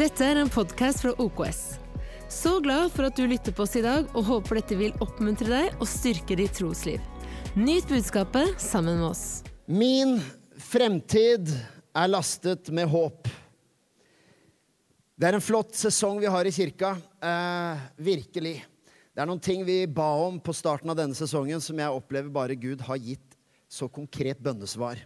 Dette 0.00 0.24
er 0.24 0.38
en 0.40 0.48
podkast 0.48 1.02
fra 1.02 1.10
OKS. 1.20 1.58
Så 2.32 2.54
glad 2.64 2.88
for 2.94 3.04
at 3.10 3.18
du 3.18 3.26
lytter 3.28 3.52
på 3.52 3.66
oss 3.66 3.74
i 3.76 3.82
dag, 3.84 4.06
og 4.16 4.24
håper 4.24 4.56
dette 4.56 4.78
vil 4.78 4.94
oppmuntre 5.04 5.50
deg 5.50 5.74
og 5.76 5.90
styrke 5.90 6.38
ditt 6.40 6.54
trosliv. 6.56 7.02
Nyt 7.52 7.84
budskapet 7.90 8.54
sammen 8.64 8.96
med 8.96 9.10
oss. 9.10 9.24
Min 9.68 10.14
fremtid 10.56 11.52
er 11.92 12.08
lastet 12.08 12.70
med 12.72 12.88
håp. 12.88 13.28
Det 15.20 15.28
er 15.28 15.36
en 15.36 15.44
flott 15.44 15.76
sesong 15.76 16.16
vi 16.22 16.32
har 16.32 16.48
i 16.48 16.54
kirka. 16.56 16.94
Eh, 17.20 17.84
virkelig. 18.00 18.54
Det 19.12 19.20
er 19.20 19.28
noen 19.28 19.44
ting 19.44 19.66
vi 19.68 19.82
ba 19.84 20.14
om 20.22 20.40
på 20.40 20.56
starten 20.56 20.88
av 20.88 20.96
denne 20.96 21.18
sesongen 21.18 21.60
som 21.60 21.76
jeg 21.76 22.00
opplever 22.00 22.32
bare 22.32 22.56
Gud 22.56 22.88
har 22.88 23.04
gitt 23.04 23.36
så 23.68 23.84
konkret 23.92 24.40
bønnesvar. 24.40 25.04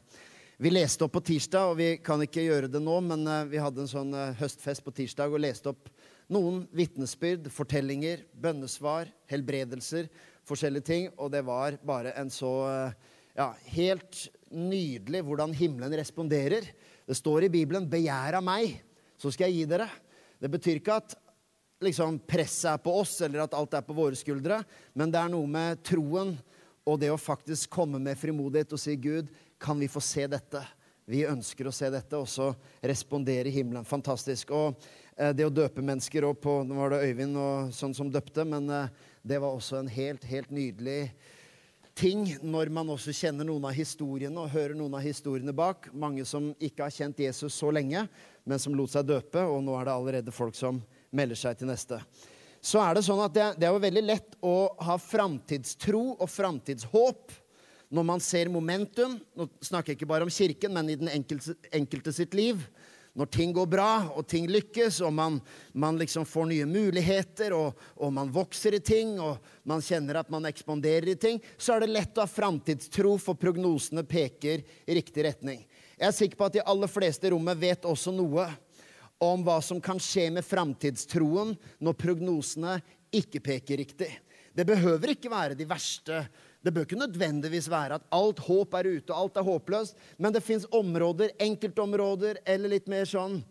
Vi 0.56 0.70
leste 0.70 1.02
opp 1.02 1.16
på 1.16 1.22
tirsdag, 1.26 1.72
og 1.72 1.80
vi 1.80 1.86
kan 1.98 2.20
ikke 2.22 2.44
gjøre 2.44 2.68
det 2.70 2.78
nå, 2.78 2.94
men 3.02 3.24
eh, 3.26 3.46
vi 3.50 3.58
hadde 3.58 3.80
en 3.82 3.90
sånn 3.90 4.12
eh, 4.14 4.36
høstfest 4.38 4.84
på 4.86 4.92
tirsdag 4.94 5.32
og 5.34 5.42
leste 5.42 5.72
opp 5.72 5.88
noen 6.30 6.60
vitnesbyrd, 6.70 7.48
fortellinger, 7.50 8.22
bønnesvar, 8.38 9.10
helbredelser, 9.32 10.06
forskjellige 10.46 10.86
ting. 10.86 11.08
Og 11.18 11.32
det 11.34 11.42
var 11.48 11.74
bare 11.82 12.12
en 12.20 12.30
så 12.30 12.52
eh, 12.70 12.94
ja, 13.34 13.48
helt 13.74 14.28
nydelig 14.54 15.24
hvordan 15.26 15.56
himmelen 15.58 15.98
responderer. 15.98 16.70
Det 17.02 17.18
står 17.18 17.48
i 17.48 17.52
Bibelen 17.56 17.90
'begjær 17.90 18.38
av 18.38 18.46
meg, 18.46 18.78
så 19.18 19.34
skal 19.34 19.50
jeg 19.50 19.64
gi 19.64 19.72
dere'. 19.74 19.90
Det 20.38 20.52
betyr 20.54 20.78
ikke 20.78 21.00
at 21.02 21.16
liksom, 21.82 22.20
presset 22.30 22.76
er 22.76 22.84
på 22.84 22.94
oss, 23.02 23.16
eller 23.26 23.42
at 23.42 23.58
alt 23.58 23.74
er 23.74 23.82
på 23.82 23.96
våre 23.96 24.14
skuldre, 24.14 24.62
men 24.94 25.10
det 25.10 25.18
er 25.18 25.34
noe 25.34 25.50
med 25.50 25.82
troen 25.82 26.36
og 26.84 27.00
det 27.00 27.10
å 27.10 27.20
faktisk 27.20 27.72
komme 27.72 27.98
med 27.98 28.18
frimodighet 28.20 28.72
og 28.76 28.80
si 28.80 28.94
'Gud, 28.94 29.32
kan 29.64 29.78
vi 29.80 29.88
få 29.88 30.00
se 30.04 30.26
dette? 30.28 30.60
Vi 31.08 31.22
ønsker 31.28 31.68
å 31.68 31.72
se 31.72 31.88
dette, 31.92 32.16
og 32.16 32.28
så 32.28 32.50
respondere 32.84 33.52
himmelen. 33.52 33.84
Fantastisk. 33.88 34.52
Og 34.56 34.76
eh, 35.16 35.32
det 35.36 35.46
å 35.48 35.52
døpe 35.52 35.84
mennesker 35.84 36.24
opp 36.28 36.42
på 36.44 36.58
Nå 36.64 36.76
var 36.76 36.92
det 36.92 37.04
Øyvind 37.08 37.38
og 37.40 37.72
sånn 37.76 37.96
som 37.96 38.10
døpte, 38.12 38.44
men 38.48 38.68
eh, 38.72 38.92
det 39.24 39.40
var 39.40 39.56
også 39.56 39.80
en 39.80 39.88
helt, 39.92 40.24
helt 40.28 40.52
nydelig 40.52 41.08
ting 41.94 42.26
når 42.42 42.72
man 42.74 42.88
også 42.90 43.12
kjenner 43.14 43.46
noen 43.46 43.68
av 43.68 43.76
historiene 43.76 44.40
og 44.42 44.50
hører 44.50 44.74
noen 44.76 44.96
av 44.98 45.04
historiene 45.04 45.54
bak. 45.54 45.88
Mange 45.92 46.26
som 46.28 46.50
ikke 46.58 46.88
har 46.88 46.94
kjent 46.94 47.22
Jesus 47.22 47.56
så 47.56 47.70
lenge, 47.72 48.04
men 48.44 48.60
som 48.60 48.74
lot 48.76 48.92
seg 48.92 49.06
døpe, 49.08 49.44
og 49.44 49.62
nå 49.64 49.76
er 49.78 49.88
det 49.88 49.94
allerede 49.94 50.34
folk 50.34 50.58
som 50.58 50.82
melder 51.14 51.38
seg 51.38 51.60
til 51.60 51.70
neste. 51.70 52.00
Så 52.64 52.80
er 52.80 52.96
det 52.96 53.04
sånn 53.06 53.20
at 53.20 53.36
det 53.60 53.64
er 53.64 53.72
jo 53.72 53.80
veldig 53.84 54.04
lett 54.04 54.36
å 54.44 54.56
ha 54.88 54.96
framtidstro 55.00 56.02
og 56.16 56.28
framtidshåp 56.32 57.40
når 57.92 58.06
man 58.06 58.22
ser 58.22 58.50
momentum 58.52 59.18
Nå 59.36 59.48
snakker 59.62 59.92
jeg 59.92 60.00
ikke 60.00 60.10
bare 60.10 60.26
om 60.26 60.32
kirken, 60.32 60.74
men 60.74 60.90
i 60.90 60.98
den 60.98 61.10
enkelte, 61.12 61.56
enkelte 61.74 62.12
sitt 62.14 62.34
liv. 62.36 62.62
Når 63.14 63.28
ting 63.30 63.52
går 63.54 63.68
bra, 63.70 64.08
og 64.18 64.26
ting 64.26 64.48
lykkes, 64.50 64.98
og 65.06 65.12
man, 65.14 65.36
man 65.70 65.98
liksom 66.00 66.24
får 66.26 66.48
nye 66.50 66.66
muligheter, 66.66 67.54
og, 67.54 67.78
og, 67.94 68.10
man 68.16 68.32
vokser 68.34 68.74
i 68.74 68.80
ting, 68.82 69.20
og 69.22 69.38
man 69.70 69.84
kjenner 69.84 70.18
at 70.18 70.32
man 70.34 70.48
ekspanderer 70.50 71.12
i 71.12 71.18
ting, 71.20 71.38
så 71.54 71.76
er 71.76 71.84
det 71.84 71.92
lett 71.94 72.18
å 72.18 72.24
ha 72.24 72.30
framtidstro, 72.30 73.14
for 73.22 73.38
prognosene 73.38 74.02
peker 74.02 74.64
i 74.66 74.98
riktig 74.98 75.28
retning. 75.28 75.62
Jeg 75.94 76.08
er 76.08 76.16
sikker 76.16 76.40
på 76.40 76.48
at 76.48 76.56
de 76.56 76.66
aller 76.66 76.90
fleste 76.90 77.28
i 77.28 77.34
rommet 77.36 77.60
vet 77.60 77.86
også 77.86 78.10
noe 78.14 78.48
om 79.22 79.46
hva 79.46 79.60
som 79.62 79.78
kan 79.82 80.00
skje 80.02 80.26
med 80.34 80.46
framtidstroen 80.46 81.54
når 81.78 82.00
prognosene 82.00 82.80
ikke 83.14 83.44
peker 83.46 83.78
riktig. 83.78 84.10
Det 84.54 84.66
behøver 84.66 85.14
ikke 85.14 85.30
være 85.30 85.58
de 85.58 85.66
verste 85.70 86.24
det 86.64 86.72
bør 86.72 86.86
ikke 86.86 86.96
nødvendigvis 86.96 87.66
være 87.68 87.98
at 87.98 88.06
alt 88.16 88.38
håp 88.46 88.74
er 88.78 88.88
ute, 88.88 89.12
og 89.12 89.18
alt 89.18 89.36
er 89.36 89.44
håpløst. 89.44 89.98
Men 90.16 90.32
det 90.32 90.44
fins 90.44 90.64
områder, 90.72 91.34
enkeltområder 91.44 92.40
eller 92.48 92.72
litt 92.72 92.88
mer 92.88 93.04
sånn 93.08 93.42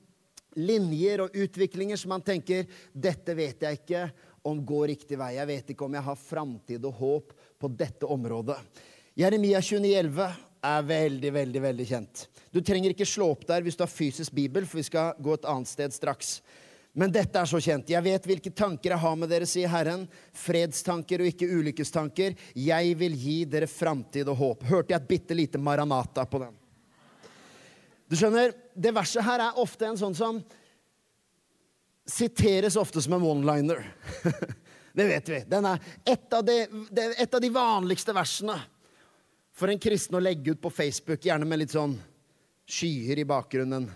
linjer 0.58 1.22
og 1.24 1.38
utviklinger 1.38 1.98
som 1.98 2.14
man 2.14 2.26
tenker 2.26 2.66
dette 2.94 3.36
vet 3.38 3.62
jeg 3.66 3.82
ikke 3.82 4.08
om 4.50 4.60
går 4.66 4.88
riktig 4.96 5.18
vei. 5.22 5.36
Jeg 5.38 5.50
vet 5.50 5.70
ikke 5.74 5.86
om 5.86 5.94
jeg 5.98 6.08
har 6.08 6.20
framtid 6.20 6.90
og 6.90 6.98
håp 7.00 7.38
på 7.62 7.70
dette 7.78 8.10
området. 8.10 8.58
Jeremia 9.18 9.62
29,11 9.62 10.34
er 10.64 10.86
veldig, 10.88 11.32
veldig 11.38 11.62
veldig 11.64 11.88
kjent. 11.88 12.26
Du 12.54 12.62
trenger 12.66 12.94
ikke 12.94 13.08
slå 13.08 13.30
opp 13.36 13.46
der 13.50 13.62
hvis 13.66 13.78
du 13.78 13.84
har 13.86 13.92
fysisk 13.92 14.34
bibel, 14.34 14.66
for 14.66 14.82
vi 14.82 14.88
skal 14.90 15.18
gå 15.22 15.38
et 15.38 15.50
annet 15.50 15.70
sted 15.70 15.94
straks. 15.94 16.40
Men 16.94 17.12
dette 17.14 17.40
er 17.42 17.50
så 17.50 17.58
kjent. 17.58 17.90
Jeg 17.90 18.06
vet 18.06 18.28
hvilke 18.30 18.52
tanker 18.54 18.94
jeg 18.94 19.02
har 19.02 19.16
med 19.18 19.32
dere, 19.32 19.48
sier 19.50 19.72
Herren. 19.72 20.04
Fredstanker 20.38 21.24
og 21.24 21.30
ikke 21.32 21.50
ulykkestanker. 21.50 22.36
Jeg 22.54 22.98
vil 23.00 23.16
gi 23.18 23.38
dere 23.50 23.70
framtid 23.70 24.30
og 24.30 24.38
håp. 24.38 24.68
Hørte 24.70 24.94
jeg 24.94 25.02
et 25.02 25.10
bitte 25.10 25.38
lite 25.38 25.62
Maranata 25.62 26.28
på 26.30 26.44
den? 26.44 26.54
Du 28.06 28.18
skjønner, 28.20 28.54
Det 28.76 28.94
verset 28.94 29.26
her 29.26 29.42
er 29.42 29.58
ofte 29.62 29.90
en 29.90 29.98
sånn 29.98 30.16
som 30.18 30.44
siteres 32.06 32.78
ofte 32.78 33.02
som 33.02 33.18
en 33.18 33.26
one-liner. 33.26 33.82
det 34.98 35.10
vet 35.10 35.30
vi. 35.30 35.44
Den 35.50 35.66
er 35.66 35.82
et 36.06 36.34
av, 36.34 36.46
de, 36.46 36.60
et 37.18 37.34
av 37.34 37.42
de 37.42 37.50
vanligste 37.54 38.14
versene 38.14 38.60
for 39.54 39.70
en 39.70 39.82
kristen 39.82 40.18
å 40.18 40.22
legge 40.22 40.54
ut 40.54 40.62
på 40.62 40.74
Facebook, 40.74 41.26
gjerne 41.26 41.46
med 41.46 41.64
litt 41.64 41.74
sånn 41.74 41.96
skyer 42.70 43.22
i 43.22 43.26
bakgrunnen, 43.30 43.90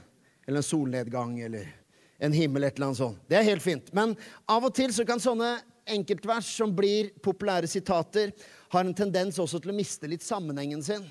eller 0.46 0.62
en 0.62 0.66
solnedgang, 0.66 1.40
eller 1.46 1.77
en 2.20 2.34
himmel, 2.34 2.66
et 2.66 2.78
eller 2.78 2.90
annet 2.90 3.00
sånt. 3.00 3.20
Det 3.30 3.38
er 3.40 3.46
helt 3.48 3.64
fint. 3.64 3.92
Men 3.96 4.16
av 4.50 4.66
og 4.66 4.74
til 4.76 4.94
så 4.94 5.06
kan 5.08 5.22
sånne 5.22 5.58
enkeltvers 5.88 6.50
som 6.60 6.74
blir 6.76 7.14
populære 7.24 7.70
sitater, 7.70 8.34
ha 8.74 8.84
en 8.84 8.96
tendens 8.98 9.40
også 9.40 9.62
til 9.64 9.72
å 9.72 9.78
miste 9.78 10.10
litt 10.10 10.26
sammenhengen 10.26 10.84
sin. 10.84 11.06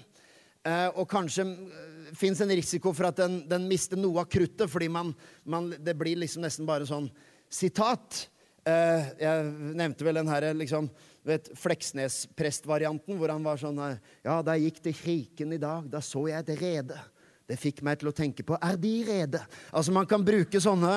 Eh, 0.67 0.89
og 0.99 1.07
kanskje 1.09 1.45
uh, 1.47 2.09
fins 2.19 2.41
en 2.43 2.51
risiko 2.51 2.91
for 2.97 3.09
at 3.09 3.21
den, 3.21 3.39
den, 3.49 3.69
mister 3.71 3.99
noe 3.99 4.25
av 4.25 4.31
kruttet, 4.31 4.67
fordi 4.71 4.89
man, 4.91 5.13
man, 5.47 5.71
det 5.79 5.95
blir 5.99 6.19
liksom 6.19 6.43
nesten 6.43 6.67
bare 6.69 6.89
sånn 6.89 7.07
sitat. 7.53 8.27
Eh, 8.67 9.13
jeg 9.23 9.51
nevnte 9.79 10.07
vel 10.07 10.19
den 10.19 10.33
herre 10.33 10.51
liksom, 10.59 10.91
Fleksnes-prestvarianten, 11.27 13.17
hvor 13.19 13.33
han 13.33 13.43
var 13.43 13.59
sånn 13.59 13.79
Ja, 14.23 14.41
da 14.47 14.55
jeg 14.55 14.69
gikk 14.69 14.83
til 14.85 14.95
kriken 14.95 15.55
i 15.57 15.59
dag, 15.63 15.89
da 15.91 15.99
så 16.03 16.27
jeg 16.31 16.45
et 16.45 16.53
rede. 16.61 16.99
Det 17.47 17.59
fikk 17.61 17.83
meg 17.87 18.01
til 18.01 18.11
å 18.11 18.15
tenke 18.15 18.43
på 18.47 18.59
Er 18.59 18.79
de 18.81 18.93
rede? 19.07 19.41
Altså 19.71 19.95
Man 19.95 20.09
kan 20.11 20.25
bruke 20.27 20.61
sånne 20.63 20.97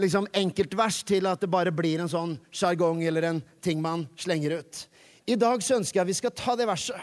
liksom 0.00 0.26
enkeltvers 0.34 1.02
til 1.06 1.26
at 1.30 1.42
det 1.42 1.50
bare 1.50 1.72
blir 1.74 2.02
en 2.02 2.10
sånn 2.10 2.36
sjargong 2.54 3.02
eller 3.06 3.28
en 3.28 3.40
ting 3.62 3.82
man 3.82 4.08
slenger 4.18 4.58
ut. 4.58 4.80
I 5.30 5.36
dag 5.38 5.62
så 5.62 5.78
ønsker 5.78 6.00
jeg 6.00 6.10
vi 6.10 6.16
skal 6.18 6.34
ta 6.34 6.56
det 6.58 6.66
verset, 6.66 6.98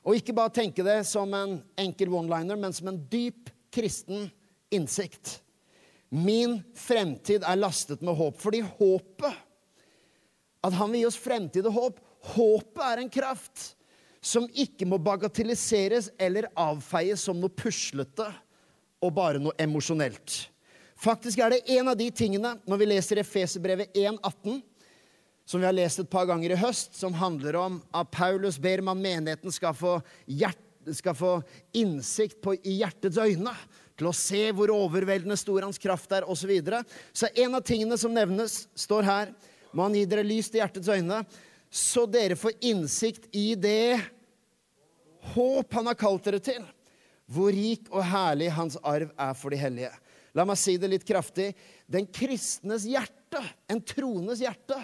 og 0.00 0.16
ikke 0.16 0.34
bare 0.34 0.54
tenke 0.56 0.84
det 0.86 1.02
som 1.06 1.28
en 1.36 1.58
enkel 1.76 2.08
one-liner, 2.08 2.56
men 2.56 2.72
som 2.72 2.88
en 2.88 3.02
dyp 3.12 3.52
kristen 3.72 4.30
innsikt. 4.72 5.42
Min 6.08 6.58
fremtid 6.72 7.44
er 7.44 7.60
lastet 7.60 8.00
med 8.04 8.16
håp, 8.16 8.40
fordi 8.40 8.64
håpet 8.64 9.48
At 10.62 10.76
han 10.78 10.92
vil 10.92 11.02
gi 11.02 11.06
oss 11.08 11.18
fremtid 11.18 11.66
og 11.66 11.74
håp. 11.74 11.96
Håpet 12.32 12.82
er 12.86 13.00
en 13.02 13.08
kraft 13.10 13.72
som 14.22 14.46
ikke 14.54 14.86
må 14.86 15.00
bagatelliseres 15.02 16.12
eller 16.20 16.46
avfeies 16.54 17.24
som 17.26 17.40
noe 17.42 17.50
puslete 17.50 18.28
og 19.02 19.14
bare 19.16 19.42
noe 19.42 19.56
emosjonelt. 19.60 20.44
Faktisk 21.02 21.40
er 21.42 21.56
det 21.56 21.64
en 21.74 21.90
av 21.90 21.98
de 21.98 22.06
tingene 22.14 22.54
når 22.62 22.78
vi 22.78 22.90
leser 22.92 23.18
Efeserbrevet 23.18 23.96
1,18, 23.98 24.60
som 25.44 25.58
vi 25.58 25.66
har 25.66 25.74
lest 25.74 25.98
et 25.98 26.10
par 26.10 26.28
ganger 26.30 26.54
i 26.54 26.60
høst, 26.60 26.94
som 26.94 27.16
handler 27.18 27.58
om 27.58 27.80
at 27.90 28.12
Paulus 28.14 28.60
ber 28.62 28.84
man 28.86 29.02
menigheten 29.02 29.50
skal 29.50 29.74
få, 29.74 29.96
hjert, 30.30 30.60
skal 30.94 31.16
få 31.18 31.32
innsikt 31.74 32.38
på, 32.44 32.54
i 32.62 32.78
hjertets 32.78 33.18
øyne 33.18 33.56
til 33.98 34.08
å 34.08 34.14
se 34.14 34.44
hvor 34.54 34.70
overveldende 34.70 35.36
stor 35.36 35.66
hans 35.66 35.82
kraft 35.82 36.14
er, 36.14 36.22
osv. 36.22 36.46
Så, 36.46 36.50
videre. 36.50 36.84
så 37.12 37.30
en 37.34 37.58
av 37.58 37.66
tingene 37.66 37.98
som 37.98 38.14
nevnes, 38.14 38.68
står 38.78 39.08
her. 39.08 39.34
Må 39.74 39.88
han 39.88 39.98
gi 39.98 40.06
dere 40.06 40.24
lys 40.26 40.52
til 40.52 40.62
hjertets 40.62 40.90
øyne, 40.92 41.24
så 41.72 42.04
dere 42.04 42.36
får 42.36 42.58
innsikt 42.68 43.30
i 43.32 43.54
det 43.56 43.96
håp 45.32 45.72
han 45.72 45.88
har 45.88 45.96
kalt 45.96 46.26
dere 46.28 46.40
til. 46.44 46.64
Hvor 47.32 47.48
rik 47.54 47.88
og 47.88 48.04
herlig 48.04 48.50
hans 48.52 48.76
arv 48.84 49.12
er 49.16 49.36
for 49.38 49.54
de 49.54 49.60
hellige. 49.60 49.92
La 50.36 50.44
meg 50.48 50.60
si 50.60 50.76
det 50.80 50.90
litt 50.92 51.06
kraftig. 51.08 51.52
Den 51.88 52.08
kristnes 52.12 52.84
hjerte, 52.88 53.40
en 53.72 53.80
troendes 53.84 54.42
hjerte, 54.44 54.76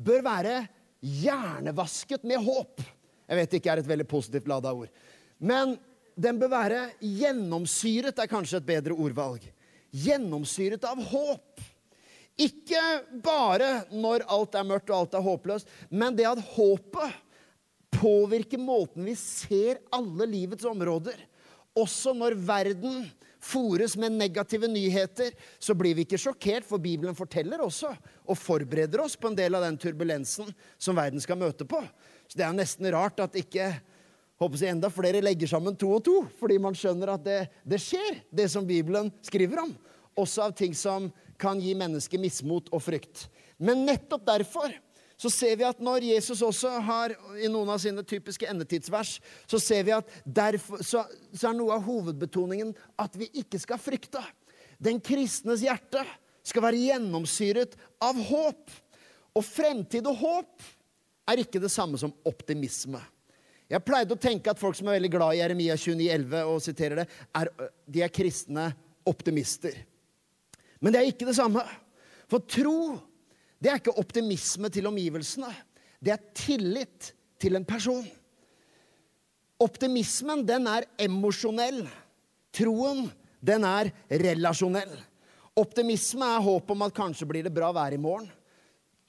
bør 0.00 0.24
være 0.26 0.56
hjernevasket 1.00 2.26
med 2.26 2.42
håp. 2.42 2.82
Jeg 3.30 3.38
vet 3.38 3.52
det 3.52 3.60
ikke 3.60 3.72
er 3.76 3.82
et 3.82 3.90
veldig 3.90 4.08
positivt 4.10 4.50
lada 4.50 4.72
ord. 4.74 4.90
Men 5.38 5.76
den 6.18 6.38
bør 6.40 6.50
være 6.52 6.80
gjennomsyret, 6.98 8.18
er 8.18 8.30
kanskje 8.30 8.58
et 8.58 8.66
bedre 8.66 8.98
ordvalg. 8.98 9.44
Gjennomsyret 9.94 10.84
av 10.90 10.98
håp. 11.12 11.62
Ikke 12.40 12.80
bare 13.20 13.82
når 13.92 14.24
alt 14.32 14.56
er 14.56 14.68
mørkt 14.68 14.90
og 14.92 15.02
alt 15.02 15.16
er 15.18 15.24
håpløst, 15.24 15.72
men 15.92 16.16
det 16.16 16.28
at 16.30 16.40
håpet 16.54 17.18
påvirker 18.00 18.60
måten 18.62 19.04
vi 19.04 19.16
ser 19.18 19.82
alle 19.92 20.28
livets 20.30 20.64
områder. 20.68 21.18
Også 21.76 22.14
når 22.16 22.38
verden 22.40 23.04
fòres 23.40 23.96
med 24.00 24.16
negative 24.16 24.68
nyheter, 24.68 25.32
så 25.58 25.74
blir 25.76 25.96
vi 25.96 26.04
ikke 26.04 26.20
sjokkert, 26.20 26.66
for 26.68 26.80
Bibelen 26.82 27.16
forteller 27.16 27.62
også 27.64 27.92
og 28.26 28.38
forbereder 28.38 29.00
oss 29.04 29.16
på 29.20 29.30
en 29.30 29.38
del 29.38 29.56
av 29.56 29.64
den 29.64 29.78
turbulensen 29.80 30.50
som 30.80 30.98
verden 30.98 31.22
skal 31.22 31.40
møte 31.40 31.66
på. 31.68 31.80
Så 32.28 32.38
det 32.38 32.46
er 32.46 32.56
nesten 32.56 32.88
rart 32.92 33.20
at 33.24 33.36
ikke 33.40 33.72
håper 34.40 34.60
jeg, 34.60 34.72
enda 34.72 34.88
flere 34.92 35.20
legger 35.24 35.50
sammen 35.50 35.76
to 35.76 35.90
og 35.98 36.04
to, 36.04 36.16
fordi 36.40 36.56
man 36.62 36.76
skjønner 36.76 37.14
at 37.14 37.24
det, 37.24 37.40
det 37.68 37.80
skjer, 37.82 38.22
det 38.32 38.48
som 38.52 38.68
Bibelen 38.68 39.10
skriver 39.26 39.66
om. 39.66 39.74
Også 40.18 40.46
av 40.48 40.54
ting 40.58 40.74
som 40.76 41.08
kan 41.40 41.60
gi 41.60 41.74
mennesker 41.78 42.20
mismot 42.20 42.70
og 42.74 42.82
frykt. 42.84 43.26
Men 43.60 43.84
nettopp 43.88 44.26
derfor 44.28 44.74
så 45.20 45.28
ser 45.32 45.58
vi 45.60 45.66
at 45.68 45.82
når 45.84 46.06
Jesus 46.08 46.40
også 46.44 46.78
har 46.86 47.12
i 47.36 47.48
noen 47.52 47.68
av 47.74 47.80
sine 47.82 48.00
typiske 48.08 48.46
endetidsvers, 48.48 49.18
så 49.44 49.60
ser 49.60 49.84
vi 49.84 49.92
at 49.92 50.08
derfor, 50.24 50.80
så, 50.80 51.04
så 51.36 51.50
er 51.50 51.58
noe 51.58 51.76
av 51.76 51.84
hovedbetoningen 51.84 52.72
at 53.00 53.18
vi 53.20 53.28
ikke 53.42 53.60
skal 53.60 53.80
frykte. 53.80 54.22
Den 54.80 54.96
kristnes 55.04 55.60
hjerte 55.66 56.06
skal 56.46 56.64
være 56.64 56.80
gjennomsyret 56.86 57.76
av 58.00 58.16
håp. 58.30 58.72
Og 59.36 59.44
fremtid 59.44 60.08
og 60.08 60.16
håp 60.22 60.70
er 61.30 61.44
ikke 61.44 61.60
det 61.62 61.70
samme 61.72 62.00
som 62.00 62.14
optimisme. 62.26 63.02
Jeg 63.70 63.84
pleide 63.86 64.16
å 64.16 64.18
tenke 64.18 64.50
at 64.50 64.58
folk 64.58 64.74
som 64.74 64.88
er 64.88 64.96
veldig 64.98 65.12
glad 65.12 65.36
i 65.36 65.42
Jeremia 65.44 65.76
29,11 65.78 66.48
og 66.48 66.64
siterer 66.64 67.02
det, 67.02 67.06
er, 67.38 67.52
de 67.86 68.02
er 68.02 68.10
kristne 68.14 68.70
optimister. 69.06 69.76
Men 70.80 70.92
det 70.92 71.00
er 71.00 71.12
ikke 71.12 71.28
det 71.28 71.36
samme. 71.36 71.62
For 72.30 72.42
tro 72.48 72.96
det 73.60 73.68
er 73.68 73.80
ikke 73.80 73.98
optimisme 74.00 74.70
til 74.72 74.88
omgivelsene. 74.88 75.50
Det 76.00 76.14
er 76.14 76.28
tillit 76.32 77.10
til 77.40 77.58
en 77.58 77.66
person. 77.68 78.06
Optimismen, 79.60 80.46
den 80.48 80.68
er 80.70 80.86
emosjonell. 81.04 81.82
Troen, 82.56 83.10
den 83.44 83.66
er 83.68 83.90
relasjonell. 84.08 84.94
Optimisme 85.60 86.24
er 86.24 86.44
håp 86.46 86.72
om 86.72 86.86
at 86.86 86.96
kanskje 86.96 87.28
blir 87.28 87.44
det 87.44 87.52
bra 87.52 87.68
vær 87.76 87.92
i 87.92 88.00
morgen. 88.00 88.30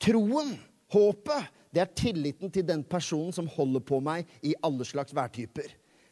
Troen, 0.02 0.58
håpet, 0.92 1.48
det 1.72 1.86
er 1.86 1.94
tilliten 1.96 2.52
til 2.52 2.66
den 2.68 2.84
personen 2.84 3.32
som 3.32 3.48
holder 3.48 3.84
på 3.88 4.02
meg 4.04 4.28
i 4.44 4.52
alle 4.66 4.84
slags 4.88 5.16
værtyper. 5.16 5.70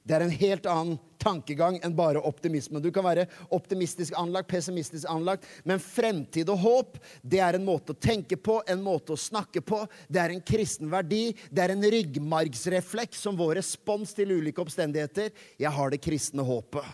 Det 0.09 0.15
er 0.17 0.23
en 0.25 0.31
helt 0.33 0.65
annen 0.65 0.95
tankegang 1.21 1.75
enn 1.85 1.93
bare 1.93 2.21
optimisme. 2.25 2.79
Du 2.81 2.87
kan 2.89 3.05
være 3.05 3.27
optimistisk 3.53 4.15
anlagt, 4.17 4.49
pessimistisk 4.49 5.05
anlagt, 5.11 5.45
men 5.69 5.77
fremtid 5.83 6.49
og 6.49 6.63
håp 6.63 6.97
det 7.21 7.43
er 7.45 7.59
en 7.59 7.67
måte 7.67 7.93
å 7.93 7.99
tenke 7.99 8.39
på, 8.41 8.55
en 8.65 8.81
måte 8.81 9.13
å 9.13 9.19
snakke 9.19 9.61
på. 9.61 9.83
Det 10.09 10.23
er 10.23 10.33
en 10.33 10.41
kristen 10.41 10.89
verdi. 10.89 11.35
Det 11.53 11.61
er 11.61 11.75
en 11.75 11.85
ryggmargsrefleks 11.93 13.21
som 13.27 13.37
vår 13.37 13.59
respons 13.59 14.15
til 14.17 14.33
ulike 14.39 14.65
omstendigheter. 14.65 15.29
Jeg 15.61 15.75
har 15.77 15.93
det 15.93 16.01
kristne 16.01 16.47
håpet. 16.47 16.89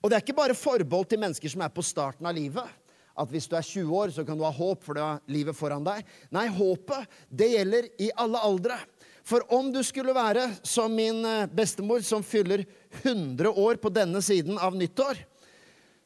Og 0.00 0.10
det 0.10 0.18
er 0.18 0.24
ikke 0.24 0.40
bare 0.40 0.58
forbeholdt 0.58 1.14
til 1.14 1.22
mennesker 1.22 1.54
som 1.54 1.62
er 1.62 1.70
på 1.70 1.86
starten 1.86 2.26
av 2.26 2.34
livet. 2.34 2.66
At 3.14 3.30
hvis 3.30 3.46
du 3.46 3.54
er 3.54 3.66
20 3.66 3.94
år, 3.94 4.10
så 4.16 4.24
kan 4.26 4.38
du 4.38 4.42
ha 4.46 4.50
håp, 4.54 4.82
for 4.82 4.96
du 4.96 5.04
har 5.04 5.22
livet 5.30 5.54
foran 5.54 5.86
deg. 5.86 6.02
Nei, 6.34 6.48
håpet, 6.50 7.20
det 7.30 7.52
gjelder 7.52 7.90
i 8.02 8.10
alle 8.18 8.42
aldre. 8.42 8.80
For 9.26 9.44
om 9.52 9.72
du 9.72 9.82
skulle 9.86 10.14
være 10.16 10.46
som 10.62 10.94
min 10.94 11.24
eh, 11.26 11.48
bestemor, 11.50 12.00
som 12.06 12.24
fyller 12.24 12.64
100 13.02 13.50
år 13.50 13.80
på 13.82 13.92
denne 13.92 14.22
siden 14.24 14.58
av 14.58 14.76
nyttår, 14.76 15.20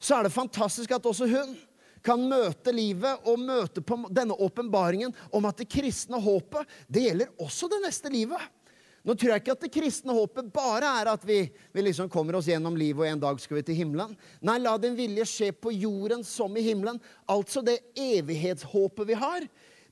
så 0.01 0.19
er 0.19 0.27
det 0.27 0.35
fantastisk 0.35 0.93
at 0.93 1.07
også 1.09 1.29
hun 1.31 1.55
kan 2.05 2.21
møte 2.29 2.73
livet 2.75 3.25
og 3.25 3.41
møte 3.41 3.81
på 3.81 3.97
denne 4.13 4.37
åpenbaringen 4.37 5.15
om 5.33 5.47
at 5.49 5.63
det 5.63 5.71
kristne 5.73 6.21
håpet, 6.21 6.69
det 6.87 7.07
gjelder 7.07 7.33
også 7.41 7.71
det 7.73 7.81
neste 7.87 8.13
livet. 8.13 8.43
Nå 9.05 9.13
tror 9.21 9.35
jeg 9.35 9.43
ikke 9.43 9.53
at 9.53 9.65
det 9.67 9.73
kristne 9.73 10.15
håpet 10.17 10.47
bare 10.53 10.89
er 11.03 11.11
at 11.13 11.25
vi, 11.29 11.43
vi 11.77 11.83
liksom 11.85 12.09
kommer 12.13 12.39
oss 12.39 12.47
gjennom 12.49 12.77
livet, 12.81 13.03
og 13.03 13.09
en 13.11 13.21
dag 13.21 13.41
skal 13.41 13.59
vi 13.59 13.65
til 13.69 13.77
himmelen. 13.77 14.15
Nei, 14.41 14.57
la 14.65 14.79
din 14.81 14.97
vilje 14.97 15.27
skje 15.29 15.51
på 15.53 15.75
jorden 15.77 16.25
som 16.25 16.57
i 16.57 16.65
himmelen. 16.65 16.97
Altså 17.29 17.61
det 17.65 17.83
evighetshåpet 18.01 19.11
vi 19.11 19.19
har. 19.21 19.45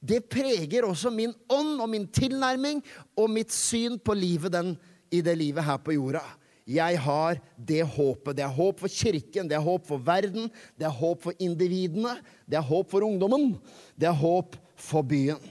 Det 0.03 0.19
preger 0.27 0.83
også 0.89 1.13
min 1.15 1.31
ånd 1.53 1.77
og 1.79 1.87
min 1.91 2.09
tilnærming 2.11 2.81
og 3.15 3.31
mitt 3.31 3.55
syn 3.55 4.01
på 4.03 4.17
livet 4.19 4.51
den, 4.55 4.75
i 5.13 5.21
det 5.23 5.35
livet 5.39 5.63
her 5.63 5.79
på 5.79 5.95
jorda. 5.95 6.23
Jeg 6.67 6.99
har 7.05 7.39
det 7.59 7.83
håpet. 7.85 8.37
Det 8.39 8.45
er 8.47 8.55
håp 8.55 8.81
for 8.81 8.91
kirken, 8.91 9.49
det 9.51 9.57
er 9.59 9.65
håp 9.65 9.87
for 9.87 10.03
verden, 10.03 10.49
det 10.79 10.87
er 10.89 10.95
håp 10.95 11.23
for 11.27 11.43
individene, 11.43 12.17
det 12.49 12.59
er 12.59 12.67
håp 12.67 12.91
for 12.91 13.05
ungdommen, 13.07 13.57
det 13.99 14.09
er 14.09 14.17
håp 14.17 14.57
for 14.79 15.07
byen. 15.07 15.43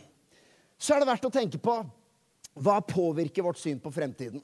Så 0.81 0.95
er 0.95 1.03
det 1.03 1.11
verdt 1.11 1.27
å 1.29 1.33
tenke 1.33 1.61
på 1.61 1.77
hva 2.61 2.81
påvirker 2.83 3.45
vårt 3.45 3.61
syn 3.61 3.79
på 3.79 3.91
fremtiden? 3.93 4.41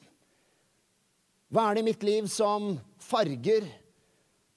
Hva 1.51 1.69
er 1.69 1.77
det 1.77 1.83
i 1.83 1.87
mitt 1.87 2.03
liv 2.03 2.27
som 2.31 2.75
farger 3.01 3.65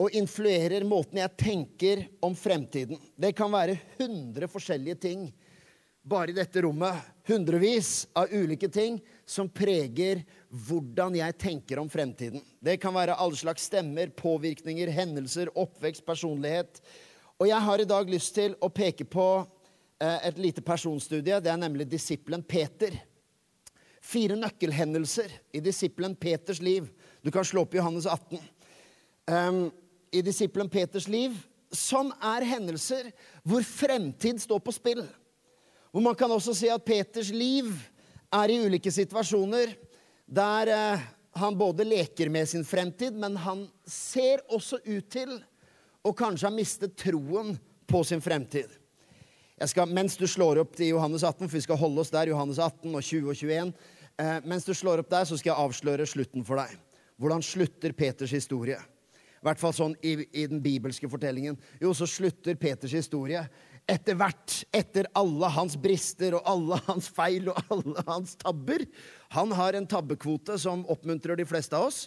og 0.00 0.14
influerer 0.16 0.86
måten 0.86 1.20
jeg 1.22 1.38
tenker 1.38 2.04
om 2.22 2.34
fremtiden? 2.38 2.98
Det 3.14 3.32
kan 3.38 3.50
være 3.52 3.78
hundre 3.98 4.50
forskjellige 4.50 5.00
ting 5.02 5.28
bare 6.10 6.32
i 6.32 6.36
dette 6.36 6.62
rommet. 6.64 6.96
Hundrevis 7.28 8.08
av 8.18 8.32
ulike 8.34 8.68
ting 8.68 8.98
som 9.26 9.48
preger 9.48 10.24
hvordan 10.50 11.14
jeg 11.14 11.36
tenker 11.38 11.78
om 11.78 11.90
fremtiden. 11.90 12.42
Det 12.58 12.80
kan 12.82 12.94
være 12.96 13.14
alle 13.14 13.38
slags 13.38 13.68
stemmer, 13.70 14.10
påvirkninger, 14.18 14.90
hendelser, 14.90 15.52
oppvekst, 15.54 16.02
personlighet. 16.06 16.82
Og 17.38 17.46
jeg 17.48 17.66
har 17.66 17.82
i 17.82 17.88
dag 17.88 18.10
lyst 18.10 18.34
til 18.34 18.56
å 18.58 18.72
peke 18.74 19.06
på 19.06 19.28
eh, 19.38 20.18
et 20.28 20.40
lite 20.42 20.64
personstudie. 20.66 21.38
Det 21.38 21.52
er 21.52 21.62
nemlig 21.62 21.86
disippelen 21.92 22.42
Peter. 22.42 22.96
Fire 24.02 24.34
nøkkelhendelser 24.40 25.30
i 25.54 25.62
disippelen 25.62 26.18
Peters 26.18 26.58
liv. 26.64 26.90
Du 27.22 27.30
kan 27.30 27.46
slå 27.46 27.62
opp 27.62 27.76
Johannes 27.78 28.08
18. 28.10 28.42
Um, 29.30 29.62
I 30.10 30.24
disippelen 30.26 30.72
Peters 30.72 31.06
liv, 31.06 31.36
som 31.70 32.10
er 32.18 32.48
hendelser 32.56 33.12
hvor 33.46 33.62
fremtid 33.62 34.40
står 34.42 34.58
på 34.64 34.74
spill. 34.74 35.04
Hvor 35.90 36.04
man 36.04 36.16
kan 36.18 36.30
også 36.30 36.54
si 36.56 36.70
at 36.70 36.84
Peters 36.86 37.32
liv 37.34 37.70
er 38.30 38.52
i 38.52 38.58
ulike 38.62 38.92
situasjoner 38.94 39.74
der 40.30 40.70
uh, 40.70 41.06
han 41.40 41.58
både 41.58 41.86
leker 41.86 42.30
med 42.30 42.46
sin 42.48 42.64
fremtid, 42.66 43.16
men 43.18 43.36
han 43.38 43.64
ser 43.86 44.44
også 44.50 44.78
ut 44.84 45.08
til 45.10 45.32
å 46.06 46.12
kanskje 46.16 46.46
ha 46.46 46.54
mistet 46.54 46.94
troen 46.98 47.56
på 47.90 48.02
sin 48.06 48.22
fremtid. 48.22 48.70
Skal, 49.66 49.90
mens 49.92 50.14
du 50.16 50.24
slår 50.30 50.62
opp 50.62 50.76
til 50.78 50.94
Johannes 50.94 51.24
18, 51.26 51.44
for 51.46 51.58
vi 51.58 51.64
skal 51.66 51.78
holde 51.78 52.02
oss 52.02 52.12
der, 52.14 52.30
Johannes 52.30 52.58
18 52.62 52.94
og 52.94 53.02
20 53.04 53.28
og 53.28 53.42
21, 53.42 53.72
Eh, 54.20 54.38
mens 54.44 54.64
du 54.64 54.74
slår 54.74 55.00
opp 55.00 55.10
der, 55.10 55.24
så 55.24 55.38
skal 55.38 55.54
jeg 55.54 55.64
avsløre 55.64 56.06
slutten 56.08 56.44
for 56.44 56.60
deg. 56.60 56.74
Hvordan 57.20 57.44
slutter 57.44 57.94
Peters 57.96 58.32
historie? 58.36 58.76
I 59.40 59.46
hvert 59.48 59.60
fall 59.60 59.72
sånn 59.72 59.94
i, 60.04 60.12
i, 60.36 60.44
den 60.50 60.60
bibelske 60.60 61.08
fortellingen. 61.08 61.56
Jo, 61.80 61.94
så 61.96 62.08
slutter 62.08 62.58
Peters 62.60 62.92
historie 62.92 63.40
etter 63.88 64.16
hvert, 64.18 64.60
etter 64.72 65.08
alle 65.18 65.48
hans 65.54 65.76
brister 65.80 66.36
og 66.38 66.46
alle 66.48 66.78
hans 66.86 67.08
feil 67.12 67.50
og 67.52 67.72
alle 67.72 68.04
hans 68.06 68.36
tabber. 68.40 68.84
Han 69.34 69.52
har 69.56 69.76
en 69.76 69.88
tabbekvote 69.88 70.58
som 70.60 70.86
oppmuntrer 70.90 71.38
de 71.40 71.46
fleste 71.48 71.76
av 71.76 71.88
oss. 71.88 72.04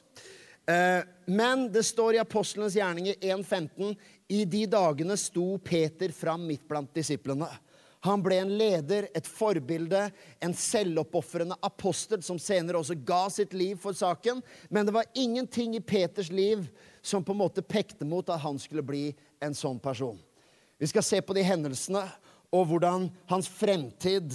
Eh, 0.70 1.04
men 1.26 1.68
det 1.74 1.84
står 1.84 2.16
i 2.16 2.24
Apostlenes 2.24 2.78
gjerninger 2.78 3.20
1.15.: 3.20 3.96
I 4.28 4.46
de 4.46 4.66
dagene 4.66 5.18
sto 5.20 5.58
Peter 5.58 6.12
fram 6.16 6.48
midt 6.48 6.68
blant 6.68 6.94
disiplene. 6.96 7.50
Han 8.04 8.20
ble 8.20 8.36
en 8.42 8.52
leder, 8.60 9.06
et 9.16 9.28
forbilde, 9.28 10.10
en 10.44 10.54
selvoppofrende 10.54 11.56
apostel 11.64 12.20
som 12.24 12.40
senere 12.40 12.82
også 12.82 12.98
ga 13.00 13.22
sitt 13.32 13.54
liv 13.56 13.78
for 13.80 13.96
saken. 13.96 14.42
Men 14.68 14.86
det 14.86 14.96
var 14.96 15.08
ingenting 15.16 15.78
i 15.78 15.80
Peters 15.80 16.32
liv 16.32 16.66
som 17.02 17.24
på 17.24 17.32
en 17.32 17.40
måte 17.40 17.64
pekte 17.64 18.04
mot 18.04 18.28
at 18.28 18.44
han 18.44 18.60
skulle 18.60 18.84
bli 18.84 19.06
en 19.40 19.56
sånn 19.56 19.80
person. 19.80 20.20
Vi 20.84 20.88
skal 20.92 21.04
se 21.04 21.22
på 21.24 21.32
de 21.32 21.46
hendelsene 21.48 22.02
og 22.52 22.66
hvordan 22.68 23.06
hans 23.32 23.48
fremtid 23.48 24.34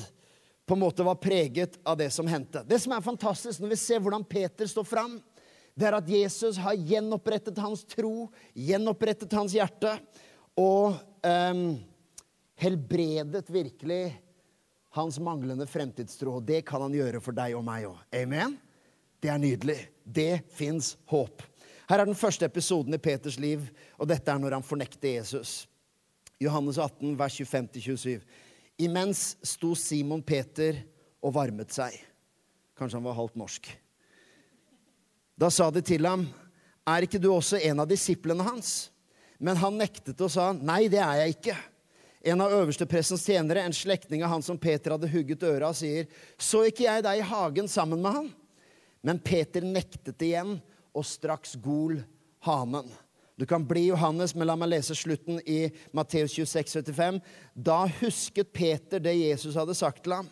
på 0.64 0.78
en 0.78 0.80
måte 0.80 1.04
var 1.04 1.18
preget 1.20 1.74
av 1.84 1.98
det 2.00 2.06
som 2.14 2.24
hendte. 2.24 2.62
Det 2.64 2.78
som 2.80 2.94
er 2.96 3.04
fantastisk 3.04 3.60
når 3.60 3.74
vi 3.74 3.78
ser 3.82 4.00
hvordan 4.00 4.24
Peter 4.24 4.64
står 4.64 4.86
fram, 4.88 5.18
det 5.76 5.90
er 5.90 5.98
at 5.98 6.08
Jesus 6.08 6.56
har 6.64 6.80
gjenopprettet 6.88 7.60
hans 7.60 7.84
tro, 7.92 8.30
gjenopprettet 8.56 9.36
hans 9.36 9.58
hjerte. 9.60 9.92
Og 10.56 10.96
um, 11.20 11.62
helbredet 12.64 13.44
virkelig 13.52 14.02
hans 14.96 15.20
manglende 15.20 15.68
fremtidstro. 15.68 16.40
Og 16.40 16.48
det 16.48 16.64
kan 16.64 16.88
han 16.88 16.96
gjøre 16.96 17.20
for 17.20 17.36
deg 17.36 17.60
og 17.60 17.68
meg 17.68 17.90
òg. 17.92 18.02
Amen? 18.24 18.56
Det 19.20 19.36
er 19.36 19.44
nydelig. 19.44 19.82
Det 20.00 20.46
fins 20.56 20.94
håp. 21.12 21.44
Her 21.92 22.00
er 22.00 22.08
den 22.08 22.16
første 22.16 22.48
episoden 22.48 22.96
i 22.96 23.04
Peters 23.04 23.36
liv, 23.36 23.68
og 24.00 24.08
dette 24.08 24.32
er 24.32 24.40
når 24.40 24.62
han 24.62 24.72
fornekter 24.72 25.20
Jesus. 25.20 25.66
Johannes 26.38 26.78
18, 26.78 27.16
vers 27.18 27.40
25-27. 27.40 28.20
Imens 28.78 29.36
sto 29.42 29.74
Simon 29.74 30.22
Peter 30.22 30.78
og 31.18 31.34
varmet 31.34 31.72
seg. 31.74 31.96
Kanskje 32.78 33.00
han 33.00 33.08
var 33.08 33.16
halvt 33.18 33.38
norsk. 33.40 33.70
Da 35.38 35.50
sa 35.50 35.70
de 35.70 35.82
til 35.82 36.06
ham, 36.06 36.28
'Er 36.86 37.02
ikke 37.02 37.20
du 37.20 37.28
også 37.32 37.58
en 37.62 37.80
av 37.80 37.88
disiplene 37.88 38.42
hans?' 38.42 38.90
Men 39.40 39.56
han 39.56 39.78
nektet 39.78 40.20
og 40.20 40.30
sa, 40.30 40.52
'Nei, 40.52 40.88
det 40.88 40.98
er 40.98 41.26
jeg 41.26 41.36
ikke.' 41.36 41.58
En 42.24 42.40
av 42.40 42.50
øversteprestens 42.50 43.24
tjenere, 43.24 43.62
en 43.62 43.72
slektning 43.72 44.22
av 44.22 44.30
han 44.30 44.42
som 44.42 44.58
Peter 44.58 44.90
hadde 44.90 45.08
hugget 45.08 45.42
øret 45.42 45.62
av, 45.62 45.74
sier, 45.74 46.06
Så 46.36 46.66
ikke 46.66 46.84
jeg 46.84 47.02
deg 47.02 47.18
i 47.18 47.28
hagen 47.28 47.68
sammen 47.68 48.02
med 48.02 48.12
han? 48.12 48.34
Men 49.02 49.18
Peter 49.18 49.60
nektet 49.60 50.18
igjen, 50.18 50.60
og 50.94 51.04
straks 51.04 51.54
gol 51.54 52.02
hanen. 52.40 52.90
Du 53.38 53.46
kan 53.46 53.62
bli 53.66 53.84
Johannes, 53.86 54.34
men 54.34 54.48
la 54.50 54.56
meg 54.58 54.72
lese 54.72 54.96
slutten 54.98 55.38
i 55.46 55.68
Matteus 55.94 56.32
26, 56.34 56.72
75. 56.82 57.20
Da 57.54 57.84
husket 58.00 58.50
Peter 58.50 58.98
det 58.98 59.14
Jesus 59.14 59.54
hadde 59.54 59.76
sagt 59.78 60.02
til 60.02 60.16
ham. 60.16 60.30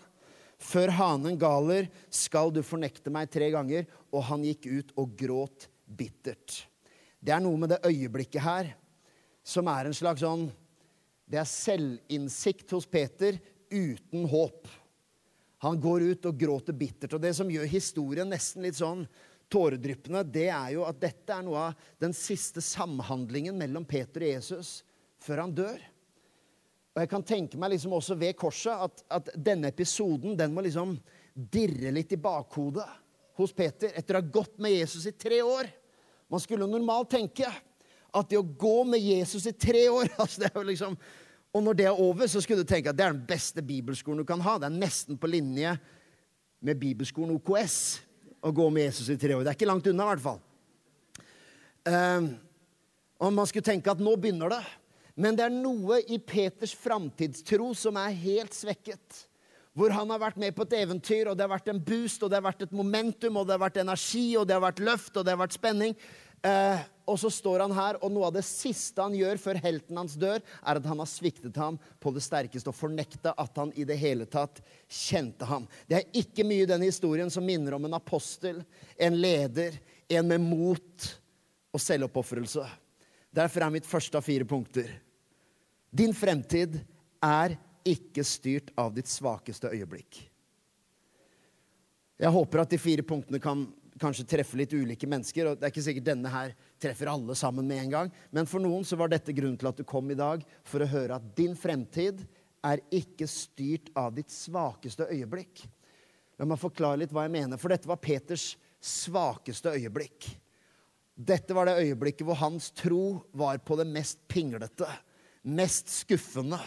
Før 0.59 0.91
hanen 0.97 1.37
galer, 1.39 1.87
skal 2.11 2.51
du 2.51 2.65
fornekte 2.67 3.13
meg 3.15 3.31
tre 3.31 3.53
ganger. 3.55 3.87
Og 4.11 4.25
han 4.27 4.43
gikk 4.49 4.67
ut 4.67 4.91
og 4.99 5.15
gråt 5.21 5.69
bittert. 5.87 6.65
Det 7.23 7.31
er 7.37 7.45
noe 7.45 7.61
med 7.63 7.77
det 7.77 7.85
øyeblikket 7.87 8.43
her 8.43 8.73
som 9.47 9.71
er 9.71 9.87
en 9.87 9.95
slags 9.95 10.25
sånn 10.25 10.49
Det 11.27 11.39
er 11.39 11.49
selvinnsikt 11.51 12.71
hos 12.75 12.87
Peter 12.87 13.39
uten 13.71 14.27
håp. 14.31 14.67
Han 15.63 15.79
går 15.83 16.05
ut 16.13 16.27
og 16.27 16.39
gråter 16.39 16.75
bittert. 16.75 17.15
Og 17.15 17.23
det 17.23 17.33
som 17.39 17.51
gjør 17.51 17.67
historien 17.71 18.31
nesten 18.31 18.67
litt 18.67 18.79
sånn 18.79 19.07
tåredryppende, 19.53 20.25
det 20.27 20.49
er 20.51 20.73
jo 20.75 20.87
at 20.87 20.99
dette 21.01 21.35
er 21.35 21.45
noe 21.47 21.69
av 21.69 21.91
den 22.03 22.15
siste 22.17 22.63
samhandlingen 22.65 23.57
mellom 23.59 23.87
Peter 23.89 24.25
og 24.25 24.33
Jesus 24.35 24.73
før 25.23 25.45
han 25.45 25.55
dør. 25.55 25.79
Og 26.97 27.03
jeg 27.03 27.11
kan 27.13 27.27
tenke 27.29 27.59
meg 27.61 27.75
liksom 27.75 27.93
også 27.93 28.17
ved 28.19 28.37
korset 28.41 28.87
at, 28.87 29.03
at 29.19 29.35
denne 29.37 29.69
episoden 29.69 30.37
den 30.39 30.55
må 30.55 30.65
liksom 30.65 30.97
dirre 31.37 31.93
litt 31.93 32.15
i 32.17 32.21
bakhodet 32.21 32.87
hos 33.37 33.53
Peter 33.53 33.93
etter 33.93 34.17
å 34.17 34.23
ha 34.23 34.35
gått 34.39 34.57
med 34.65 34.73
Jesus 34.73 35.05
i 35.07 35.13
tre 35.13 35.43
år. 35.45 35.69
Man 36.33 36.41
skulle 36.43 36.69
normalt 36.69 37.13
tenke 37.13 37.51
at 38.17 38.31
det 38.31 38.41
å 38.41 38.47
gå 38.47 38.81
med 38.89 39.03
Jesus 39.03 39.45
i 39.47 39.53
tre 39.53 39.85
år 39.93 40.09
altså 40.23 40.43
det 40.43 40.51
er 40.51 40.57
jo 40.57 40.67
liksom, 40.71 40.97
Og 41.53 41.63
når 41.65 41.77
det 41.77 41.87
er 41.89 42.01
over, 42.01 42.27
så 42.29 42.41
skulle 42.41 42.65
du 42.65 42.69
tenke 42.69 42.91
at 42.91 42.97
det 42.97 43.05
er 43.05 43.15
den 43.15 43.29
beste 43.29 43.63
bibelskolen 43.65 44.21
du 44.21 44.29
kan 44.29 44.43
ha. 44.45 44.59
Det 44.61 44.69
er 44.69 44.81
nesten 44.81 45.17
på 45.17 45.29
linje 45.31 45.77
med 46.61 46.81
bibelskolen 46.81 47.37
OKS 47.37 48.06
å 48.47 48.55
gå 48.55 48.67
med 48.71 48.89
Jesus 48.89 49.11
i 49.11 49.19
tre 49.21 49.35
år. 49.35 49.45
Det 49.45 49.53
er 49.53 49.59
ikke 49.59 49.69
langt 49.69 49.87
unna, 49.91 50.07
i 50.07 50.13
hvert 50.15 50.25
fall. 50.25 50.43
Eh, 51.87 52.29
og 53.17 53.33
man 53.35 53.49
skulle 53.49 53.67
tenke 53.67 53.93
at 53.93 54.03
nå 54.03 54.17
begynner 54.21 54.53
det. 54.53 54.65
Men 55.17 55.37
det 55.37 55.47
er 55.47 55.55
noe 55.55 56.03
i 56.13 56.19
Peters 56.21 56.75
framtidstro 56.77 57.71
som 57.79 57.97
er 57.99 58.17
helt 58.21 58.55
svekket. 58.55 59.23
Hvor 59.77 59.93
han 59.93 60.09
har 60.13 60.21
vært 60.21 60.39
med 60.41 60.55
på 60.57 60.65
et 60.65 60.77
eventyr, 60.79 61.31
og 61.31 61.37
det 61.37 61.45
har 61.45 61.53
vært 61.53 61.71
en 61.73 61.81
boost, 61.81 62.23
og 62.23 62.33
det 62.33 62.39
har 62.39 62.47
vært 62.47 62.67
et 62.67 62.77
momentum, 62.77 63.37
og 63.37 63.49
det 63.49 63.57
har 63.57 63.65
vært 63.65 63.81
energi, 63.83 64.27
og 64.37 64.47
det 64.49 64.57
har 64.57 64.65
vært 64.65 64.85
løft, 64.85 65.13
og 65.17 65.25
det 65.25 65.35
har 65.35 65.41
vært 65.41 65.57
spenning. 65.57 65.97
Eh, 66.45 66.85
og 67.07 67.19
så 67.23 67.31
står 67.31 67.63
han 67.63 67.75
her, 67.77 67.99
og 68.03 68.11
noe 68.11 68.27
av 68.29 68.35
det 68.35 68.43
siste 68.47 69.03
han 69.03 69.15
gjør 69.15 69.39
før 69.39 69.61
helten 69.63 69.99
hans 70.01 70.17
dør, 70.19 70.41
er 70.43 70.81
at 70.81 70.89
han 70.91 70.99
har 70.99 71.09
sviktet 71.11 71.57
ham 71.61 71.79
på 72.03 72.11
det 72.15 72.25
sterkeste 72.27 72.73
og 72.73 72.77
fornekta 72.77 73.35
at 73.39 73.61
han 73.61 73.71
i 73.79 73.87
det 73.87 73.99
hele 74.01 74.27
tatt 74.31 74.59
kjente 74.91 75.47
ham. 75.47 75.69
Det 75.87 76.01
er 76.01 76.19
ikke 76.19 76.47
mye 76.47 76.65
i 76.65 76.71
denne 76.71 76.91
historien 76.91 77.31
som 77.31 77.47
minner 77.47 77.79
om 77.79 77.87
en 77.87 77.99
apostel, 77.99 78.59
en 78.99 79.21
leder, 79.23 79.79
en 80.11 80.27
med 80.29 80.43
mot 80.43 81.09
og 81.71 81.83
selvoppofrelse. 81.83 82.67
Derfor 83.37 83.67
er 83.67 83.75
mitt 83.77 83.87
første 83.87 84.19
av 84.19 84.27
fire 84.27 84.47
punkter. 84.49 84.91
Din 85.95 86.15
fremtid 86.17 86.81
er 87.23 87.55
ikke 87.87 88.25
styrt 88.27 88.73
av 88.75 88.95
ditt 88.97 89.09
svakeste 89.11 89.71
øyeblikk. 89.71 90.25
Jeg 92.17 92.33
håper 92.33 92.63
at 92.63 92.73
de 92.73 92.81
fire 92.81 93.05
punktene 93.07 93.39
kan 93.43 93.67
kanskje 94.01 94.27
treffe 94.29 94.59
litt 94.59 94.75
ulike 94.77 95.09
mennesker. 95.09 95.51
og 95.51 95.59
Det 95.59 95.69
er 95.69 95.75
ikke 95.75 95.87
sikkert 95.87 96.09
denne 96.09 96.33
her 96.33 96.55
treffer 96.83 97.11
alle 97.13 97.37
sammen 97.39 97.69
med 97.69 97.85
en 97.85 97.95
gang. 97.95 98.13
Men 98.31 98.49
for 98.51 98.63
noen 98.63 98.85
så 98.87 98.99
var 99.01 99.13
dette 99.13 99.35
grunnen 99.37 99.59
til 99.61 99.71
at 99.71 99.79
du 99.79 99.85
kom 99.89 100.11
i 100.13 100.19
dag, 100.19 100.45
for 100.65 100.83
å 100.83 100.91
høre 100.91 101.19
at 101.19 101.31
din 101.39 101.57
fremtid 101.59 102.25
er 102.67 102.83
ikke 102.95 103.29
styrt 103.31 103.93
av 103.97 104.15
ditt 104.17 104.33
svakeste 104.33 105.09
øyeblikk. 105.13 105.67
La 106.37 106.49
meg 106.49 106.61
forklare 106.61 107.01
litt 107.01 107.15
hva 107.15 107.25
jeg 107.25 107.37
mener, 107.39 107.61
for 107.61 107.73
dette 107.73 107.89
var 107.89 108.03
Peters 108.03 108.55
svakeste 108.83 109.73
øyeblikk. 109.77 110.29
Dette 111.17 111.55
var 111.57 111.69
det 111.69 111.79
øyeblikket 111.81 112.27
hvor 112.29 112.37
hans 112.43 112.69
tro 112.77 113.23
var 113.33 113.63
på 113.65 113.79
det 113.81 113.87
mest 113.89 114.21
pinglete 114.29 114.91
mest 115.47 115.91
skuffende, 116.03 116.59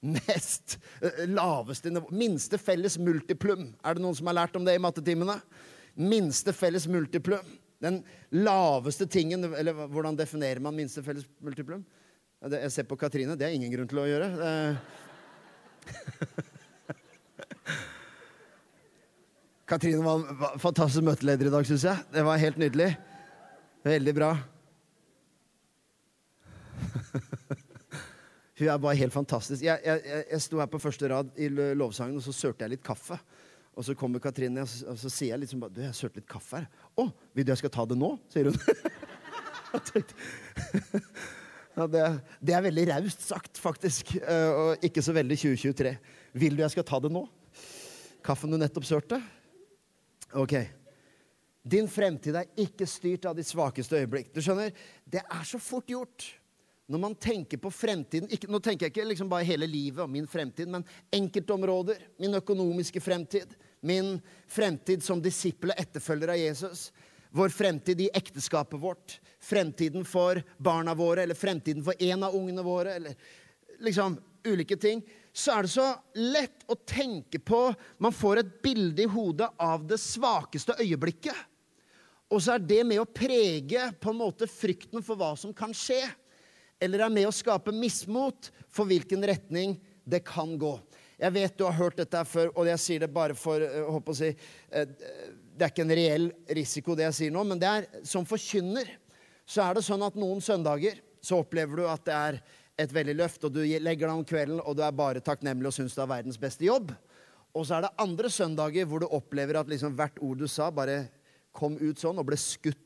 mest 0.00 0.78
uh, 1.02 1.22
laveste 1.30 1.92
Minste 2.10 2.58
felles 2.58 2.98
multiplum. 2.98 3.70
Er 3.84 3.96
det 3.96 4.04
noen 4.04 4.16
som 4.18 4.28
har 4.28 4.40
lært 4.42 4.58
om 4.58 4.66
det 4.66 4.76
i 4.76 4.82
mattetimene? 4.82 5.38
Minste 5.94 6.52
felles 6.52 6.86
multiplum. 6.90 7.52
Den 7.82 8.04
laveste 8.30 9.06
tingen 9.06 9.44
Eller 9.54 9.72
hvordan 9.72 10.16
definerer 10.16 10.60
man 10.62 10.76
minste 10.76 11.02
felles 11.04 11.26
multiplum? 11.44 11.84
Jeg 12.44 12.72
ser 12.72 12.84
på 12.88 12.96
Katrine. 13.00 13.36
Det 13.40 13.46
er 13.46 13.52
ingen 13.56 13.72
grunn 13.72 13.88
til 13.88 13.98
å 14.02 14.08
gjøre. 14.08 14.28
Katrine 19.70 20.04
var 20.04 20.14
en 20.20 20.26
fantastisk 20.60 21.04
møteleder 21.06 21.46
i 21.48 21.54
dag, 21.54 21.64
syns 21.64 21.84
jeg. 21.88 21.96
Det 22.12 22.22
var 22.26 22.42
helt 22.42 22.58
nydelig. 22.60 22.90
Veldig 23.84 24.14
bra. 24.16 24.38
Hun 28.58 28.68
er 28.68 28.84
bare 28.84 29.00
helt 29.00 29.16
fantastisk. 29.16 29.62
Jeg, 29.64 29.78
jeg, 29.84 29.98
jeg 30.30 30.40
sto 30.44 30.60
her 30.60 30.70
på 30.70 30.82
første 30.82 31.08
rad 31.10 31.28
i 31.40 31.48
lovsangen, 31.48 32.16
og 32.20 32.24
så 32.26 32.32
sørte 32.36 32.62
jeg 32.66 32.72
litt 32.76 32.84
kaffe. 32.84 33.16
Og 33.74 33.86
så 33.86 33.94
kommer 33.98 34.22
Katrine, 34.22 34.62
og 34.62 34.70
så, 34.70 34.86
og 34.92 34.98
så 35.00 35.10
sier 35.10 35.34
jeg 35.34 35.44
liksom 35.44 35.64
Du, 35.66 35.80
jeg 35.82 35.90
har 35.90 35.98
sølt 35.98 36.18
litt 36.18 36.30
kaffe 36.30 36.60
her. 36.60 36.68
Å, 37.00 37.08
vil 37.34 37.46
du 37.46 37.52
jeg 37.52 37.64
skal 37.64 37.74
ta 37.74 37.86
det 37.90 37.98
nå? 37.98 38.12
sier 38.32 38.50
hun. 38.50 38.60
ja, 41.74 41.86
det, 41.90 42.02
det, 42.38 42.54
er 42.54 42.66
veldig 42.68 42.84
raust 42.92 43.24
sagt, 43.26 43.58
faktisk. 43.58 44.14
Uh, 44.22 44.50
og 44.54 44.86
ikke 44.86 45.02
så 45.02 45.14
veldig 45.16 45.38
2023. 45.40 45.96
Vil 46.44 46.56
du 46.56 46.62
jeg 46.62 46.76
skal 46.76 46.86
ta 46.86 47.00
det 47.02 47.10
nå? 47.14 47.24
Kaffen 48.24 48.54
du 48.54 48.60
nettopp 48.60 48.86
sørte? 48.88 49.18
Ok. 50.38 50.54
Din 51.64 51.88
fremtid 51.88 52.36
er 52.36 52.50
ikke 52.60 52.86
styrt 52.88 53.26
av 53.28 53.36
de 53.36 53.44
svakeste 53.46 53.98
øyeblikk. 53.98 54.30
Du 54.34 54.42
skjønner, 54.44 54.72
Det 55.04 55.22
er 55.24 55.44
så 55.48 55.60
fort 55.62 55.90
gjort 55.90 56.30
når 56.86 57.00
man 57.00 57.14
tenker 57.16 57.56
på 57.56 57.70
fremtiden 57.72 58.28
ikke, 58.32 58.48
Nå 58.52 58.60
tenker 58.60 58.86
jeg 58.86 58.92
ikke 58.92 59.06
liksom 59.08 59.30
bare 59.30 59.46
hele 59.48 59.68
livet 59.68 60.02
og 60.04 60.10
min 60.12 60.26
fremtid, 60.28 60.68
men 60.68 60.84
enkeltområder. 61.14 62.02
Min 62.20 62.36
økonomiske 62.36 63.00
fremtid. 63.00 63.54
Min 63.80 64.18
fremtid 64.48 65.04
som 65.04 65.22
disippel 65.22 65.72
og 65.72 65.80
etterfølger 65.80 66.34
av 66.34 66.40
Jesus. 66.40 66.90
Vår 67.34 67.48
fremtid 67.50 68.04
i 68.04 68.10
ekteskapet 68.14 68.80
vårt. 68.80 69.16
Fremtiden 69.40 70.04
for 70.04 70.42
barna 70.58 70.94
våre, 70.94 71.24
eller 71.24 71.38
fremtiden 71.38 71.84
for 71.84 71.96
en 71.98 72.26
av 72.28 72.36
ungene 72.36 72.62
våre. 72.62 72.94
eller 72.94 73.16
liksom 73.80 74.18
ulike 74.44 74.76
ting. 74.76 75.00
Så 75.32 75.54
er 75.54 75.64
det 75.64 75.72
så 75.72 75.86
lett 76.14 76.66
å 76.70 76.76
tenke 76.86 77.40
på 77.40 77.74
Man 77.98 78.12
får 78.12 78.42
et 78.42 78.52
bilde 78.62 79.02
i 79.02 79.10
hodet 79.10 79.48
av 79.58 79.86
det 79.88 79.98
svakeste 79.98 80.76
øyeblikket. 80.78 81.36
Og 82.30 82.42
så 82.42 82.54
er 82.54 82.62
det 82.66 82.84
med 82.86 83.00
å 83.00 83.08
prege 83.08 83.88
på 84.00 84.12
en 84.12 84.20
måte 84.20 84.46
frykten 84.50 85.02
for 85.04 85.16
hva 85.16 85.32
som 85.38 85.52
kan 85.56 85.72
skje 85.76 86.02
eller 86.82 87.04
er 87.04 87.12
med 87.12 87.28
å 87.28 87.34
skape 87.34 87.72
mismot 87.74 88.50
for 88.72 88.88
hvilken 88.88 89.24
retning 89.26 89.78
det 90.04 90.24
kan 90.26 90.56
gå. 90.60 90.74
Jeg 91.20 91.32
vet 91.36 91.56
du 91.56 91.64
har 91.64 91.76
hørt 91.78 92.00
dette 92.00 92.24
før, 92.26 92.50
og 92.58 92.66
jeg 92.68 92.82
sier 92.82 93.04
det 93.04 93.12
bare 93.14 93.36
for 93.38 93.62
å 93.62 94.00
eh, 94.00 94.16
si, 94.18 94.32
eh, 94.74 94.90
Det 95.54 95.62
er 95.62 95.70
ikke 95.70 95.84
en 95.86 95.96
reell 95.96 96.28
risiko, 96.58 96.96
det 96.98 97.06
jeg 97.06 97.18
sier 97.20 97.34
nå, 97.34 97.44
men 97.46 97.60
det 97.62 97.70
er 97.70 97.86
som 98.06 98.26
forkynner. 98.26 98.90
Så 99.46 99.62
er 99.62 99.76
det 99.76 99.84
sånn 99.86 100.02
at 100.02 100.18
noen 100.18 100.42
søndager 100.42 100.98
så 101.24 101.40
opplever 101.44 101.78
du 101.78 101.86
at 101.88 102.04
det 102.04 102.14
er 102.14 102.40
et 102.84 102.92
veldig 102.92 103.14
løft, 103.16 103.44
og 103.46 103.54
du 103.54 103.62
legger 103.62 104.08
deg 104.08 104.16
om 104.16 104.26
kvelden, 104.26 104.60
og 104.60 104.74
du 104.76 104.82
er 104.82 104.96
bare 104.96 105.22
takknemlig 105.24 105.70
og 105.70 105.76
syns 105.76 105.94
du 105.94 106.02
har 106.02 106.10
verdens 106.10 106.40
beste 106.40 106.66
jobb. 106.66 106.90
Og 107.54 107.62
så 107.68 107.78
er 107.78 107.86
det 107.86 107.94
andre 108.02 108.30
søndager 108.32 108.88
hvor 108.90 109.04
du 109.04 109.06
opplever 109.14 109.60
at 109.60 109.70
liksom 109.70 109.94
hvert 109.94 110.18
ord 110.18 110.42
du 110.42 110.48
sa, 110.50 110.72
bare 110.74 111.04
kom 111.54 111.78
ut 111.78 112.00
sånn 112.02 112.18
og 112.18 112.26
ble 112.26 112.38
skutt 112.40 112.83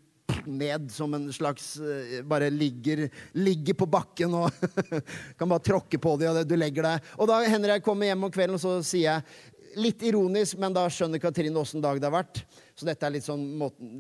ned 0.49 0.89
som 0.93 1.13
en 1.15 1.29
slags 1.33 1.77
eh, 1.77 2.23
Bare 2.27 2.51
ligger, 2.51 3.09
ligger 3.33 3.77
på 3.79 3.87
bakken 3.91 4.35
og 4.35 4.51
kan 5.39 5.49
bare 5.49 5.65
tråkke 5.65 6.01
på 6.01 6.17
det, 6.21 6.31
og 6.31 6.49
du 6.49 6.57
legger 6.59 6.87
deg. 6.87 7.13
Og 7.19 7.31
da 7.31 7.43
hender 7.45 7.77
jeg 7.77 7.85
kommer 7.87 8.09
hjem 8.09 8.27
om 8.29 8.35
kvelden, 8.35 8.59
og 8.59 8.63
så 8.63 8.79
sier 8.87 9.11
jeg 9.11 9.55
Litt 9.79 10.01
ironisk, 10.03 10.57
men 10.59 10.73
da 10.75 10.87
skjønner 10.91 11.21
Katrine 11.23 11.61
åssen 11.61 11.83
dag 11.85 11.99
det 12.01 12.09
har 12.09 12.15
vært. 12.15 12.41
Så 12.75 12.87
dette 12.89 13.05
er 13.05 13.13
litt 13.15 13.27
sånn, 13.27 13.45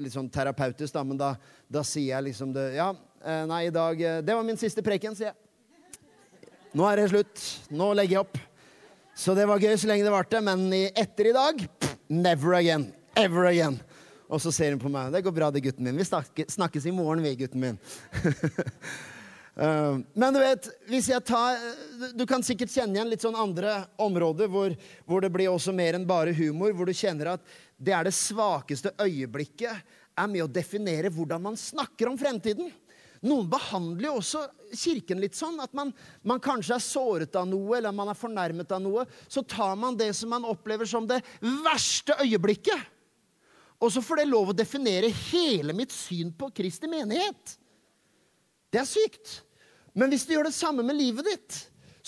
litt 0.01 0.15
sånn 0.15 0.31
terapeutisk, 0.33 0.95
da, 0.97 1.03
men 1.07 1.21
da, 1.21 1.35
da, 1.71 1.85
sier 1.87 2.15
jeg 2.17 2.31
liksom 2.31 2.55
det 2.57 2.71
Ja, 2.79 2.89
eh, 3.21 3.45
nei, 3.47 3.61
i 3.69 3.75
dag 3.75 4.01
eh, 4.01 4.23
Det 4.25 4.35
var 4.35 4.47
min 4.49 4.59
siste 4.59 4.83
preken, 4.83 5.15
sier 5.15 5.31
jeg. 5.31 5.37
Nå 6.73 6.89
er 6.89 7.03
det 7.03 7.11
slutt. 7.13 7.45
Nå 7.71 7.93
legger 7.97 8.17
jeg 8.17 8.25
opp. 8.25 8.41
Så 9.19 9.37
det 9.37 9.47
var 9.51 9.61
gøy 9.61 9.77
så 9.79 9.91
lenge 9.91 10.09
det 10.09 10.15
varte, 10.15 10.41
men 10.45 10.67
etter 10.73 11.31
i 11.31 11.37
dag 11.37 11.63
never 12.09 12.57
again. 12.59 12.89
Ever 13.19 13.45
again. 13.47 13.81
Og 14.29 14.43
så 14.45 14.53
ser 14.53 14.75
hun 14.75 14.81
på 14.83 14.91
meg. 14.93 15.13
'Det 15.13 15.25
går 15.25 15.35
bra, 15.35 15.51
det, 15.51 15.65
gutten 15.65 15.85
min. 15.85 15.97
Vi 15.97 16.05
snakkes 16.05 16.87
i 16.87 16.93
morgen, 16.93 17.23
vi, 17.25 17.35
gutten 17.37 17.61
min.' 17.61 17.79
uh, 19.57 20.01
men 20.21 20.35
du 20.35 20.41
vet, 20.41 20.69
hvis 20.89 21.09
jeg 21.09 21.25
tar 21.25 21.57
Du 22.15 22.27
kan 22.27 22.45
sikkert 22.45 22.71
kjenne 22.71 22.99
igjen 22.99 23.11
litt 23.11 23.25
sånn 23.25 23.39
andre 23.39 23.87
områder 23.97 24.51
hvor, 24.53 24.75
hvor 25.09 25.25
det 25.25 25.33
blir 25.33 25.49
også 25.51 25.73
mer 25.73 25.97
enn 25.97 26.07
bare 26.07 26.37
humor, 26.37 26.73
hvor 26.77 26.87
du 26.87 26.93
kjenner 26.93 27.35
at 27.37 27.57
det 27.79 27.95
er 27.95 28.05
det 28.05 28.15
svakeste 28.15 28.93
øyeblikket 29.01 29.97
er 30.19 30.29
med 30.29 30.45
å 30.45 30.51
definere 30.51 31.13
hvordan 31.15 31.43
man 31.43 31.57
snakker 31.59 32.11
om 32.11 32.19
fremtiden. 32.19 32.71
Noen 33.25 33.49
behandler 33.51 34.11
jo 34.11 34.19
også 34.21 34.45
Kirken 34.69 35.23
litt 35.23 35.35
sånn 35.35 35.57
at 35.63 35.73
man, 35.75 35.91
man, 36.23 36.43
kanskje 36.43 36.77
er 36.77 36.85
såret 36.85 37.39
av 37.39 37.47
noe 37.49 37.79
eller 37.79 37.95
man 37.95 38.11
er 38.13 38.19
fornærmet 38.19 38.75
av 38.75 38.83
noe. 38.85 39.07
Så 39.27 39.43
tar 39.49 39.79
man 39.81 39.97
det 39.99 40.11
som 40.15 40.31
man 40.31 40.47
opplever 40.47 40.87
som 40.87 41.07
det 41.09 41.23
verste 41.41 42.19
øyeblikket. 42.21 42.98
Og 43.79 43.93
så 43.95 44.03
får 44.03 44.23
det 44.23 44.31
lov 44.31 44.51
å 44.51 44.57
definere 44.57 45.11
hele 45.31 45.75
mitt 45.77 45.95
syn 45.95 46.33
på 46.35 46.51
Kristi 46.55 46.91
menighet. 46.91 47.55
Det 48.73 48.81
er 48.83 48.89
sykt. 48.89 49.41
Men 49.95 50.11
hvis 50.13 50.27
du 50.27 50.35
gjør 50.35 50.49
det 50.49 50.57
samme 50.57 50.85
med 50.87 50.99
livet 50.99 51.27
ditt, 51.29 51.59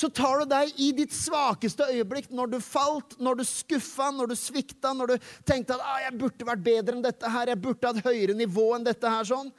så 0.01 0.09
tar 0.09 0.41
du 0.41 0.49
deg 0.49 0.73
i 0.81 0.91
ditt 0.97 1.13
svakeste 1.13 1.91
øyeblikk, 1.93 2.31
når 2.33 2.55
du 2.55 2.59
falt, 2.65 3.19
når 3.21 3.41
du 3.41 3.45
skuffa, 3.45 4.09
når 4.15 4.33
du 4.33 4.37
svikta, 4.39 4.95
når 4.97 5.13
du 5.13 5.29
tenkte 5.45 5.77
at 5.77 5.85
ah, 5.85 5.99
'jeg 6.01 6.19
burde 6.19 6.47
vært 6.49 6.65
bedre 6.65 6.97
enn 6.97 7.05
dette 7.05 7.29
her', 7.29 7.53
'jeg 7.53 7.61
burde 7.61 7.87
hatt 7.87 8.07
høyere 8.07 8.35
nivå 8.35 8.75
enn 8.77 8.87
dette 8.87 9.11
her', 9.11 9.29
sånn. 9.29 9.53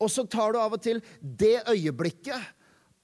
Og 0.00 0.10
så 0.10 0.24
tar 0.24 0.52
du 0.52 0.58
av 0.58 0.72
og 0.72 0.82
til 0.82 1.02
det 1.20 1.62
øyeblikket 1.68 2.40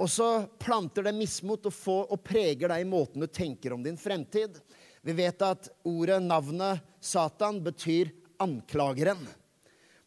Og 0.00 0.08
så 0.10 0.46
planter 0.58 1.02
det 1.02 1.14
mismot 1.14 1.66
og, 1.66 1.74
får, 1.74 2.04
og 2.12 2.22
preger 2.22 2.68
deg 2.70 2.84
i 2.84 2.86
måten 2.86 3.20
du 3.20 3.26
tenker 3.26 3.72
om 3.74 3.82
din 3.82 3.96
fremtid. 3.98 4.60
Vi 5.02 5.12
vet 5.12 5.42
at 5.42 5.68
ordet, 5.82 6.22
navnet 6.22 6.78
Satan, 7.00 7.58
betyr 7.64 8.12
anklageren. 8.42 9.20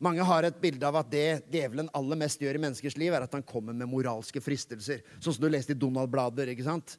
Mange 0.02 0.26
har 0.26 0.48
et 0.48 0.62
bilde 0.62 0.88
av 0.88 0.98
at 0.98 1.10
det 1.12 1.26
djevelen 1.54 1.90
aller 1.94 2.18
mest 2.18 2.42
gjør 2.42 2.58
i 2.58 2.62
menneskers 2.64 2.96
liv, 2.98 3.14
er 3.14 3.28
at 3.28 3.36
han 3.38 3.46
kommer 3.46 3.76
med 3.78 3.90
moralske 3.90 4.42
fristelser. 4.42 5.04
Sånn 5.20 5.36
som 5.36 5.44
du 5.44 5.52
leste 5.52 5.76
i 5.76 5.78
Donald-blader. 5.78 6.50
ikke 6.50 6.66
sant? 6.66 6.96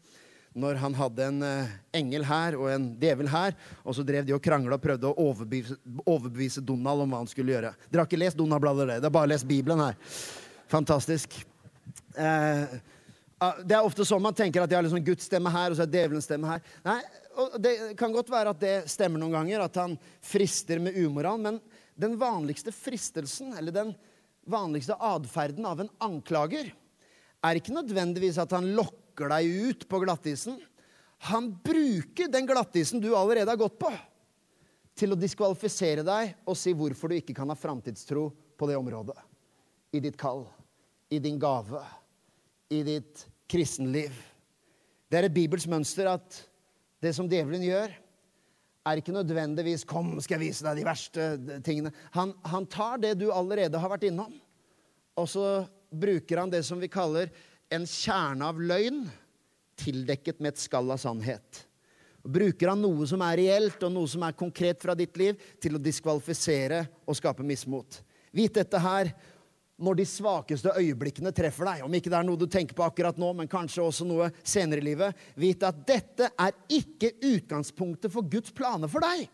Når 0.54 0.78
han 0.78 0.94
hadde 0.94 1.26
en 1.26 1.42
uh, 1.42 1.72
engel 1.96 2.26
her 2.28 2.54
og 2.60 2.68
en 2.70 2.86
djevel 3.00 3.30
her, 3.32 3.56
og 3.82 3.96
så 3.96 4.04
drev 4.06 4.28
de 4.28 4.36
og 4.36 4.42
krangla 4.44 4.76
og 4.78 4.84
prøvde 4.84 5.10
å 5.10 5.26
overbevise, 5.30 5.78
overbevise, 6.04 6.62
Donald 6.62 7.02
om 7.02 7.16
hva 7.16 7.24
han 7.24 7.30
skulle 7.32 7.56
gjøre. 7.56 7.72
Dere 7.88 8.04
har 8.04 8.10
ikke 8.10 8.20
lest 8.22 8.38
Donald-blader, 8.38 8.94
det 9.00 9.10
er 9.10 9.16
bare 9.18 9.32
lest 9.32 9.48
Bibelen 9.50 9.82
her. 9.82 9.98
Fantastisk. 10.70 11.40
Eh, 12.14 12.78
det 13.64 13.74
er 13.74 13.82
ofte 13.82 14.06
sånn 14.06 14.22
man 14.22 14.36
tenker 14.36 14.62
at 14.62 14.70
de 14.70 14.76
har 14.78 14.84
liksom 14.86 15.02
Guds 15.02 15.26
stemme 15.26 15.50
her, 15.50 15.72
og 15.72 15.78
så 15.78 15.88
er 15.88 15.94
djevelens 15.96 16.28
stemme 16.28 16.54
her. 16.54 16.62
Nei, 16.86 17.00
og 17.36 17.56
Det 17.62 17.96
kan 17.98 18.12
godt 18.12 18.30
være 18.32 18.52
at 18.52 18.60
det 18.60 18.76
stemmer 18.90 19.20
noen 19.20 19.34
ganger, 19.36 19.64
at 19.64 19.78
han 19.80 19.96
frister 20.24 20.80
med 20.82 20.96
umoral, 21.00 21.40
men 21.40 21.60
den 21.98 22.16
vanligste 22.20 22.72
fristelsen, 22.74 23.52
eller 23.56 23.74
den 23.74 23.92
vanligste 24.48 24.96
atferden 24.98 25.66
av 25.68 25.80
en 25.82 25.90
anklager, 26.02 26.72
er 27.42 27.58
ikke 27.58 27.74
nødvendigvis 27.74 28.38
at 28.42 28.52
han 28.54 28.70
lokker 28.76 29.30
deg 29.32 29.48
ut 29.70 29.86
på 29.90 30.00
glattisen. 30.04 30.58
Han 31.30 31.50
bruker 31.64 32.30
den 32.30 32.46
glattisen 32.48 33.02
du 33.02 33.12
allerede 33.14 33.50
har 33.50 33.60
gått 33.60 33.78
på, 33.82 33.90
til 34.98 35.14
å 35.14 35.18
diskvalifisere 35.18 36.04
deg 36.04 36.34
og 36.44 36.58
si 36.58 36.74
hvorfor 36.76 37.10
du 37.10 37.16
ikke 37.16 37.36
kan 37.36 37.48
ha 37.48 37.56
framtidstro 37.56 38.26
på 38.58 38.68
det 38.68 38.76
området. 38.78 39.16
I 39.92 40.00
ditt 40.04 40.18
kall, 40.20 40.44
i 41.12 41.20
din 41.22 41.38
gave, 41.40 41.80
i 42.72 42.82
ditt 42.86 43.26
kristenliv. 43.50 44.12
Det 45.08 45.18
er 45.18 45.28
et 45.28 45.34
bibelsk 45.34 45.68
mønster 45.68 46.08
at 46.08 46.38
det 47.02 47.12
som 47.16 47.28
djevelen 47.30 47.64
gjør, 47.66 47.92
er 48.86 48.98
ikke 48.98 49.14
nødvendigvis 49.14 49.84
'Kom, 49.86 50.20
skal 50.20 50.40
jeg 50.40 50.48
vise 50.48 50.64
deg 50.64 50.76
de 50.80 50.86
verste 50.86 51.26
tingene'. 51.62 51.92
Han, 52.12 52.32
han, 52.44 52.66
tar 52.66 52.96
det 52.98 53.18
du 53.18 53.30
allerede 53.30 53.78
har 53.78 53.90
vært 53.90 54.08
innom, 54.10 54.32
og 55.16 55.28
så 55.28 55.66
bruker 55.90 56.40
han 56.40 56.50
det 56.50 56.64
som 56.64 56.80
vi 56.80 56.88
kaller 56.88 57.30
en 57.70 57.86
kjerne 57.86 58.44
av 58.44 58.58
løgn 58.58 59.04
tildekket 59.78 60.40
med 60.40 60.54
et 60.54 60.62
skall 60.62 60.90
av 60.90 61.00
sannhet. 61.00 61.66
Bruker 62.22 62.70
han 62.70 62.82
noe 62.82 63.06
som 63.08 63.22
er 63.26 63.38
reelt, 63.40 63.82
og 63.82 63.92
noe 63.92 64.10
som 64.10 64.22
er 64.22 64.36
konkret 64.38 64.82
fra 64.82 64.94
ditt 64.94 65.16
liv, 65.18 65.38
til 65.60 65.74
å 65.74 65.82
diskvalifisere 65.82 66.84
og 67.06 67.18
skape 67.18 67.42
mismot. 67.46 68.02
Vit 68.32 68.54
dette 68.54 68.78
her, 68.78 69.10
når 69.82 69.98
de 69.98 70.06
svakeste 70.08 70.72
øyeblikkene 70.78 71.32
treffer 71.34 71.68
deg. 71.68 71.84
Om 71.86 71.94
ikke 71.98 72.10
det 72.12 72.18
er 72.18 72.26
noe 72.26 72.40
du 72.40 72.46
tenker 72.50 72.76
på 72.78 72.86
akkurat 72.86 73.18
nå, 73.20 73.32
men 73.36 73.50
kanskje 73.50 73.84
også 73.84 74.06
noe 74.08 74.30
senere 74.40 74.82
i 74.82 74.88
livet. 74.92 75.24
Vit 75.38 75.64
at 75.66 75.80
dette 75.88 76.30
er 76.30 76.54
ikke 76.70 77.14
utgangspunktet 77.32 78.12
for 78.12 78.28
Guds 78.30 78.54
planer 78.54 78.90
for 78.90 79.04
deg. 79.04 79.26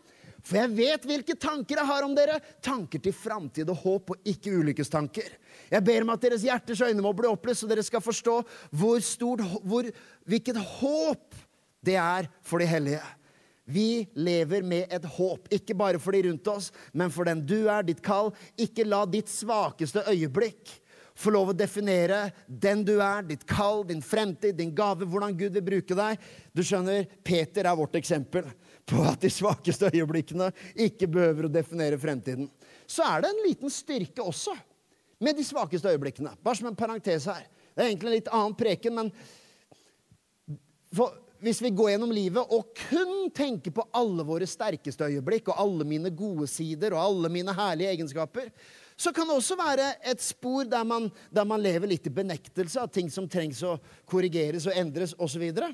For 0.45 0.55
jeg 0.61 0.71
vet 0.77 1.05
hvilke 1.07 1.35
tanker 1.39 1.81
jeg 1.81 1.89
har 1.89 2.05
om 2.05 2.15
dere. 2.15 2.39
Tanker 2.63 3.01
til 3.03 3.15
framtid 3.15 3.69
og 3.69 3.83
håp, 3.83 4.13
og 4.15 4.31
ikke 4.31 4.55
ulykkestanker. 4.55 5.35
Jeg 5.69 5.85
ber 5.85 6.05
om 6.05 6.13
at 6.15 6.23
deres 6.23 6.45
hjerters 6.47 6.81
øyne 6.87 7.03
må 7.03 7.11
bli 7.15 7.29
opplyst, 7.29 7.63
så 7.63 7.69
dere 7.69 7.83
skal 7.85 8.03
forstå 8.03 8.39
hvor 8.71 9.03
stort, 9.03 9.43
hvor, 9.67 9.87
hvilket 10.29 10.59
håp 10.79 11.39
det 11.85 11.99
er 11.99 12.29
for 12.45 12.63
de 12.63 12.67
hellige. 12.69 13.03
Vi 13.69 14.07
lever 14.17 14.65
med 14.65 14.89
et 14.89 15.05
håp, 15.17 15.45
ikke 15.53 15.75
bare 15.77 16.01
for 16.01 16.15
de 16.15 16.23
rundt 16.25 16.47
oss, 16.49 16.71
men 16.91 17.11
for 17.13 17.29
den 17.29 17.43
du 17.45 17.67
er, 17.69 17.83
ditt 17.85 18.01
kall. 18.01 18.31
Ikke 18.57 18.87
la 18.87 19.03
ditt 19.05 19.29
svakeste 19.29 20.07
øyeblikk 20.09 20.71
få 21.19 21.33
lov 21.35 21.51
å 21.51 21.57
definere 21.57 22.29
den 22.47 22.81
du 22.87 22.95
er, 23.03 23.25
ditt 23.27 23.43
kall, 23.47 23.83
din 23.87 24.01
fremtid, 24.03 24.55
din 24.55 24.71
gave, 24.75 25.05
hvordan 25.05 25.35
Gud 25.37 25.57
vil 25.57 25.65
bruke 25.65 25.97
deg. 25.97 26.19
Du 26.55 26.63
skjønner, 26.63 27.05
Peter 27.27 27.67
er 27.67 27.77
vårt 27.77 27.97
eksempel 27.99 28.47
på 28.89 29.03
at 29.05 29.19
de 29.21 29.31
svakeste 29.33 29.91
øyeblikkene 29.91 30.49
ikke 30.87 31.09
behøver 31.11 31.45
å 31.45 31.53
definere 31.53 31.99
fremtiden. 31.99 32.47
Så 32.89 33.03
er 33.05 33.21
det 33.21 33.33
en 33.33 33.45
liten 33.45 33.73
styrke 33.73 34.23
også 34.23 34.55
med 35.19 35.35
de 35.37 35.43
svakeste 35.45 35.91
øyeblikkene. 35.91 36.33
Bare 36.41 36.57
som 36.57 36.71
en 36.71 36.79
parentes 36.79 37.27
her. 37.27 37.43
Det 37.75 37.83
er 37.83 37.91
egentlig 37.91 38.09
en 38.09 38.17
litt 38.17 38.31
annen 38.33 38.55
preken, 38.57 38.95
men 38.95 39.11
for 40.95 41.19
hvis 41.39 41.61
vi 41.63 41.71
går 41.71 41.93
gjennom 41.93 42.11
livet 42.13 42.51
og 42.51 42.73
kun 42.89 43.29
tenker 43.35 43.73
på 43.75 43.85
alle 43.95 44.25
våre 44.27 44.47
sterkeste 44.49 45.07
øyeblikk 45.07 45.51
og 45.51 45.61
alle 45.63 45.87
mine 45.87 46.11
gode 46.11 46.47
sider 46.51 46.95
og 46.95 47.03
alle 47.03 47.31
mine 47.31 47.53
herlige 47.55 47.93
egenskaper, 47.93 48.49
så 48.99 49.13
kan 49.15 49.29
det 49.29 49.37
også 49.39 49.55
være 49.55 49.85
et 50.11 50.19
spor 50.19 50.67
der 50.67 50.83
man, 50.83 51.07
der 51.31 51.47
man 51.47 51.61
lever 51.63 51.87
litt 51.87 52.07
i 52.09 52.11
benektelse 52.11 52.81
av 52.83 52.91
ting 52.91 53.07
som 53.11 53.29
trengs 53.31 53.61
å 53.63 53.77
korrigeres 54.09 54.67
og 54.67 54.75
endres 54.75 55.13
osv. 55.15 55.37
Så, 55.37 55.39
videre. 55.39 55.69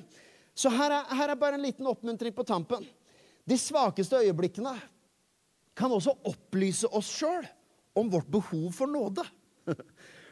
så 0.54 0.69
her 0.69 0.99
er, 0.99 1.15
her 1.17 1.34
er 1.34 1.41
bare 1.41 1.58
en 1.58 1.65
liten 1.65 1.89
oppmuntring 1.89 2.36
på 2.36 2.45
tampen. 2.45 2.86
De 3.45 3.58
svakeste 3.58 4.21
øyeblikkene 4.21 4.75
kan 5.75 5.91
også 5.91 6.13
opplyse 6.30 6.89
oss 6.93 7.10
sjøl 7.17 7.49
om 7.97 8.12
vårt 8.13 8.30
behov 8.30 8.69
for 8.78 8.91
nåde. 8.91 9.25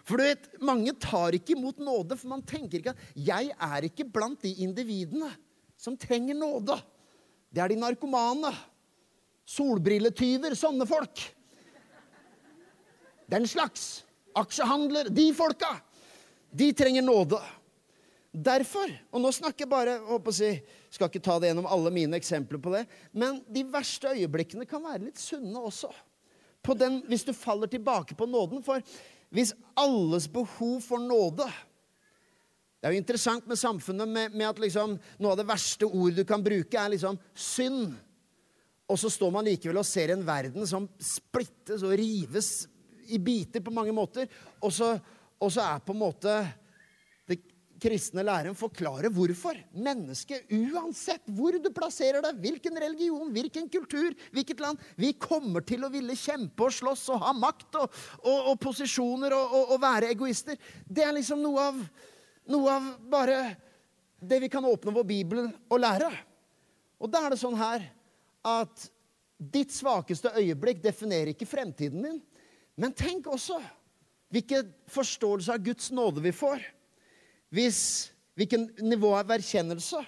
For 0.04 0.20
du 0.20 0.26
vet, 0.26 0.50
Mange 0.64 0.94
tar 1.00 1.36
ikke 1.36 1.56
imot 1.56 1.80
nåde, 1.80 2.18
for 2.20 2.32
man 2.32 2.44
tenker 2.44 2.80
ikke 2.80 2.92
at 2.92 3.04
'jeg 3.16 3.56
er 3.56 3.88
ikke 3.88 4.12
blant 4.12 4.42
de 4.42 4.54
individene 4.64 5.32
som 5.78 5.98
trenger 5.98 6.36
nåde'. 6.36 6.82
Det 7.54 7.62
er 7.62 7.68
de 7.70 7.76
narkomane. 7.76 8.52
Solbrilletyver. 9.46 10.56
Sånne 10.56 10.88
folk. 10.88 11.36
Den 13.30 13.48
slags. 13.48 14.04
Aksjehandler. 14.36 15.10
De 15.10 15.34
folka. 15.34 15.82
De 16.54 16.72
trenger 16.74 17.02
nåde. 17.02 17.42
Derfor, 18.34 18.90
og 19.14 19.22
nå 19.22 19.30
snakker 19.30 19.62
jeg 19.62 19.70
bare 19.70 20.00
håper 20.08 20.34
jeg, 20.42 20.64
Skal 20.90 21.10
ikke 21.10 21.22
ta 21.22 21.36
det 21.40 21.52
gjennom 21.52 21.68
alle 21.70 21.92
mine 21.94 22.18
eksempler 22.18 22.58
på 22.62 22.72
det, 22.74 22.84
men 23.14 23.40
de 23.50 23.64
verste 23.66 24.10
øyeblikkene 24.14 24.66
kan 24.70 24.82
være 24.82 25.08
litt 25.08 25.22
sunne 25.22 25.58
også. 25.58 25.90
Den, 26.78 27.02
hvis 27.10 27.26
du 27.26 27.34
faller 27.34 27.68
tilbake 27.68 28.16
på 28.16 28.26
nåden. 28.30 28.62
For 28.64 28.82
hvis 29.34 29.54
alles 29.80 30.28
behov 30.30 30.78
for 30.86 31.02
nåde 31.02 31.48
Det 32.80 32.90
er 32.90 32.94
jo 32.94 33.00
interessant 33.00 33.46
med 33.48 33.58
samfunnet 33.58 34.10
med, 34.10 34.34
med 34.36 34.50
at 34.50 34.60
liksom, 34.60 34.98
noe 35.24 35.34
av 35.34 35.40
det 35.40 35.48
verste 35.48 35.88
ordet 35.88 36.20
du 36.20 36.28
kan 36.28 36.44
bruke, 36.44 36.76
er 36.76 36.92
liksom 36.92 37.16
synd. 37.32 37.94
Og 38.92 39.00
så 39.00 39.08
står 39.08 39.32
man 39.32 39.48
likevel 39.48 39.80
og 39.80 39.88
ser 39.88 40.12
en 40.12 40.26
verden 40.28 40.68
som 40.68 40.90
splittes 41.00 41.86
og 41.88 41.96
rives 41.96 42.50
i 43.08 43.22
biter 43.24 43.64
på 43.64 43.72
mange 43.72 43.96
måter. 43.96 44.28
Og 44.60 44.76
så, 44.76 44.90
og 45.40 45.54
så 45.56 45.64
er 45.64 45.86
på 45.86 45.96
en 45.96 46.02
måte 46.02 46.36
kristne 47.84 48.24
læren 48.24 48.56
forklarer 48.58 49.12
hvorfor. 49.14 49.58
Mennesket, 49.76 50.48
uansett 50.54 51.26
hvor 51.36 51.56
du 51.60 51.70
plasserer 51.76 52.24
deg, 52.24 52.40
hvilken 52.44 52.80
religion, 52.80 53.32
hvilken 53.36 53.68
kultur, 53.72 54.16
hvilket 54.36 54.64
land, 54.64 54.82
vi 55.00 55.12
kommer 55.20 55.66
til 55.68 55.84
å 55.84 55.92
ville 55.94 56.16
kjempe 56.18 56.68
og 56.68 56.76
slåss 56.76 57.10
og 57.14 57.24
ha 57.26 57.34
makt 57.36 57.80
og, 57.82 58.02
og, 58.24 58.50
og 58.54 58.60
posisjoner 58.64 59.36
og, 59.36 59.56
og, 59.66 59.78
være 59.84 60.14
egoister. 60.14 60.60
Det 60.88 61.04
er 61.06 61.16
liksom 61.18 61.44
noe 61.44 61.68
av, 61.72 61.82
noe 62.54 62.78
av 62.78 62.90
bare 63.12 63.40
det 64.24 64.40
vi 64.46 64.52
kan 64.52 64.66
åpne 64.66 64.94
vår 64.96 65.08
bibel 65.08 65.46
og 65.46 65.82
lære. 65.82 66.12
Og 67.04 67.12
da 67.12 67.26
er 67.26 67.34
det 67.34 67.42
sånn 67.42 67.60
her 67.60 67.90
at 68.48 68.86
ditt 69.44 69.74
svakeste 69.76 70.32
øyeblikk 70.40 70.80
definerer 70.84 71.34
ikke 71.34 71.50
fremtiden 71.50 72.06
din. 72.08 72.22
Men 72.80 72.96
tenk 72.96 73.28
også 73.28 73.60
hvilken 74.34 74.72
forståelse 74.90 75.52
av 75.54 75.66
Guds 75.66 75.92
nåde 75.94 76.24
vi 76.24 76.32
får 76.34 76.64
hvis 77.54 77.84
Hvilken 78.34 78.66
nivå 78.82 79.14
av 79.14 79.32
erkjennelse? 79.36 80.00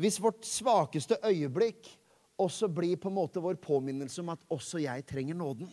Hvis 0.00 0.18
vårt 0.22 0.42
svakeste 0.46 1.20
øyeblikk 1.26 1.86
også 2.40 2.70
blir 2.72 2.98
på 2.98 3.10
en 3.10 3.18
måte 3.18 3.42
vår 3.42 3.60
påminnelse 3.62 4.22
om 4.22 4.32
at 4.32 4.42
også 4.50 4.80
jeg 4.82 5.04
trenger 5.06 5.36
nåden. 5.38 5.68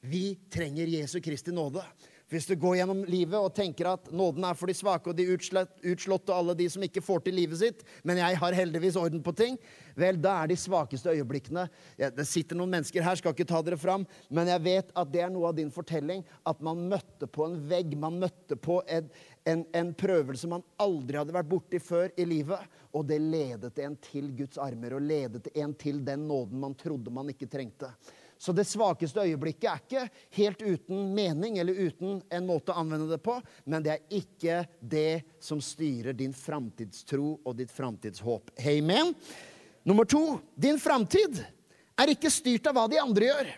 Vi 0.00 0.34
trenger 0.52 0.90
Jesu 0.90 1.20
Kristi 1.24 1.54
nåde. 1.54 1.84
Hvis 2.30 2.46
du 2.46 2.54
går 2.54 2.76
gjennom 2.78 3.00
livet 3.10 3.34
og 3.34 3.50
tenker 3.56 3.88
at 3.90 4.10
nåden 4.14 4.44
er 4.46 4.54
for 4.54 4.70
de 4.70 4.74
svake 4.78 5.10
og 5.10 5.16
de 5.18 5.24
utslåtte 5.34 6.30
og 6.30 6.36
alle 6.36 6.54
de 6.60 6.68
som 6.70 6.84
ikke 6.86 7.02
får 7.02 7.24
til 7.26 7.34
livet 7.34 7.58
sitt, 7.58 7.80
men 8.06 8.20
jeg 8.22 8.38
har 8.38 8.54
heldigvis 8.54 8.98
orden 9.00 9.22
på 9.26 9.34
ting, 9.34 9.56
vel, 9.98 10.20
da 10.22 10.36
er 10.38 10.52
de 10.52 10.56
svakeste 10.56 11.10
øyeblikkene 11.10 11.66
Det 11.98 12.26
sitter 12.28 12.54
noen 12.56 12.70
mennesker 12.76 13.02
her, 13.02 13.18
skal 13.18 13.34
ikke 13.34 13.48
ta 13.50 13.58
dere 13.66 13.80
fram, 13.80 14.06
men 14.30 14.50
jeg 14.52 14.62
vet 14.62 14.94
at 14.94 15.10
det 15.10 15.24
er 15.24 15.34
noe 15.34 15.50
av 15.50 15.58
din 15.58 15.72
fortelling. 15.74 16.22
At 16.46 16.62
man 16.62 16.86
møtte 16.92 17.26
på 17.26 17.48
en 17.48 17.58
vegg, 17.68 17.96
man 17.98 18.20
møtte 18.22 18.54
på 18.54 18.78
en, 18.86 19.10
en, 19.50 19.66
en 19.74 19.92
prøvelse 19.98 20.48
man 20.50 20.64
aldri 20.80 21.18
hadde 21.18 21.34
vært 21.34 21.50
borti 21.50 21.82
før 21.82 22.14
i 22.14 22.28
livet. 22.30 22.62
Og 22.94 23.10
det 23.10 23.18
ledet 23.22 23.82
en 23.82 23.98
til 24.06 24.30
Guds 24.38 24.58
armer, 24.62 24.94
og 24.94 25.02
ledet 25.02 25.50
en 25.58 25.74
til 25.74 25.98
den 26.06 26.28
nåden 26.30 26.62
man 26.62 26.78
trodde 26.78 27.10
man 27.14 27.34
ikke 27.34 27.50
trengte. 27.50 27.90
Så 28.40 28.54
det 28.56 28.64
svakeste 28.64 29.20
øyeblikket 29.20 29.66
er 29.68 29.80
ikke 29.82 30.02
helt 30.38 30.62
uten 30.64 31.10
mening 31.12 31.58
eller 31.60 31.76
uten 31.76 32.22
en 32.32 32.46
måte 32.48 32.72
å 32.72 32.80
anvende 32.80 33.10
det 33.10 33.18
på, 33.20 33.34
men 33.68 33.84
det 33.84 33.92
er 33.92 34.14
ikke 34.16 34.62
det 34.80 35.20
som 35.44 35.60
styrer 35.60 36.16
din 36.16 36.32
framtidstro 36.32 37.34
og 37.44 37.58
ditt 37.58 37.68
framtidshåp. 37.74 38.48
Amen. 38.64 39.12
Nummer 39.84 40.08
to 40.08 40.38
din 40.56 40.80
framtid 40.80 41.42
er 42.00 42.14
ikke 42.14 42.32
styrt 42.32 42.72
av 42.72 42.78
hva 42.78 42.86
de 42.88 43.02
andre 43.02 43.28
gjør. 43.28 43.52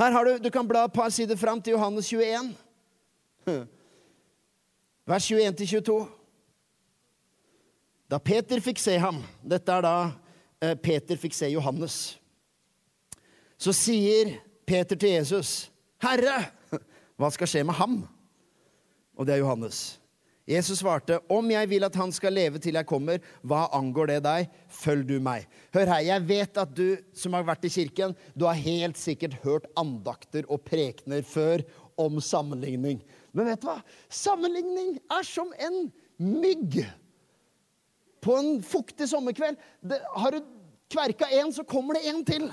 Her 0.00 0.16
har 0.16 0.24
Du 0.24 0.38
du 0.48 0.50
kan 0.50 0.66
bla 0.68 0.86
et 0.88 0.96
par 0.96 1.12
sider 1.12 1.36
fram 1.36 1.60
til 1.60 1.76
Johannes 1.76 2.08
21. 2.08 2.54
Vers 5.12 5.28
21-22. 5.28 6.08
Da 8.08 8.18
Peter 8.18 8.60
fikk 8.60 8.78
se 8.80 8.96
ham 8.96 9.20
Dette 9.42 9.72
er 9.72 9.82
da 9.84 9.96
eh, 10.62 10.74
Peter 10.74 11.20
fikk 11.20 11.36
se 11.36 11.52
Johannes. 11.52 12.16
Så 13.64 13.72
sier 13.72 14.34
Peter 14.68 14.96
til 14.96 15.14
Jesus, 15.16 15.70
'Herre, 16.02 16.50
hva 17.16 17.30
skal 17.32 17.48
skje 17.48 17.62
med 17.64 17.78
ham?' 17.78 18.02
Og 19.16 19.24
det 19.24 19.34
er 19.34 19.40
Johannes. 19.40 20.00
Jesus 20.44 20.82
svarte, 20.82 21.20
'Om 21.30 21.50
jeg 21.50 21.70
vil 21.70 21.84
at 21.84 21.94
han 21.94 22.12
skal 22.12 22.32
leve 22.32 22.58
til 22.58 22.74
jeg 22.74 22.86
kommer, 22.86 23.18
hva 23.42 23.68
angår 23.72 24.06
det 24.06 24.24
deg? 24.24 24.50
Følg 24.68 25.08
du 25.08 25.20
meg.' 25.20 25.46
Hør 25.72 25.86
her, 25.86 26.00
jeg 26.00 26.28
vet 26.28 26.58
at 26.60 26.74
du 26.76 26.96
som 27.14 27.32
har 27.32 27.46
vært 27.46 27.64
i 27.64 27.72
kirken, 27.72 28.14
du 28.36 28.44
har 28.44 28.54
helt 28.54 28.98
sikkert 28.98 29.38
hørt 29.44 29.66
andakter 29.76 30.44
og 30.50 30.60
prekener 30.64 31.22
før 31.22 31.64
om 31.96 32.20
sammenligning. 32.20 33.00
Men 33.32 33.46
vet 33.46 33.62
du 33.62 33.68
hva? 33.70 33.80
Sammenligning 34.10 34.98
er 35.10 35.22
som 35.22 35.48
en 35.56 35.90
mygg 36.18 36.84
på 38.20 38.36
en 38.36 38.62
fuktig 38.62 39.08
sommerkveld. 39.08 39.56
Det, 39.80 40.02
har 40.16 40.30
du 40.30 40.40
kverka 40.90 41.24
én, 41.32 41.52
så 41.52 41.64
kommer 41.64 41.94
det 41.94 42.08
en 42.12 42.24
til. 42.24 42.52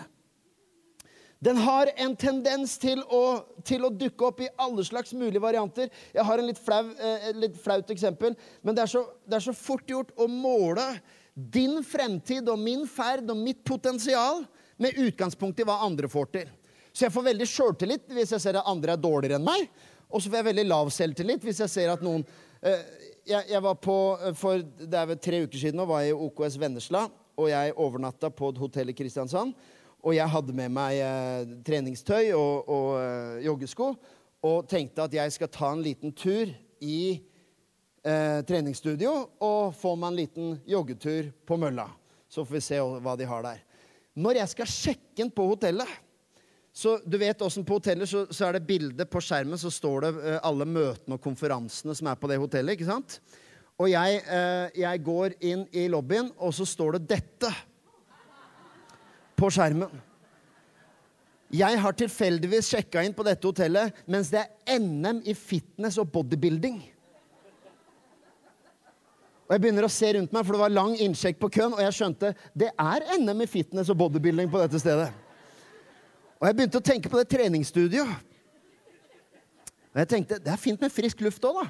Den 1.41 1.57
har 1.57 1.89
en 1.97 2.13
tendens 2.15 2.75
til 2.77 2.99
å, 3.09 3.41
til 3.65 3.87
å, 3.87 3.89
dukke 3.89 4.27
opp 4.27 4.43
i 4.45 4.49
alle 4.61 4.83
slags 4.85 5.15
mulige 5.17 5.41
varianter. 5.41 5.89
Jeg 6.13 6.25
har 6.27 6.37
en 6.37 6.45
litt, 6.45 6.59
flau, 6.61 6.83
eh, 6.93 7.31
litt 7.33 7.57
flaut 7.57 7.89
eksempel, 7.89 8.35
men 8.61 8.77
det 8.77 8.83
er, 8.83 8.91
så, 8.91 9.01
det 9.25 9.39
er, 9.39 9.45
så, 9.47 9.55
fort 9.57 9.89
gjort 9.89 10.13
å 10.21 10.27
måle 10.29 10.85
din 11.33 11.79
fremtid 11.81 12.49
og 12.51 12.61
min 12.61 12.85
ferd 12.85 13.33
og 13.33 13.41
mitt 13.41 13.63
potensial 13.65 14.43
med 14.77 15.01
utgangspunkt 15.01 15.63
i 15.63 15.65
hva 15.65 15.79
andre 15.87 16.11
får 16.11 16.29
til. 16.37 16.53
Så 16.93 17.07
jeg 17.07 17.15
får 17.15 17.27
veldig 17.31 17.49
sjøltillit 17.49 18.13
hvis 18.13 18.35
jeg 18.35 18.45
ser 18.45 18.61
at 18.61 18.69
andre 18.69 18.93
er 18.93 19.01
dårligere 19.01 19.41
enn 19.41 19.49
meg. 19.49 19.65
Og 20.11 20.21
så 20.21 20.29
får 20.29 20.43
jeg 20.43 20.49
veldig 20.51 20.69
lav 20.69 20.93
selvtillit 20.93 21.45
hvis 21.47 21.63
jeg 21.63 21.73
ser 21.73 21.95
at 21.95 22.05
noen 22.05 22.21
eh, 22.61 22.85
jeg, 23.25 23.47
jeg, 23.49 23.65
var 23.65 23.81
på, 23.81 23.99
eh, 24.21 24.37
for 24.37 24.61
Det 24.61 24.93
er 24.93 25.09
vel 25.09 25.21
tre 25.25 25.41
uker 25.47 25.57
siden 25.57 25.81
nå 25.81 25.89
var 25.89 26.05
jeg 26.05 26.13
i 26.13 26.23
OKS 26.29 26.61
Vennesla, 26.61 27.07
og 27.39 27.49
jeg 27.49 27.77
overnatta 27.81 28.29
på 28.29 28.53
et 28.53 28.61
hotell 28.61 28.93
i 28.93 28.97
Kristiansand. 29.01 29.55
Og 30.01 30.15
jeg 30.17 30.33
hadde 30.33 30.55
med 30.57 30.73
meg 30.73 30.97
eh, 31.03 31.55
treningstøy 31.65 32.31
og, 32.33 32.69
og 32.69 32.87
eh, 32.97 33.41
joggesko 33.45 33.91
og 34.41 34.69
tenkte 34.69 35.05
at 35.05 35.13
jeg 35.13 35.33
skal 35.35 35.51
ta 35.53 35.71
en 35.75 35.83
liten 35.85 36.13
tur 36.17 36.49
i 36.81 37.01
eh, 38.01 38.39
treningsstudio 38.47 39.11
og 39.45 39.75
få 39.77 39.93
meg 39.99 40.09
en 40.09 40.21
liten 40.23 40.55
joggetur 40.65 41.29
på 41.45 41.59
mølla. 41.61 41.85
Så 42.31 42.45
får 42.45 42.57
vi 42.57 42.63
se 42.65 42.79
hva 42.81 43.13
de 43.19 43.27
har 43.29 43.45
der. 43.45 43.59
Når 44.17 44.41
jeg 44.41 44.53
skal 44.55 44.71
sjekke 44.71 45.23
inn 45.23 45.33
på 45.33 45.45
hotellet 45.51 45.99
så 46.71 46.95
du 47.03 47.17
vet 47.19 47.41
også 47.43 47.63
På 47.67 47.79
hoteller 47.79 48.07
så, 48.07 48.25
så 48.31 48.47
er 48.47 48.57
det 48.57 48.67
bilde 48.67 49.05
på 49.07 49.21
skjermen 49.23 49.59
så 49.59 49.71
står 49.73 50.05
det 50.05 50.11
eh, 50.23 50.37
alle 50.47 50.67
møtene 50.67 51.17
og 51.17 51.23
konferansene 51.23 51.95
som 51.97 52.07
er 52.07 52.19
på 52.19 52.29
det 52.31 52.39
hotellet. 52.39 52.77
ikke 52.77 52.87
sant? 52.87 53.19
Og 53.81 53.89
jeg, 53.91 54.21
eh, 54.23 54.79
jeg 54.79 55.03
går 55.03 55.35
inn 55.41 55.65
i 55.75 55.87
lobbyen, 55.91 56.29
og 56.37 56.53
så 56.55 56.67
står 56.67 56.97
det 56.97 57.09
dette 57.17 57.51
på 59.41 59.49
skjermen. 59.53 59.91
Jeg 61.51 61.79
har 61.83 61.95
tilfeldigvis 61.99 62.69
sjekka 62.71 63.01
inn 63.03 63.15
på 63.15 63.25
dette 63.27 63.43
hotellet 63.43 63.97
mens 64.09 64.29
det 64.31 64.45
er 64.45 64.79
NM 64.79 65.19
i 65.27 65.35
fitness 65.35 65.97
og 65.99 66.07
bodybuilding. 66.13 66.79
Og 69.49 69.55
Jeg 69.57 69.63
begynner 69.65 69.83
å 69.83 69.91
se 69.91 70.13
rundt 70.15 70.31
meg, 70.31 70.45
for 70.47 70.55
det 70.55 70.61
var 70.61 70.71
lang 70.71 70.93
innsjekk 71.03 71.41
på 71.41 71.49
køen, 71.51 71.73
og 71.75 71.81
jeg 71.83 71.95
skjønte 71.97 72.29
det 72.55 72.69
er 72.71 73.03
NM 73.19 73.43
i 73.43 73.49
fitness 73.51 73.89
og 73.91 73.97
bodybuilding 73.99 74.47
på 74.51 74.61
dette 74.61 74.79
stedet. 74.79 75.09
Og 76.39 76.47
jeg 76.47 76.55
begynte 76.55 76.79
å 76.79 76.85
tenke 76.87 77.11
på 77.11 77.19
det 77.19 77.27
treningsstudioet. 77.33 78.29
Og 79.91 79.99
jeg 79.99 80.07
tenkte 80.13 80.39
det 80.39 80.53
er 80.53 80.61
fint 80.61 80.79
med 80.79 80.93
frisk 80.93 81.19
luft 81.25 81.43
òg, 81.43 81.59
da. 81.59 81.67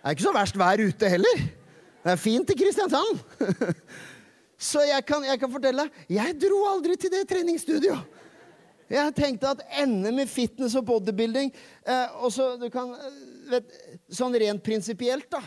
Det 0.00 0.08
er 0.08 0.16
ikke 0.16 0.26
så 0.26 0.34
verst 0.36 0.56
vær 0.60 0.80
ute 0.80 1.12
heller. 1.12 1.44
Det 2.04 2.12
er 2.12 2.20
fint 2.20 2.50
i 2.52 2.56
Kristiansand. 2.58 3.22
Så 4.70 4.84
jeg 4.84 5.04
kan, 5.08 5.24
jeg 5.24 5.40
kan 5.40 5.50
fortelle 5.52 5.88
jeg 6.12 6.36
dro 6.40 6.60
aldri 6.68 6.98
til 7.00 7.12
det 7.12 7.24
treningsstudioet. 7.30 8.20
Jeg 8.92 9.14
tenkte 9.16 9.48
at 9.48 9.62
ende 9.80 10.10
med 10.12 10.28
fitness 10.28 10.76
og 10.76 10.84
bodybuilding 10.90 11.48
eh, 11.48 12.16
og 12.20 12.60
du 12.60 12.66
kan, 12.72 12.92
eh, 12.92 13.14
vet, 13.54 13.70
Sånn 14.12 14.36
rent 14.36 14.60
prinsipielt, 14.62 15.24
da, 15.32 15.40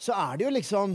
så 0.00 0.16
er 0.16 0.40
det 0.40 0.46
jo 0.46 0.52
liksom 0.56 0.94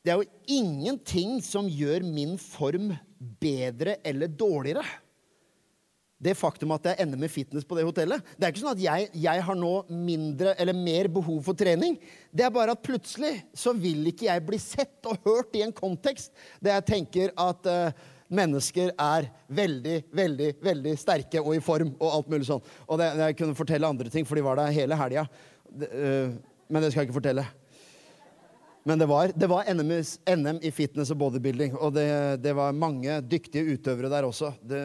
Det 0.00 0.14
er 0.14 0.22
jo 0.22 0.56
ingenting 0.56 1.36
som 1.44 1.68
gjør 1.68 2.04
min 2.08 2.38
form 2.40 2.94
bedre 3.40 3.98
eller 4.04 4.32
dårligere 4.32 4.84
det 6.22 6.36
faktum 6.38 6.72
at 6.74 6.86
jeg 6.88 7.02
ender 7.02 7.20
med 7.20 7.32
fitness 7.32 7.66
på 7.66 7.76
det 7.76 7.84
hotellet. 7.86 8.22
Det 8.38 8.46
er 8.46 8.52
ikke 8.52 8.62
sånn 8.62 8.76
at 8.76 8.82
jeg, 8.84 9.08
jeg, 9.24 9.44
har 9.46 9.58
nå 9.58 9.72
mindre 9.90 10.54
eller 10.60 10.76
mer 10.76 11.08
behov 11.12 11.40
for 11.46 11.58
trening. 11.58 11.98
Det 12.30 12.46
er 12.46 12.54
bare 12.54 12.76
at 12.76 12.84
plutselig 12.84 13.36
så 13.56 13.74
vil 13.76 14.06
ikke 14.10 14.28
jeg 14.28 14.44
bli 14.46 14.60
sett 14.62 15.10
og 15.10 15.18
hørt 15.26 15.56
i 15.58 15.64
en 15.66 15.74
kontekst 15.74 16.32
der 16.62 16.78
jeg 16.78 16.86
tenker 16.92 17.34
at 17.40 17.68
uh, 17.68 18.06
mennesker 18.34 18.94
er 18.94 19.28
veldig, 19.52 19.98
veldig 20.14 20.54
veldig 20.64 20.94
sterke 20.98 21.42
og 21.42 21.52
i 21.58 21.64
form 21.64 21.92
og 21.98 22.08
alt 22.20 22.32
mulig 22.32 22.48
sånn. 22.48 22.62
Og 22.88 23.00
det, 23.00 23.10
jeg 23.20 23.40
kunne 23.42 23.58
fortelle 23.58 23.90
andre 23.90 24.12
ting, 24.12 24.26
for 24.28 24.38
de 24.38 24.46
var 24.46 24.62
der 24.62 24.74
hele 24.74 24.98
helga. 24.98 25.26
Uh, 25.74 26.32
men 26.70 26.80
det 26.80 26.94
skal 26.94 27.02
jeg 27.02 27.10
ikke 27.10 27.20
fortelle. 27.20 27.44
Men 28.84 29.00
det 29.00 29.06
var, 29.08 29.30
det 29.32 29.48
var 29.48 29.68
NM, 29.72 29.92
NM, 30.28 30.58
i 30.60 30.70
fitness 30.74 31.08
og 31.14 31.22
bodybuilding, 31.22 31.72
og 31.80 31.94
det, 31.96 32.08
det 32.44 32.52
var 32.56 32.74
mange 32.76 33.16
dyktige 33.24 33.76
utøvere 33.78 34.10
der 34.12 34.26
også. 34.28 34.50
Det 34.60 34.82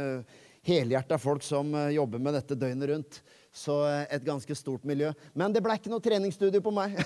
helhjerta 0.69 1.17
folk 1.21 1.43
som 1.45 1.73
eh, 1.75 1.95
jobber 1.97 2.21
med 2.21 2.38
dette 2.38 2.58
døgnet 2.58 2.91
rundt. 2.91 3.19
Så 3.55 3.82
eh, 3.88 4.05
et 4.15 4.25
ganske 4.25 4.55
stort 4.55 4.86
miljø. 4.88 5.12
Men 5.34 5.55
det 5.55 5.63
ble 5.65 5.77
ikke 5.79 5.91
noe 5.91 6.03
treningsstudio 6.03 6.62
på 6.63 6.73
meg. 6.75 6.97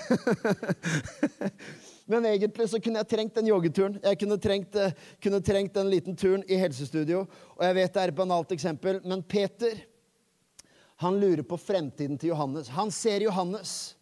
Men 2.10 2.26
egentlig 2.28 2.66
så 2.68 2.78
kunne 2.84 3.00
jeg 3.00 3.08
trengt 3.08 3.38
den 3.38 3.48
joggeturen. 3.48 3.96
Jeg 4.04 4.18
kunne 4.20 4.36
trengt, 4.40 4.76
eh, 4.76 4.92
kunne 5.24 5.40
trengt 5.44 5.76
den 5.76 5.90
liten 5.92 6.18
turen 6.20 6.44
i 6.48 6.60
helsestudio. 6.60 7.24
Og 7.56 7.64
jeg 7.64 7.78
vet 7.80 7.94
det 7.94 8.02
er 8.02 8.12
et 8.12 8.18
banalt 8.18 8.52
eksempel, 8.52 9.00
men 9.08 9.24
Peter 9.24 9.78
han 11.02 11.16
lurer 11.18 11.42
på 11.42 11.56
fremtiden 11.58 12.20
til 12.20 12.34
Johannes. 12.34 12.68
Han 12.76 12.92
ser 12.94 13.24
Johannes. 13.24 13.94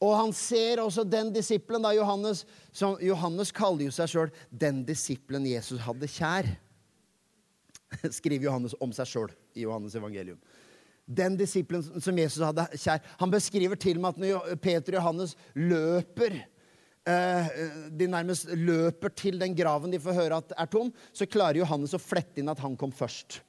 Og 0.00 0.14
han 0.16 0.32
ser 0.32 0.80
også 0.80 1.04
den 1.04 1.28
disippelen, 1.34 1.84
da, 1.84 1.92
Johannes, 1.92 2.46
som 2.72 2.96
Johannes 3.04 3.50
kaller 3.52 3.88
jo 3.88 3.92
seg 3.92 4.08
sjøl 4.08 4.30
den 4.48 4.80
disippelen 4.88 5.48
Jesus 5.48 5.82
hadde 5.84 6.08
kjær. 6.08 6.48
skriver 8.18 8.48
Johannes 8.48 8.76
om 8.80 8.92
seg 8.94 9.08
sjøl 9.08 9.34
i 9.54 9.64
Johannes 9.66 9.96
evangelium. 9.98 10.40
Den 11.10 11.34
disippelen 11.38 11.82
som 11.82 12.18
Jesus 12.18 12.44
hadde 12.44 12.68
kjær, 12.78 13.02
han 13.18 13.32
beskriver 13.32 13.78
til 13.80 13.98
og 13.98 14.04
med 14.04 14.10
at 14.12 14.22
når 14.22 14.56
Peter 14.62 14.94
og 14.94 15.00
Johannes 15.00 15.34
løper 15.58 16.36
eh, 16.38 17.48
de 17.90 18.08
nærmest 18.10 18.52
løper 18.54 19.14
til 19.18 19.40
den 19.40 19.56
graven 19.58 19.90
de 19.90 20.02
får 20.02 20.18
høre 20.20 20.38
at 20.42 20.54
er 20.54 20.70
tom, 20.70 20.92
så 21.10 21.26
klarer 21.26 21.62
Johannes 21.64 21.96
å 21.96 22.02
flette 22.02 22.42
inn 22.42 22.52
at 22.52 22.62
han 22.62 22.78
kom 22.78 22.94
først. 22.94 23.40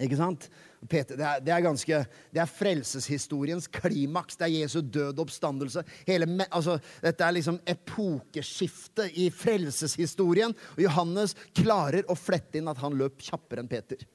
Ikke 0.00 0.16
sant? 0.16 0.46
Peter, 0.88 1.18
det, 1.18 1.24
er, 1.26 1.42
det, 1.44 1.52
er, 1.52 1.64
ganske, 1.64 1.98
det 2.32 2.40
er 2.40 2.48
frelseshistoriens 2.48 3.66
klimaks. 3.68 4.38
Det 4.40 4.46
er 4.46 4.54
Jesu 4.62 4.78
død 4.80 5.20
oppstandelse. 5.20 5.82
Hele, 6.08 6.28
altså, 6.48 6.78
dette 7.04 7.26
er 7.26 7.36
liksom 7.36 7.58
epokeskiftet 7.68 9.18
i 9.20 9.28
frelseshistorien. 9.34 10.56
Og 10.76 10.80
Johannes 10.86 11.36
klarer 11.56 12.08
å 12.08 12.16
flette 12.16 12.60
inn 12.60 12.70
at 12.72 12.80
han 12.80 12.96
løp 12.96 13.20
kjappere 13.26 13.60
enn 13.60 13.70
Peter. 13.70 14.08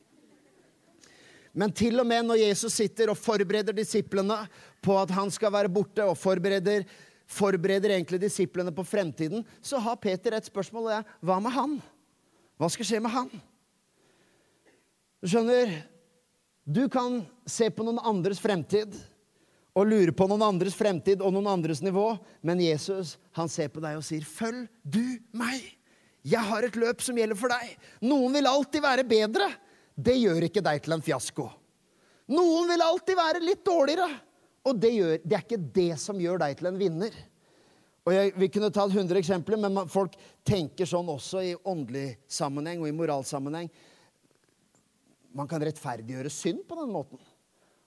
Men 1.56 1.72
til 1.72 2.02
og 2.02 2.10
med 2.10 2.26
når 2.28 2.42
Jesus 2.42 2.74
sitter 2.76 3.14
og 3.14 3.20
forbereder 3.22 3.76
disiplene 3.78 4.42
på 4.84 4.98
at 5.00 5.14
han 5.16 5.30
skal 5.32 5.54
være 5.54 5.72
borte, 5.72 6.04
og 6.04 6.18
forbereder, 6.20 6.84
forbereder 7.32 7.94
egentlig 7.96 8.20
disiplene 8.26 8.74
på 8.76 8.84
fremtiden, 8.84 9.46
så 9.64 9.80
har 9.80 10.02
Peter 10.02 10.36
et 10.36 10.50
spørsmål, 10.50 10.90
og 10.90 10.92
det 10.92 10.98
er 10.98 11.28
hva 11.30 11.38
med 11.46 11.56
han? 11.56 11.78
Hva 12.60 12.74
skal 12.74 12.90
skje 12.90 13.00
med 13.06 13.14
han? 13.14 13.32
Du 15.24 15.30
skjønner, 15.32 15.72
du 16.66 16.86
kan 16.92 17.22
se 17.48 17.70
på 17.70 17.86
noen 17.86 18.02
andres 18.04 18.42
fremtid 18.42 18.96
og 19.76 19.90
lure 19.90 20.14
på 20.16 20.28
noen 20.32 20.44
andres 20.46 20.76
fremtid 20.78 21.22
og 21.22 21.34
noen 21.36 21.50
andres 21.52 21.82
nivå, 21.84 22.14
men 22.46 22.64
Jesus 22.64 23.16
han 23.36 23.52
ser 23.52 23.72
på 23.74 23.84
deg 23.84 24.00
og 24.00 24.06
sier, 24.08 24.24
'Følg 24.24 24.68
du 24.84 25.20
meg. 25.36 25.62
Jeg 26.24 26.42
har 26.42 26.64
et 26.64 26.76
løp 26.80 27.02
som 27.02 27.16
gjelder 27.16 27.36
for 27.36 27.50
deg.' 27.50 27.78
Noen 28.02 28.34
vil 28.34 28.48
alltid 28.48 28.82
være 28.82 29.04
bedre. 29.04 29.52
Det 29.96 30.16
gjør 30.16 30.48
ikke 30.48 30.64
deg 30.64 30.82
til 30.84 30.94
en 30.94 31.02
fiasko. 31.02 31.50
Noen 32.28 32.68
vil 32.68 32.82
alltid 32.82 33.16
være 33.16 33.44
litt 33.44 33.64
dårligere. 33.66 34.10
Og 34.66 34.80
det, 34.82 34.92
gjør, 34.96 35.18
det 35.22 35.36
er 35.36 35.44
ikke 35.44 35.72
det 35.76 36.00
som 36.02 36.20
gjør 36.20 36.40
deg 36.42 36.58
til 36.58 36.68
en 36.68 36.80
vinner. 36.80 37.14
Og 38.06 38.14
jeg, 38.14 38.34
Vi 38.36 38.48
kunne 38.50 38.72
tatt 38.74 38.90
100 38.90 39.20
eksempler, 39.20 39.58
men 39.58 39.88
folk 39.88 40.16
tenker 40.44 40.86
sånn 40.86 41.10
også 41.10 41.44
i 41.44 41.56
åndelig 41.64 42.18
sammenheng 42.28 42.82
og 42.82 42.90
i 42.90 42.96
moralsammenheng 42.96 43.70
man 45.36 45.50
kan 45.52 45.64
rettferdiggjøre 45.64 46.32
synd 46.32 46.64
på 46.68 46.78
den 46.80 46.92
måten. 46.94 47.22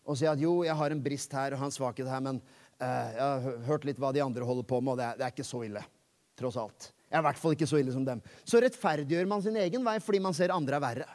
Og 0.09 0.17
si 0.17 0.29
at 0.29 0.41
jo, 0.41 0.63
jeg 0.65 0.77
har 0.77 0.93
en 0.93 1.03
brist 1.05 1.35
her 1.37 1.55
og 1.55 1.63
har 1.63 1.69
en 1.69 1.75
svakhet 1.75 2.09
her, 2.09 2.23
men 2.25 2.41
uh, 2.41 2.87
jeg 2.87 3.25
har 3.25 3.61
hørt 3.69 3.87
litt 3.89 4.01
hva 4.01 4.13
de 4.15 4.25
andre 4.25 4.47
holder 4.49 4.69
på 4.69 4.81
med, 4.81 4.95
og 4.95 5.01
det 5.01 5.07
er, 5.07 5.19
det 5.19 5.27
er, 5.27 5.35
ikke 5.35 5.49
så 5.49 5.63
ille. 5.67 5.85
Tross 6.39 6.57
alt. 6.61 6.91
Jeg 7.09 7.19
er 7.19 7.23
i 7.25 7.27
hvert 7.29 7.41
fall 7.41 7.57
ikke 7.57 7.69
så 7.69 7.81
ille 7.81 7.93
som 7.93 8.05
dem. 8.07 8.21
Så 8.45 8.61
rettferdiggjør 8.63 9.29
man 9.29 9.45
sin 9.45 9.57
egen 9.61 9.85
vei 9.85 9.99
fordi 10.05 10.21
man 10.25 10.37
ser 10.37 10.55
andre 10.55 10.79
er 10.79 10.85
verre. 10.85 11.09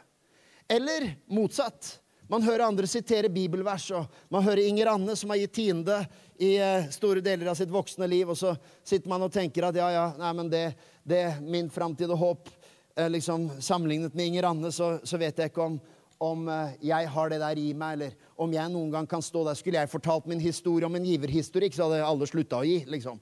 Eller 0.70 1.12
motsatt. 1.30 1.98
Man 2.30 2.42
hører 2.42 2.64
andre 2.64 2.88
sitere 2.88 3.28
bibelvers, 3.28 3.90
og 3.92 4.06
man 4.32 4.44
hører 4.46 4.64
Inger 4.64 4.88
Anne, 4.94 5.12
som 5.16 5.30
har 5.30 5.42
gitt 5.42 5.52
tiende 5.58 5.98
i 6.40 6.54
eh, 6.56 6.86
store 6.94 7.20
deler 7.24 7.50
av 7.52 7.58
sitt 7.58 7.72
voksne 7.72 8.08
liv, 8.08 8.30
og 8.32 8.38
så 8.40 8.54
sitter 8.80 9.12
man 9.12 9.26
og 9.26 9.32
tenker 9.32 9.66
at 9.68 9.76
ja, 9.76 9.90
ja, 9.92 10.06
nei, 10.16 10.30
men 10.38 10.48
det, 10.52 10.62
det 11.04 11.24
min 11.44 11.68
framtid 11.72 12.08
og 12.08 12.22
håp. 12.22 12.48
Eh, 12.96 13.10
liksom, 13.12 13.50
sammenlignet 13.60 14.16
med 14.16 14.32
Inger 14.32 14.48
Anne 14.48 14.72
så, 14.72 14.94
så 15.04 15.20
vet 15.20 15.38
jeg 15.38 15.52
ikke 15.52 15.68
om, 15.68 15.76
om 16.22 16.48
eh, 16.48 16.76
jeg 16.90 17.08
har 17.14 17.32
det 17.32 17.40
der 17.42 17.60
i 17.60 17.70
meg, 17.76 17.96
eller 17.96 18.28
om 18.40 18.52
jeg 18.54 18.72
noen 18.72 18.92
gang 18.92 19.08
kan 19.10 19.24
stå 19.24 19.44
der. 19.48 19.58
Skulle 19.58 19.82
jeg 19.82 19.92
fortalt 19.92 20.28
min 20.30 20.42
historie 20.42 20.88
om 20.88 20.98
en 20.98 21.08
giverhistorikk, 21.08 21.74
så 21.76 21.88
hadde 21.88 22.04
alle 22.06 22.28
slutta 22.30 22.60
å 22.60 22.68
gi. 22.68 22.82
liksom. 22.90 23.20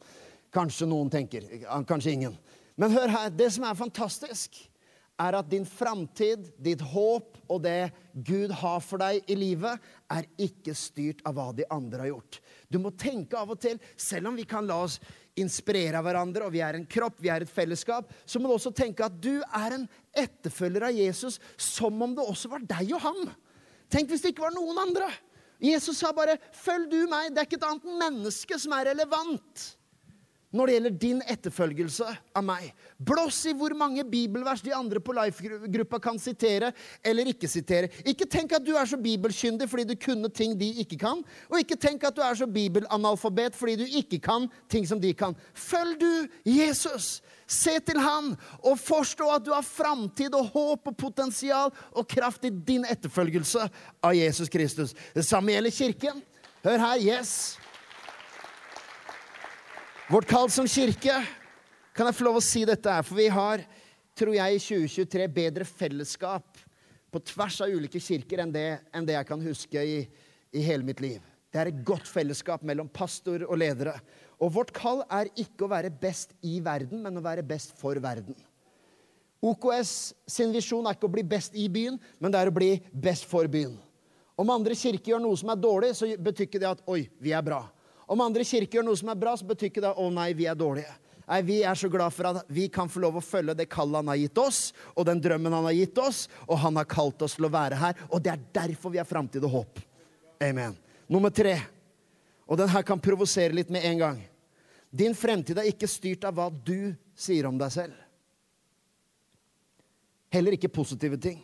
Kanskje 0.52 0.88
noen 0.88 1.10
tenker. 1.12 1.48
Kanskje 1.88 2.12
ingen. 2.12 2.36
Men 2.76 2.92
hør 2.92 3.08
her, 3.12 3.32
det 3.32 3.48
som 3.54 3.64
er 3.68 3.78
fantastisk, 3.78 4.58
er 5.20 5.36
at 5.38 5.48
din 5.50 5.64
framtid, 5.68 6.48
ditt 6.60 6.82
håp 6.92 7.36
og 7.50 7.60
det 7.64 7.92
Gud 8.26 8.52
har 8.62 8.80
for 8.84 9.02
deg 9.02 9.28
i 9.30 9.36
livet, 9.38 9.80
er 10.10 10.28
ikke 10.40 10.74
styrt 10.76 11.22
av 11.28 11.36
hva 11.36 11.50
de 11.56 11.66
andre 11.72 12.04
har 12.04 12.12
gjort. 12.14 12.40
Du 12.68 12.80
må 12.82 12.92
tenke 12.96 13.38
av 13.38 13.52
og 13.54 13.60
til, 13.62 13.80
selv 13.96 14.32
om 14.32 14.38
vi 14.38 14.46
kan 14.48 14.66
la 14.68 14.80
oss 14.86 14.98
inspirere 15.38 16.00
av 16.00 16.04
hverandre, 16.04 16.46
og 16.46 16.52
vi 16.52 16.60
er 16.64 16.76
en 16.76 16.88
kropp, 16.88 17.20
vi 17.22 17.30
er 17.32 17.44
et 17.44 17.52
fellesskap, 17.52 18.10
så 18.24 18.40
må 18.40 18.48
du 18.48 18.56
også 18.56 18.72
tenke 18.76 19.04
at 19.06 19.16
du 19.22 19.40
er 19.40 19.78
en 19.78 19.86
etterfølger 20.12 20.88
av 20.88 20.96
Jesus 20.96 21.38
som 21.56 22.00
om 22.04 22.16
det 22.16 22.24
også 22.24 22.50
var 22.52 22.64
deg 22.68 22.94
og 22.96 23.04
ham. 23.04 23.22
Tenk 23.92 24.10
hvis 24.12 24.24
det 24.24 24.32
ikke 24.32 24.46
var 24.46 24.56
noen 24.56 24.78
andre. 24.82 25.10
Jesus 25.62 26.00
sa 26.00 26.12
bare 26.12 26.38
'følg 26.52 26.90
du 26.90 27.06
meg'. 27.06 27.30
Det 27.30 27.38
er 27.38 27.46
ikke 27.46 27.60
et 27.60 27.70
annet 27.70 27.84
menneske 27.84 28.58
som 28.58 28.72
er 28.72 28.90
relevant 28.90 29.76
når 30.52 30.68
det 30.68 30.74
gjelder 30.76 30.96
din 31.00 31.22
etterfølgelse 31.32 32.06
av 32.36 32.44
meg. 32.44 32.68
Blås 33.00 33.40
i 33.48 33.54
hvor 33.56 33.74
mange 33.78 34.04
bibelvers 34.08 34.62
de 34.64 34.74
andre 34.76 35.00
på 35.02 35.14
Life-gruppa 35.16 36.00
kan 36.02 36.20
sitere 36.20 36.72
eller 37.04 37.30
ikke 37.32 37.48
sitere. 37.50 37.90
Ikke 38.04 38.28
tenk 38.28 38.52
at 38.56 38.64
du 38.64 38.74
er 38.76 38.88
så 38.88 39.00
bibelkyndig 39.00 39.68
fordi 39.70 39.86
du 39.88 39.96
kunne 39.96 40.30
ting 40.32 40.54
de 40.60 40.68
ikke 40.84 41.00
kan. 41.00 41.22
Og 41.48 41.60
ikke 41.62 41.80
tenk 41.80 42.04
at 42.04 42.16
du 42.16 42.22
er 42.24 42.36
så 42.38 42.46
bibelanalfabet 42.46 43.56
fordi 43.58 43.78
du 43.80 43.86
ikke 43.88 44.20
kan 44.22 44.48
ting 44.72 44.86
som 44.88 45.00
de 45.00 45.14
kan. 45.16 45.36
Følg 45.54 45.98
du 46.00 46.12
Jesus. 46.48 47.22
Se 47.52 47.74
til 47.84 47.98
han 48.00 48.32
og 48.62 48.78
forstå 48.80 49.26
at 49.34 49.44
du 49.44 49.50
har 49.52 49.64
framtid 49.66 50.34
og 50.36 50.52
håp 50.54 50.92
og 50.92 50.96
potensial 50.96 51.72
og 51.92 52.08
kraft 52.08 52.46
i 52.48 52.52
din 52.52 52.86
etterfølgelse 52.88 53.66
av 54.04 54.14
Jesus 54.16 54.52
Kristus. 54.52 54.96
Det 55.14 55.24
samme 55.26 55.52
gjelder 55.52 55.74
kirken. 55.74 56.22
Hør 56.62 56.78
her. 56.78 57.02
Yes. 57.02 57.58
Vårt 60.10 60.26
kall 60.26 60.50
som 60.50 60.66
kirke 60.66 61.14
Kan 61.94 62.08
jeg 62.08 62.16
få 62.18 62.24
lov 62.26 62.40
å 62.40 62.42
si 62.42 62.64
dette 62.66 62.90
her? 62.90 63.04
For 63.06 63.18
vi 63.18 63.28
har, 63.30 63.62
tror 64.18 64.34
jeg, 64.34 64.56
i 64.56 64.62
2023 64.62 65.26
bedre 65.30 65.66
fellesskap 65.68 66.62
på 67.12 67.20
tvers 67.28 67.58
av 67.60 67.74
ulike 67.76 68.00
kirker 68.00 68.40
enn 68.40 68.54
det, 68.54 68.80
enn 68.96 69.04
det 69.04 69.18
jeg 69.18 69.28
kan 69.28 69.42
huske 69.44 69.82
i, 69.84 69.98
i 70.56 70.62
hele 70.64 70.88
mitt 70.88 71.02
liv. 71.04 71.20
Det 71.52 71.60
er 71.60 71.68
et 71.68 71.82
godt 71.84 72.08
fellesskap 72.08 72.64
mellom 72.64 72.88
pastor 72.88 73.44
og 73.44 73.60
ledere. 73.60 73.92
Og 74.40 74.54
vårt 74.54 74.72
kall 74.72 75.02
er 75.12 75.28
ikke 75.36 75.66
å 75.66 75.70
være 75.74 75.92
best 75.92 76.32
i 76.48 76.56
verden, 76.64 77.04
men 77.04 77.20
å 77.20 77.24
være 77.24 77.44
best 77.44 77.76
for 77.76 78.00
verden. 78.00 78.32
OKS 79.44 79.92
sin 80.32 80.56
visjon 80.56 80.88
er 80.88 80.96
ikke 80.96 81.10
å 81.10 81.12
bli 81.12 81.26
best 81.28 81.52
i 81.60 81.68
byen, 81.68 82.00
men 82.16 82.32
det 82.32 82.40
er 82.40 82.48
å 82.48 82.56
bli 82.56 82.72
best 83.04 83.28
for 83.28 83.44
byen. 83.52 83.76
Om 84.40 84.56
andre 84.56 84.74
kirker 84.78 85.12
gjør 85.12 85.24
noe 85.26 85.36
som 85.36 85.52
er 85.52 85.60
dårlig, 85.60 85.92
så 85.98 86.08
betyr 86.16 86.48
ikke 86.48 86.64
det 86.64 86.72
at 86.72 86.82
'oi, 86.88 87.04
vi 87.20 87.36
er 87.36 87.44
bra'. 87.44 87.66
Om 88.06 88.20
andre 88.24 88.44
kirker 88.44 88.78
gjør 88.78 88.86
noe 88.86 88.98
som 88.98 89.10
er 89.12 89.20
bra, 89.20 89.36
så 89.36 89.46
betyr 89.46 89.70
ikke 89.70 89.84
det 89.84 89.94
'Å 89.94 90.12
nei, 90.12 90.32
vi 90.32 90.46
er 90.46 90.54
dårlige'. 90.54 90.98
Nei, 91.28 91.42
Vi 91.42 91.62
er 91.62 91.74
så 91.74 91.88
glad 91.88 92.12
for 92.12 92.26
at 92.26 92.44
vi 92.48 92.68
kan 92.68 92.88
få 92.88 93.00
lov 93.00 93.16
å 93.16 93.22
følge 93.24 93.54
det 93.56 93.68
kallet 93.70 93.94
han 93.94 94.08
har 94.08 94.16
gitt 94.16 94.38
oss, 94.38 94.72
og 94.96 95.06
den 95.06 95.20
drømmen 95.20 95.52
han 95.52 95.64
har 95.64 95.72
gitt 95.72 95.98
oss, 95.98 96.28
og 96.48 96.58
han 96.58 96.76
har 96.76 96.84
kalt 96.84 97.22
oss 97.22 97.36
til 97.36 97.44
å 97.44 97.52
være 97.52 97.78
her. 97.78 97.94
Og 98.10 98.22
det 98.22 98.32
er 98.32 98.44
derfor 98.52 98.90
vi 98.90 98.98
har 98.98 99.08
framtid 99.08 99.44
og 99.44 99.50
håp. 99.50 99.78
Amen. 100.42 100.76
Nummer 101.08 101.30
tre, 101.30 101.60
og 102.46 102.58
den 102.58 102.68
her 102.68 102.82
kan 102.82 103.00
provosere 103.00 103.54
litt 103.54 103.70
med 103.70 103.84
en 103.84 103.98
gang. 103.98 104.20
Din 104.92 105.14
fremtid 105.14 105.58
er 105.58 105.70
ikke 105.70 105.88
styrt 105.88 106.24
av 106.28 106.34
hva 106.36 106.50
du 106.50 106.92
sier 107.16 107.46
om 107.48 107.56
deg 107.58 107.72
selv. 107.72 107.94
Heller 110.32 110.56
ikke 110.56 110.72
positive 110.72 111.16
ting. 111.20 111.40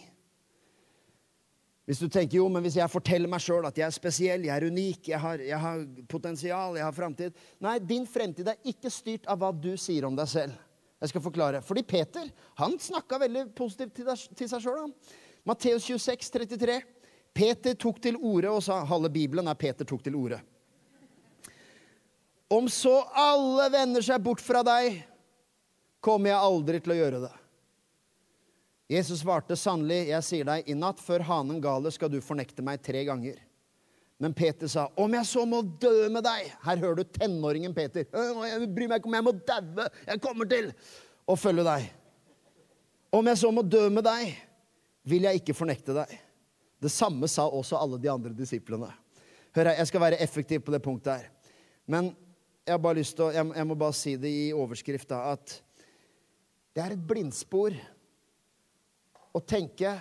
Hvis 1.89 2.03
du 2.03 2.09
tenker 2.13 2.37
jo, 2.37 2.51
men 2.53 2.61
hvis 2.61 2.77
jeg 2.77 2.93
forteller 2.93 3.31
meg 3.33 3.41
sjøl 3.41 3.65
at 3.65 3.79
jeg 3.81 3.87
er 3.87 3.95
spesiell, 3.95 4.43
jeg 4.45 4.53
er 4.53 4.67
unik, 4.69 5.07
jeg 5.09 5.21
har, 5.23 5.41
jeg 5.41 5.61
har 5.63 5.85
potensial, 6.11 6.77
jeg 6.77 6.85
har 6.85 6.93
framtid 6.93 7.39
Nei, 7.65 7.79
din 7.81 8.05
fremtid 8.05 8.51
er 8.53 8.59
ikke 8.69 8.93
styrt 8.93 9.25
av 9.25 9.41
hva 9.41 9.49
du 9.57 9.71
sier 9.81 10.05
om 10.05 10.19
deg 10.19 10.29
selv. 10.29 10.59
Jeg 11.01 11.15
skal 11.15 11.25
forklare. 11.25 11.63
Fordi 11.65 11.87
Peter 11.89 12.29
han 12.61 12.77
snakka 12.83 13.23
veldig 13.23 13.47
positivt 13.57 13.95
til, 13.97 14.09
deg, 14.11 14.37
til 14.37 14.51
seg 14.51 14.67
sjøl. 14.67 14.93
Matteus 15.49 15.87
26, 15.89 16.29
33. 16.37 16.77
Peter 17.33 17.81
tok 17.81 18.03
til 18.05 18.21
orde 18.21 18.53
og 18.53 18.61
sa 18.67 18.83
Halve 18.85 19.09
Bibelen 19.15 19.49
er 19.49 19.57
Peter 19.57 19.89
tok 19.89 20.05
til 20.05 20.19
orde. 20.19 20.43
Om 22.53 22.69
så 22.73 22.99
alle 23.17 23.71
vender 23.73 24.05
seg 24.05 24.21
bort 24.25 24.45
fra 24.45 24.61
deg, 24.67 25.01
kommer 26.05 26.35
jeg 26.35 26.49
aldri 26.53 26.85
til 26.85 26.93
å 26.93 27.01
gjøre 27.01 27.25
det. 27.25 27.35
Jesus 28.89 29.21
svarte 29.21 29.57
sannelig, 29.59 30.07
jeg 30.09 30.25
sier 30.25 30.49
deg, 30.49 30.65
i 30.65 30.75
natt 30.77 31.01
før 31.05 31.21
hanen 31.29 31.61
galer 31.61 31.93
skal 31.93 32.09
du 32.09 32.23
fornekte 32.25 32.65
meg 32.65 32.81
tre 32.81 33.03
ganger. 33.05 33.37
Men 34.19 34.33
Peter 34.35 34.71
sa, 34.71 34.87
om 34.99 35.13
jeg 35.15 35.29
så 35.29 35.45
må 35.47 35.61
dø 35.79 36.09
med 36.11 36.25
deg 36.27 36.49
Her 36.65 36.81
hører 36.81 36.97
du 36.99 37.11
tenåringen 37.15 37.75
Peter. 37.77 38.09
Jeg 38.11 38.71
bryr 38.75 38.89
meg 38.91 38.99
ikke 38.99 39.11
om 39.13 39.15
jeg 39.15 39.27
må 39.29 39.35
daue. 39.47 39.85
Jeg 40.09 40.23
kommer 40.25 40.49
til 40.51 40.73
å 41.29 41.37
følge 41.39 41.67
deg. 41.69 41.85
Om 43.15 43.31
jeg 43.31 43.41
så 43.45 43.51
må 43.55 43.63
dø 43.63 43.85
med 43.93 44.03
deg, 44.09 44.33
vil 45.09 45.29
jeg 45.29 45.43
ikke 45.43 45.57
fornekte 45.57 45.95
deg. 46.01 46.17
Det 46.83 46.91
samme 46.91 47.29
sa 47.31 47.47
også 47.47 47.79
alle 47.79 48.01
de 48.03 48.11
andre 48.11 48.33
disiplene. 48.35 48.89
Hør 49.55 49.71
her, 49.71 49.79
Jeg 49.79 49.91
skal 49.93 50.01
være 50.01 50.23
effektiv 50.25 50.65
på 50.65 50.73
det 50.75 50.83
punktet 50.83 51.21
her. 51.21 51.31
Men 51.87 52.11
jeg, 52.65 52.73
har 52.73 52.83
bare 52.83 52.99
lyst 52.99 53.17
til 53.17 53.29
å, 53.29 53.33
jeg 53.33 53.69
må 53.69 53.77
bare 53.79 53.97
si 53.97 54.17
det 54.17 54.29
i 54.33 54.51
overskrift, 54.53 55.09
da, 55.09 55.37
at 55.37 55.61
det 56.77 56.85
er 56.85 56.97
et 56.97 57.07
blindspor 57.07 57.77
å 59.35 59.41
tenke, 59.41 59.95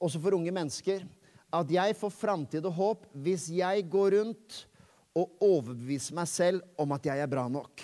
også 0.00 0.20
for 0.22 0.36
unge 0.36 0.52
mennesker, 0.54 1.04
at 1.50 1.70
jeg 1.72 1.96
får 1.98 2.12
framtid 2.14 2.66
og 2.68 2.76
håp 2.76 3.06
hvis 3.24 3.48
jeg 3.52 3.86
går 3.90 4.14
rundt 4.18 4.60
og 5.18 5.42
overbeviser 5.42 6.14
meg 6.14 6.28
selv 6.30 6.62
om 6.78 6.94
at 6.94 7.08
jeg 7.10 7.18
er 7.18 7.30
bra 7.30 7.48
nok. 7.50 7.82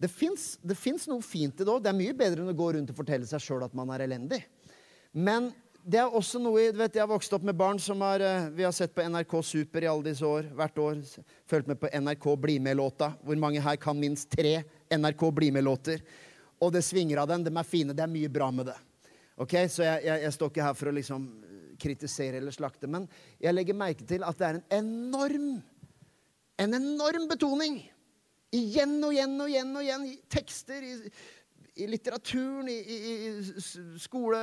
Det 0.00 0.08
fins 0.08 1.08
noe 1.10 1.20
fint 1.20 1.60
i 1.60 1.64
det 1.64 1.72
òg. 1.72 1.82
Det 1.84 1.90
er 1.90 1.98
mye 1.98 2.16
bedre 2.16 2.44
enn 2.44 2.52
å 2.52 2.56
gå 2.56 2.70
rundt 2.76 2.92
og 2.92 2.96
fortelle 2.96 3.26
seg 3.28 3.42
sjøl 3.44 3.66
at 3.66 3.74
man 3.76 3.90
er 3.92 4.06
elendig. 4.06 4.40
Men 5.12 5.50
det 5.80 6.00
er 6.00 6.14
også 6.16 6.40
noe 6.40 6.70
du 6.72 6.78
vet, 6.78 6.94
Jeg 6.94 7.02
har 7.02 7.10
vokst 7.10 7.32
opp 7.32 7.44
med 7.44 7.56
barn 7.56 7.78
som 7.80 8.00
har, 8.04 8.20
eh, 8.20 8.48
vi 8.50 8.64
har 8.64 8.72
sett 8.72 8.94
på 8.94 9.02
NRK 9.02 9.42
Super 9.42 9.82
i 9.82 9.88
alle 9.90 10.10
disse 10.10 10.24
år. 10.24 10.48
Hvert 10.54 10.78
år. 10.78 11.02
Fulgt 11.46 11.66
med 11.66 11.80
på 11.80 11.88
NRK 11.88 12.36
Bli 12.36 12.58
med-låta. 12.58 13.16
Hvor 13.24 13.36
mange 13.36 13.60
her 13.60 13.76
kan 13.76 13.98
minst 13.98 14.30
tre 14.30 14.64
NRK 14.90 15.30
Bli 15.34 15.50
med-låter? 15.50 16.00
Og 16.60 16.72
det 16.72 16.84
svinger 16.84 17.18
av 17.18 17.28
dem. 17.28 17.44
De 17.44 17.50
er 17.50 17.64
fine. 17.64 17.92
Det 17.92 18.02
er 18.02 18.12
mye 18.12 18.28
bra 18.28 18.50
med 18.50 18.66
det. 18.66 18.76
Ok, 19.40 19.56
Så 19.72 19.86
jeg, 19.86 20.04
jeg, 20.04 20.22
jeg, 20.26 20.32
står 20.36 20.52
ikke 20.52 20.64
her 20.68 20.76
for 20.76 20.90
å 20.90 20.94
liksom 20.94 21.26
kritisere 21.80 22.40
eller 22.42 22.52
slakte, 22.52 22.88
men 22.90 23.06
jeg 23.40 23.56
legger 23.56 23.78
merke 23.78 24.04
til 24.04 24.24
at 24.26 24.36
det 24.36 24.48
er 24.48 24.58
en 24.58 24.66
enorm 24.82 25.52
en 26.60 26.76
enorm 26.76 27.28
betoning. 27.30 27.80
Igjen 28.52 28.98
og 29.06 29.14
igjen 29.14 29.36
og 29.40 29.48
igjen 29.48 29.76
og 29.78 29.84
igjen. 29.84 30.06
I 30.10 30.16
tekster, 30.28 30.84
i, 30.84 31.12
i 31.80 31.86
litteraturen, 31.88 32.68
i, 32.68 32.76
i, 32.76 33.12
i 33.30 34.00
skole, 34.02 34.40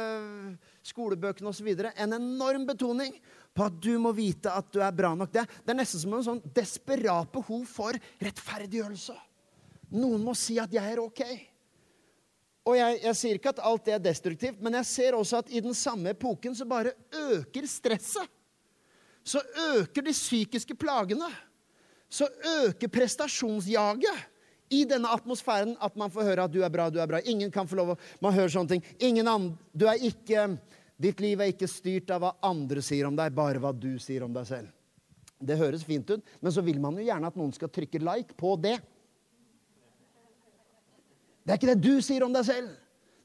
skolebøkene 0.88 1.52
osv. 1.52 1.70
En 1.94 2.18
enorm 2.18 2.66
betoning 2.70 3.20
på 3.54 3.68
at 3.68 3.78
du 3.84 3.94
må 4.02 4.14
vite 4.18 4.54
at 4.54 4.72
du 4.74 4.82
er 4.82 4.96
bra 4.96 5.14
nok. 5.18 5.34
Det, 5.34 5.46
det 5.66 5.74
er 5.74 5.80
nesten 5.82 6.02
som 6.02 6.18
en 6.18 6.26
sånn 6.26 6.42
desperat 6.58 7.30
behov 7.34 7.68
for 7.70 7.98
rettferdiggjørelse. 8.24 9.18
Noen 9.98 10.26
må 10.26 10.34
si 10.38 10.58
at 10.62 10.74
jeg 10.74 10.96
er 10.96 11.04
ok. 11.04 11.24
Og 12.68 12.76
jeg, 12.76 13.00
jeg, 13.06 13.16
sier 13.16 13.38
ikke 13.40 13.54
at 13.54 13.62
alt 13.64 13.86
det 13.88 13.94
er 13.96 14.04
destruktivt, 14.04 14.60
men 14.64 14.76
jeg 14.82 14.90
ser 14.90 15.16
også 15.16 15.40
at 15.40 15.52
i 15.56 15.62
den 15.64 15.76
samme 15.78 16.12
epoken 16.12 16.56
så 16.58 16.68
bare 16.68 16.92
øker 17.16 17.68
stresset. 17.70 18.34
Så 19.28 19.40
øker 19.76 20.04
de 20.04 20.12
psykiske 20.16 20.76
plagene. 20.80 21.30
Så 22.10 22.28
øker 22.64 22.92
prestasjonsjaget 22.92 24.28
i 24.72 24.84
denne 24.88 25.12
atmosfæren 25.12 25.76
at 25.84 25.96
man 26.00 26.12
får 26.12 26.28
høre 26.28 26.48
at 26.48 26.54
du 26.54 26.60
er 26.64 26.72
bra, 26.72 26.90
du 26.92 27.00
er 27.00 27.08
bra. 27.08 27.20
Ingen 27.24 27.52
kan 27.52 27.68
få 27.68 27.80
lov 27.80 27.94
å 27.96 27.98
Man 28.24 28.36
hører 28.36 28.52
sånne 28.52 28.76
ting. 28.76 28.84
Ingen 29.00 29.28
andre, 29.28 29.56
du 29.72 29.88
er 29.88 30.04
ikke, 30.04 30.50
ditt 31.00 31.24
liv 31.24 31.40
er 31.40 31.54
ikke 31.54 31.72
styrt 31.72 32.12
av 32.12 32.24
hva 32.24 32.34
andre 32.48 32.84
sier 32.84 33.08
om 33.08 33.16
deg, 33.16 33.36
bare 33.36 33.64
hva 33.64 33.72
du 33.76 33.96
sier 34.00 34.24
om 34.28 34.36
deg 34.36 34.48
selv. 34.48 34.72
Det 35.40 35.60
høres 35.60 35.86
fint 35.86 36.10
ut, 36.10 36.24
men 36.42 36.52
så 36.52 36.64
vil 36.66 36.80
man 36.82 36.98
jo 36.98 37.06
gjerne 37.06 37.30
at 37.30 37.36
noen 37.38 37.54
skal 37.54 37.72
trykke 37.72 38.02
like 38.02 38.36
på 38.40 38.56
det. 38.60 38.80
Det 41.48 41.54
er 41.54 41.62
ikke 41.62 41.72
det 41.72 41.80
du 41.80 42.04
sier 42.04 42.26
om 42.26 42.34
deg 42.36 42.44
selv. 42.44 42.76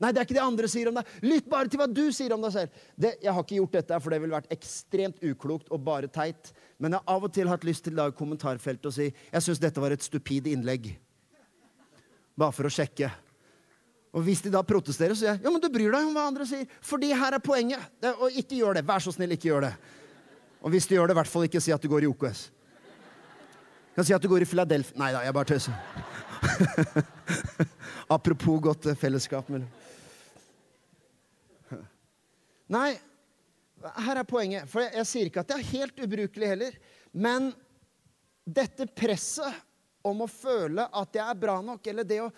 Nei, 0.02 0.11
det 0.11 0.18
er 0.18 0.26
ikke 0.26 0.35
det 0.35 0.42
andre 0.42 0.68
sier 0.70 0.88
om 0.90 0.96
deg. 0.98 1.11
Lytt 1.26 1.48
bare 1.50 1.70
til 1.70 1.78
hva 1.78 1.87
du 1.90 2.04
sier 2.14 2.32
om 2.35 2.42
deg 2.42 2.52
selv. 2.54 2.82
Det, 2.98 3.16
jeg 3.22 3.35
har 3.35 3.44
ikke 3.44 3.58
gjort 3.58 3.74
dette, 3.76 3.98
for 4.02 4.14
det 4.14 4.20
ville 4.22 4.35
vært 4.35 4.54
ekstremt 4.54 5.22
uklokt 5.26 5.70
og 5.74 5.82
bare 5.87 6.11
teit. 6.11 6.52
Men 6.78 6.94
jeg 6.94 7.02
har 7.02 7.16
av 7.16 7.26
og 7.26 7.35
til 7.35 7.50
hatt 7.50 7.66
lyst 7.66 7.85
til 7.87 7.94
å 7.94 8.04
lage 8.04 8.16
kommentarfelt 8.18 8.87
og 8.87 8.94
si 8.94 9.08
jeg 9.11 9.44
syns 9.44 9.62
dette 9.62 9.82
var 9.82 9.94
et 9.94 10.06
stupid 10.06 10.46
innlegg. 10.50 10.92
Bare 12.38 12.54
for 12.54 12.66
å 12.66 12.72
sjekke. 12.72 13.11
Og 14.12 14.26
hvis 14.26 14.42
de 14.44 14.52
da 14.52 14.62
protesterer, 14.66 15.14
så 15.14 15.24
sier 15.24 15.35
jeg 15.37 15.44
ja, 15.46 15.50
men 15.50 15.62
du 15.62 15.68
bryr 15.72 15.90
deg 15.94 16.06
om 16.06 16.14
hva 16.14 16.28
andre 16.30 16.46
sier. 16.46 16.70
Fordi 16.87 17.12
her 17.16 17.38
er 17.38 17.44
poenget. 17.44 17.90
Det, 18.02 18.14
og 18.18 18.38
ikke 18.42 18.58
gjør 18.58 18.78
det. 18.78 18.87
Vær 18.88 19.04
så 19.04 19.14
snill, 19.14 19.35
ikke 19.35 19.50
gjør 19.52 19.68
det. 19.68 19.74
Og 20.62 20.74
hvis 20.74 20.87
du 20.87 20.96
gjør 20.96 21.11
det, 21.11 21.14
i 21.14 21.20
hvert 21.20 21.30
fall 21.30 21.46
ikke 21.46 21.62
si 21.62 21.74
at 21.74 21.82
du 21.82 21.90
går 21.90 22.06
i 22.06 22.11
OKS. 22.11 22.46
Du 23.92 24.00
kan 24.00 24.08
si 24.08 24.14
at 24.16 24.24
du 24.24 24.30
går 24.30 24.46
i 24.46 24.48
Philadelphia 24.48 24.98
Nei 24.98 25.12
da, 25.14 25.22
jeg 25.26 25.37
bare 25.37 25.52
tøyser. 25.52 26.12
Apropos 28.16 28.61
godt 28.61 28.87
eh, 28.90 28.98
fellesskap 28.98 29.48
mellom 29.52 29.70
Nei, 32.72 32.94
her 34.07 34.16
er 34.16 34.24
poenget. 34.24 34.68
For 34.70 34.81
jeg, 34.81 34.94
jeg 34.96 35.09
sier 35.11 35.28
ikke 35.28 35.42
at 35.42 35.50
det 35.50 35.59
er 35.59 35.70
helt 35.74 35.98
ubrukelig 36.00 36.48
heller. 36.55 36.76
Men 37.12 37.50
dette 38.48 38.87
presset 38.88 39.59
om 40.07 40.24
å 40.24 40.31
føle 40.31 40.87
at 40.88 41.18
jeg 41.18 41.24
er 41.26 41.38
bra 41.38 41.59
nok, 41.62 41.85
eller 41.92 42.07
det 42.09 42.18
å, 42.24 42.31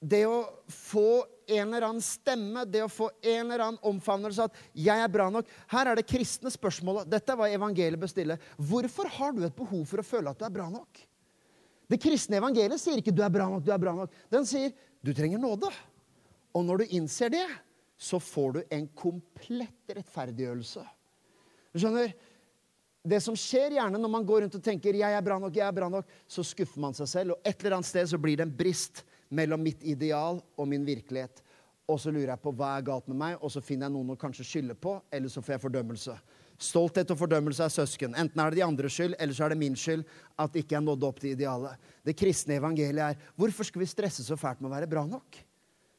det 0.00 0.24
å 0.28 0.40
få 0.72 1.22
en 1.48 1.70
eller 1.70 1.86
annen 1.86 2.04
stemme, 2.04 2.66
det 2.68 2.82
å 2.84 2.90
få 2.92 3.08
en 3.22 3.46
eller 3.46 3.64
annen 3.64 3.86
omfavnelse 3.88 4.48
at 4.50 4.58
'jeg 4.76 5.00
er 5.00 5.08
bra 5.08 5.30
nok' 5.32 5.48
Her 5.72 5.88
er 5.88 5.96
det 5.96 6.08
kristne 6.10 6.52
spørsmålet. 6.52 7.08
Dette 7.08 7.32
er 7.32 7.38
hva 7.40 7.48
evangeliet 7.48 8.00
bestille. 8.00 8.38
Hvorfor 8.58 9.08
har 9.08 9.32
du 9.32 9.44
et 9.46 9.56
behov 9.56 9.86
for 9.86 10.02
å 10.02 10.08
føle 10.10 10.30
at 10.30 10.38
du 10.38 10.44
er 10.44 10.56
bra 10.58 10.68
nok? 10.68 11.07
Det 11.88 12.00
kristne 12.02 12.36
evangeliet 12.36 12.80
sier 12.80 13.00
ikke 13.00 13.14
'du 13.14 13.22
er 13.24 13.32
bra 13.32 13.48
nok', 13.48 13.64
du 13.64 13.72
er 13.72 13.80
bra 13.80 13.94
nok. 13.96 14.12
Den 14.30 14.44
sier 14.44 14.72
'du 15.02 15.14
trenger 15.14 15.38
nåde'. 15.38 15.72
Og 16.54 16.64
når 16.64 16.78
du 16.78 16.96
innser 16.96 17.30
det, 17.30 17.46
så 17.96 18.20
får 18.20 18.52
du 18.52 18.62
en 18.70 18.88
komplett 18.94 19.94
rettferdiggjørelse. 19.96 20.84
Du 21.72 21.78
skjønner? 21.80 22.12
Det 23.08 23.22
som 23.22 23.36
skjer 23.38 23.78
gjerne 23.78 23.98
når 23.98 24.10
man 24.10 24.26
går 24.26 24.42
rundt 24.42 24.54
og 24.54 24.62
tenker 24.62 24.94
'jeg 24.94 25.12
er 25.12 25.22
bra 25.22 25.38
nok', 25.38 25.56
jeg 25.56 25.66
er 25.66 25.72
bra 25.72 25.88
nok, 25.88 26.04
så 26.28 26.44
skuffer 26.44 26.80
man 26.80 26.94
seg 26.94 27.08
selv. 27.08 27.30
Og 27.32 27.38
et 27.44 27.64
eller 27.64 27.76
annet 27.76 27.86
sted 27.86 28.06
så 28.06 28.18
blir 28.18 28.36
det 28.36 28.46
en 28.46 28.56
brist 28.56 29.04
mellom 29.30 29.62
mitt 29.62 29.82
ideal 29.82 30.42
og 30.56 30.68
min 30.68 30.84
virkelighet. 30.84 31.42
Og 31.88 31.98
så 32.00 32.10
lurer 32.12 32.34
jeg 32.34 32.42
på 32.42 32.52
hva 32.52 32.76
er 32.76 32.82
galt 32.84 33.08
med 33.08 33.16
meg, 33.16 33.38
og 33.40 33.50
så 33.50 33.62
finner 33.64 33.86
jeg 33.86 33.92
noen 33.92 34.10
å 34.10 34.20
kanskje 34.20 34.44
skylde 34.44 34.74
på, 34.74 35.00
eller 35.10 35.28
så 35.28 35.40
får 35.40 35.54
jeg 35.54 35.60
fordømmelse. 35.60 36.18
Stolthet 36.58 37.10
og 37.14 37.20
fordømmelse 37.20 37.62
er 37.62 37.70
søsken. 37.70 38.16
Enten 38.18 38.40
er 38.42 38.50
det 38.50 38.58
de 38.58 38.64
andres 38.66 38.96
skyld, 38.96 39.14
eller 39.14 39.36
så 39.36 39.44
er 39.46 39.54
det 39.54 39.60
min 39.60 39.76
skyld 39.78 40.02
at 40.42 40.56
ikke 40.58 40.74
jeg 40.74 40.82
nådde 40.82 41.06
opp 41.06 41.20
til 41.22 41.36
idealet. 41.36 41.78
Det 42.02 42.16
kristne 42.18 42.56
evangeliet 42.58 43.04
er 43.14 43.30
hvorfor 43.38 43.68
skal 43.68 43.84
vi 43.84 43.90
stresse 43.90 44.26
så 44.26 44.36
fælt 44.38 44.58
med 44.62 44.72
å 44.72 44.74
være 44.74 44.90
bra 44.90 45.04
nok? 45.06 45.38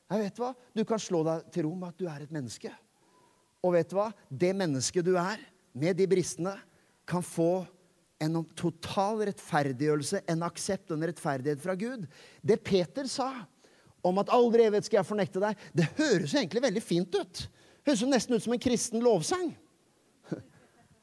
Jeg 0.10 0.24
vet 0.26 0.41
hva? 0.41 0.52
Du 0.76 0.84
kan 0.89 1.00
slå 1.00 1.22
deg 1.24 1.48
til 1.54 1.67
ro 1.67 1.76
med 1.78 1.93
at 1.93 2.02
du 2.02 2.10
er 2.12 2.26
et 2.26 2.34
menneske. 2.34 2.72
Og 3.63 3.76
vet 3.76 3.91
du 3.91 3.95
hva? 4.00 4.10
Det 4.28 4.52
mennesket 4.58 5.06
du 5.06 5.13
er, 5.19 5.39
med 5.80 5.95
de 5.95 6.08
bristene, 6.10 6.56
kan 7.08 7.24
få 7.24 7.63
en 8.19 8.41
total 8.58 9.24
rettferdiggjørelse, 9.30 10.26
en 10.28 10.43
aksept 10.43 10.91
og 10.91 10.98
en 11.00 11.08
rettferdighet 11.08 11.63
fra 11.63 11.76
Gud. 11.80 12.04
Det 12.43 12.60
Peter 12.65 13.08
sa 13.08 13.30
om 14.04 14.19
at 14.19 14.32
aldri 14.36 14.65
evighet 14.65 14.89
skal 14.89 15.02
jeg 15.02 15.08
fornekte 15.08 15.43
deg, 15.43 15.63
det 15.76 15.88
høres 15.98 16.36
egentlig 16.36 16.63
veldig 16.67 16.84
fint 16.84 17.15
ut. 17.15 17.45
Høres 17.88 18.04
nesten 18.08 18.36
ut 18.36 18.43
som 18.43 18.56
en 18.56 18.63
kristen 18.63 19.04
lovsang. 19.04 19.54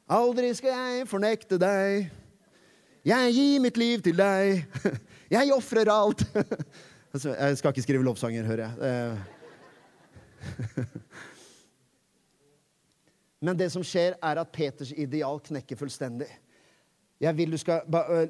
Aldri 0.07 0.53
skal 0.55 0.71
jeg 0.71 1.07
fornekte 1.09 1.57
deg. 1.59 2.07
Jeg 3.07 3.31
gir 3.35 3.59
mitt 3.63 3.77
liv 3.79 4.01
til 4.03 4.15
deg. 4.15 4.65
Jeg 5.37 5.51
ofrer 5.51 5.89
alt. 5.91 6.23
Altså, 7.17 7.31
jeg 7.33 7.57
skal 7.57 7.71
ikke 7.71 7.81
skrive 7.81 8.03
lovsanger, 8.03 8.45
hører 8.45 8.67
jeg. 8.67 8.73
Eh. 8.85 9.17
Men 13.47 13.57
det 13.57 13.71
som 13.73 13.81
skjer, 13.81 14.13
er 14.21 14.37
at 14.37 14.51
Peters 14.53 14.91
ideal 14.91 15.39
knekker 15.41 15.75
fullstendig. 15.79 16.27
Jeg 17.23 17.37
vil 17.39 17.51
du 17.55 17.57
skal, 17.57 17.81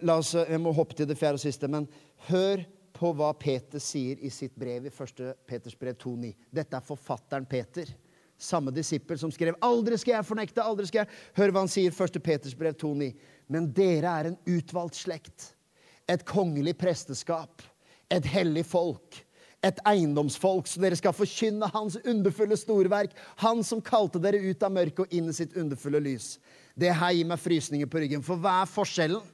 la 0.05 0.15
oss, 0.21 0.31
jeg 0.37 0.59
må 0.61 0.71
hoppe 0.77 0.95
til 0.95 1.07
det 1.09 1.17
fjerde 1.19 1.35
og 1.41 1.43
siste, 1.43 1.67
men 1.67 1.89
hør 2.29 2.63
på 2.95 3.11
hva 3.17 3.33
Peter 3.35 3.79
sier 3.83 4.15
i 4.23 4.29
sitt 4.31 4.55
brev 4.55 4.85
i 4.87 4.93
1. 4.93 5.35
Peters 5.49 5.75
brev 5.75 5.97
2,9. 5.99 6.31
Dette 6.61 6.79
er 6.79 6.87
forfatteren 6.87 7.49
Peter. 7.49 7.91
Samme 8.37 8.71
disippel 8.71 9.17
som 9.17 9.31
skrev 9.31 9.55
'Aldri 9.61 9.97
skal 9.97 10.13
jeg 10.13 10.25
fornekte', 10.25 10.63
aldri 10.63 10.85
skal 10.87 11.05
jeg 11.05 11.07
Hør 11.37 11.51
hva 11.51 11.59
han 11.59 11.67
sier, 11.67 11.91
1. 11.91 12.23
Peters 12.23 12.53
brev 12.53 12.73
2,9. 12.73 13.13
Men 13.49 13.71
dere 13.73 14.19
er 14.19 14.25
en 14.27 14.37
utvalgt 14.45 14.95
slekt, 14.95 15.53
et 16.07 16.25
kongelig 16.25 16.77
presteskap, 16.77 17.61
et 18.11 18.25
hellig 18.25 18.65
folk 18.65 19.27
et 19.65 19.79
eiendomsfolk, 19.89 20.67
så 20.69 20.81
dere 20.81 20.97
skal 20.99 21.15
forkynne 21.15 21.69
hans 21.73 21.97
underfulle 22.05 22.57
storverk. 22.59 23.15
Han 23.41 23.63
som 23.65 23.81
kalte 23.81 24.21
dere 24.21 24.41
ut 24.43 24.63
av 24.63 24.73
mørket 24.73 25.05
og 25.05 25.15
inn 25.17 25.31
i 25.31 25.35
sitt 25.35 25.57
underfulle 25.57 26.01
lys. 26.03 26.35
Det 26.77 26.93
her 26.93 27.15
gir 27.17 27.27
meg 27.27 27.41
frysninger 27.41 27.89
på 27.89 28.03
ryggen. 28.03 28.23
For 28.25 28.39
hva 28.41 28.61
er 28.61 28.69
forskjellen? 28.69 29.33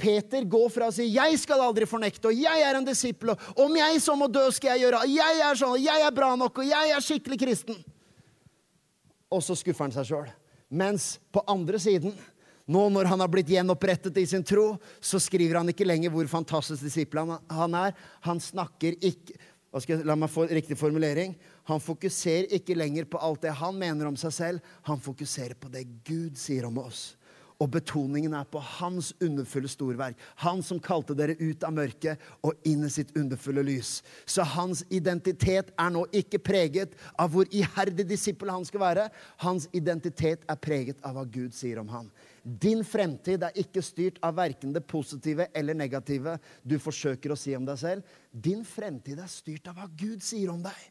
Peter 0.00 0.42
går 0.50 0.70
fra 0.74 0.88
å 0.88 0.92
si 0.92 1.04
'jeg 1.06 1.38
skal 1.38 1.60
aldri 1.60 1.86
fornekte', 1.86 2.26
og 2.26 2.34
'jeg 2.34 2.62
er 2.62 2.74
en 2.74 2.84
disippel', 2.84 3.30
og 3.30 3.38
'om 3.56 3.76
jeg 3.76 4.00
så 4.00 4.16
må 4.16 4.26
dø, 4.26 4.50
skal 4.50 4.76
jeg 4.76 4.90
gjøre', 4.90 5.02
og 5.02 5.08
'jeg 5.08 5.38
er 5.38 5.54
sånn', 5.54 5.70
og 5.70 5.78
'jeg 5.78 6.00
er 6.06 6.10
bra 6.10 6.34
nok', 6.34 6.58
og 6.58 6.64
'jeg 6.64 6.90
er 6.90 7.00
skikkelig 7.00 7.38
kristen'. 7.38 7.84
Og 9.34 9.42
så 9.42 9.56
skuffer 9.58 9.88
han 9.88 9.94
seg 9.94 10.08
sjøl. 10.12 10.30
Mens 10.74 11.16
på 11.34 11.42
andre 11.50 11.80
siden 11.82 12.14
nå 12.64 12.86
når 12.88 13.10
han 13.10 13.20
har 13.20 13.28
blitt 13.28 13.50
gjenopprettet 13.52 14.16
i 14.16 14.24
sin 14.26 14.44
tro, 14.46 14.78
så 14.96 15.18
skriver 15.20 15.58
han 15.60 15.68
ikke 15.68 15.84
lenger 15.84 16.12
hvor 16.14 16.28
fantastisk 16.30 16.86
disippel 16.86 17.34
han 17.52 17.76
er. 17.76 17.92
Han 18.24 18.40
snakker 18.40 18.96
ikke 19.04 19.36
jeg, 19.74 20.04
La 20.06 20.14
meg 20.14 20.30
få 20.30 20.44
riktig 20.46 20.76
formulering. 20.78 21.32
Han 21.66 21.80
fokuserer 21.82 22.52
ikke 22.54 22.76
lenger 22.78 23.08
på 23.10 23.18
alt 23.18 23.42
det 23.42 23.56
han 23.58 23.74
mener 23.74 24.06
om 24.06 24.14
seg 24.14 24.30
selv. 24.36 24.68
Han 24.86 25.02
fokuserer 25.02 25.56
på 25.58 25.66
det 25.72 25.82
Gud 26.06 26.38
sier 26.38 26.68
om 26.68 26.78
oss. 26.78 27.16
Og 27.62 27.70
betoningen 27.70 28.34
er 28.34 28.46
på 28.50 28.58
hans 28.58 29.12
underfulle 29.22 29.70
storverk. 29.70 30.18
Han 30.42 30.62
som 30.66 30.80
kalte 30.82 31.14
dere 31.14 31.36
ut 31.38 31.62
av 31.64 31.74
mørket 31.76 32.20
og 32.44 32.58
inn 32.66 32.82
i 32.84 32.90
sitt 32.90 33.12
underfulle 33.16 33.62
lys. 33.66 34.00
Så 34.26 34.42
hans 34.54 34.82
identitet 34.90 35.70
er 35.78 35.92
nå 35.94 36.02
ikke 36.10 36.42
preget 36.42 36.96
av 37.14 37.30
hvor 37.30 37.46
iherdig 37.54 38.08
disippel 38.10 38.50
han 38.50 38.66
skal 38.66 38.82
være. 38.82 39.08
Hans 39.44 39.68
identitet 39.72 40.42
er 40.50 40.58
preget 40.60 40.98
av 41.06 41.14
hva 41.14 41.26
Gud 41.30 41.54
sier 41.54 41.78
om 41.82 41.92
han. 41.94 42.10
Din 42.42 42.82
fremtid 42.84 43.46
er 43.46 43.60
ikke 43.62 43.82
styrt 43.84 44.18
av 44.24 44.34
verken 44.36 44.74
det 44.74 44.82
positive 44.90 45.46
eller 45.54 45.78
negative 45.78 46.36
du 46.62 46.76
forsøker 46.82 47.32
å 47.32 47.38
si 47.38 47.54
om 47.56 47.64
deg 47.64 47.78
selv. 47.80 48.16
Din 48.30 48.66
fremtid 48.66 49.22
er 49.22 49.30
styrt 49.30 49.70
av 49.70 49.78
hva 49.78 49.86
Gud 49.94 50.26
sier 50.26 50.50
om 50.52 50.60
deg. 50.64 50.90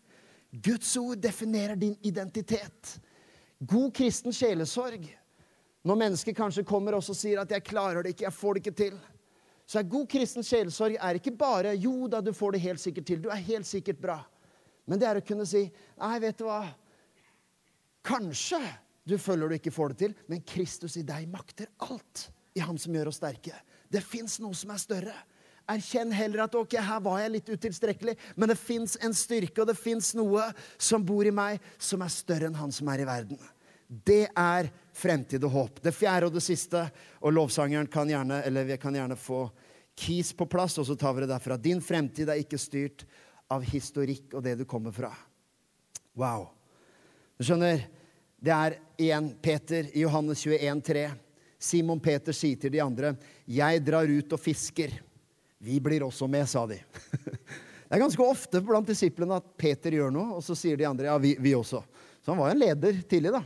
Guds 0.53 0.95
ord 0.97 1.19
definerer 1.21 1.75
din 1.75 1.97
identitet. 2.05 2.95
God 3.59 3.91
kristen 3.95 4.33
sjelesorg 4.33 5.05
når 5.83 5.99
mennesker 5.99 6.35
kanskje 6.35 6.65
kommer 6.67 6.95
og 6.95 7.03
sier 7.03 7.41
at 7.41 7.49
'jeg 7.51 7.63
klarer 7.63 8.03
det 8.03 8.15
ikke, 8.15 8.23
jeg 8.23 8.33
får 8.33 8.53
det 8.53 8.65
ikke 8.65 8.77
til', 8.83 8.99
så 9.65 9.79
er 9.79 9.83
god 9.83 10.07
kristen 10.09 10.43
sjelesorg 10.43 10.95
er 10.99 11.13
ikke 11.15 11.37
bare 11.37 11.75
'jo 11.75 12.07
da, 12.07 12.21
du 12.21 12.33
får 12.33 12.51
det 12.51 12.61
helt 12.61 12.79
sikkert 12.79 13.05
til', 13.05 13.21
du 13.21 13.29
er 13.29 13.35
helt 13.35 13.65
sikkert 13.65 14.01
bra. 14.01 14.23
Men 14.87 14.99
det 14.99 15.07
er 15.07 15.15
å 15.15 15.25
kunne 15.25 15.45
si 15.45 15.71
'nei, 15.97 16.19
vet 16.19 16.37
du 16.37 16.45
hva', 16.45 16.73
kanskje 18.03 18.61
du 19.05 19.17
føler 19.17 19.49
du 19.49 19.55
ikke 19.55 19.71
får 19.71 19.89
det 19.89 19.97
til, 19.97 20.15
men 20.27 20.41
Kristus 20.41 20.95
i 20.97 21.03
deg 21.03 21.27
makter 21.27 21.67
alt 21.79 22.29
i 22.55 22.59
Ham 22.63 22.77
som 22.77 22.93
gjør 22.93 23.07
oss 23.11 23.19
sterke. 23.19 23.55
Det 23.91 24.03
fins 24.03 24.39
noe 24.39 24.53
som 24.53 24.71
er 24.71 24.77
større. 24.77 25.15
Erkjenn 25.69 26.11
heller 26.11 26.43
at 26.43 26.55
ok, 26.55 26.75
her 26.75 26.99
var 27.03 27.19
jeg 27.21 27.31
litt 27.31 27.49
utilstrekkelig, 27.49 28.15
men 28.35 28.51
det 28.51 28.57
fins 28.59 28.97
en 29.01 29.15
styrke, 29.15 29.61
og 29.61 29.67
det 29.67 29.79
fins 29.79 30.13
noe 30.15 30.49
som 30.77 31.03
bor 31.05 31.25
i 31.25 31.31
meg, 31.31 31.61
som 31.79 32.03
er 32.03 32.11
større 32.11 32.49
enn 32.49 32.59
han 32.59 32.71
som 32.71 32.89
er 32.91 33.03
i 33.03 33.07
verden. 33.07 33.39
Det 33.87 34.27
er 34.29 34.71
fremtid 34.93 35.43
og 35.43 35.51
håp. 35.51 35.81
Det 35.83 35.93
fjerde 35.95 36.29
og 36.29 36.35
det 36.37 36.43
siste, 36.45 36.85
og 37.21 37.33
lovsangeren 37.33 37.89
kan 37.91 38.09
gjerne, 38.09 38.43
eller 38.45 38.67
vi 38.69 38.77
kan 38.81 38.95
gjerne 38.95 39.17
få 39.19 39.47
keys 39.97 40.33
på 40.37 40.47
plass, 40.49 40.77
og 40.81 40.87
så 40.87 40.95
tar 40.95 41.13
vi 41.13 41.23
det 41.23 41.31
derfra. 41.33 41.57
Din 41.57 41.81
fremtid 41.81 42.29
er 42.29 42.41
ikke 42.41 42.61
styrt 42.61 43.05
av 43.53 43.65
historikk 43.67 44.33
og 44.37 44.43
det 44.45 44.55
du 44.61 44.65
kommer 44.69 44.93
fra. 44.95 45.11
Wow. 46.17 46.47
Du 47.37 47.45
skjønner, 47.45 47.85
det 48.43 48.53
er 48.53 48.77
igjen 49.01 49.31
Peter 49.41 49.89
i 49.93 50.03
Johannes 50.05 50.45
21, 50.45 50.81
3. 50.85 51.07
Simon 51.63 52.01
Peter 52.03 52.35
sier 52.35 52.59
til 52.59 52.73
de 52.73 52.81
andre, 52.83 53.15
'Jeg 53.47 53.85
drar 53.85 54.09
ut 54.09 54.33
og 54.33 54.39
fisker'. 54.39 54.99
Vi 55.63 55.79
blir 55.79 56.03
også 56.03 56.27
med, 56.27 56.49
sa 56.49 56.65
de. 56.67 56.79
Det 57.93 57.99
er 57.99 58.01
ganske 58.01 58.25
ofte 58.25 58.59
blant 58.65 58.87
disiplene 58.89 59.35
at 59.37 59.45
Peter 59.55 59.93
gjør 59.93 60.11
noe, 60.11 60.33
og 60.33 60.43
så 60.43 60.55
sier 60.57 60.75
de 60.77 60.85
andre, 60.85 61.05
'Ja, 61.05 61.17
vi, 61.17 61.35
vi 61.39 61.53
også'. 61.53 61.83
Så 62.23 62.31
han 62.31 62.37
var 62.37 62.49
jo 62.49 62.55
en 62.55 62.59
leder 62.59 63.01
tidlig, 63.07 63.31
da. 63.31 63.43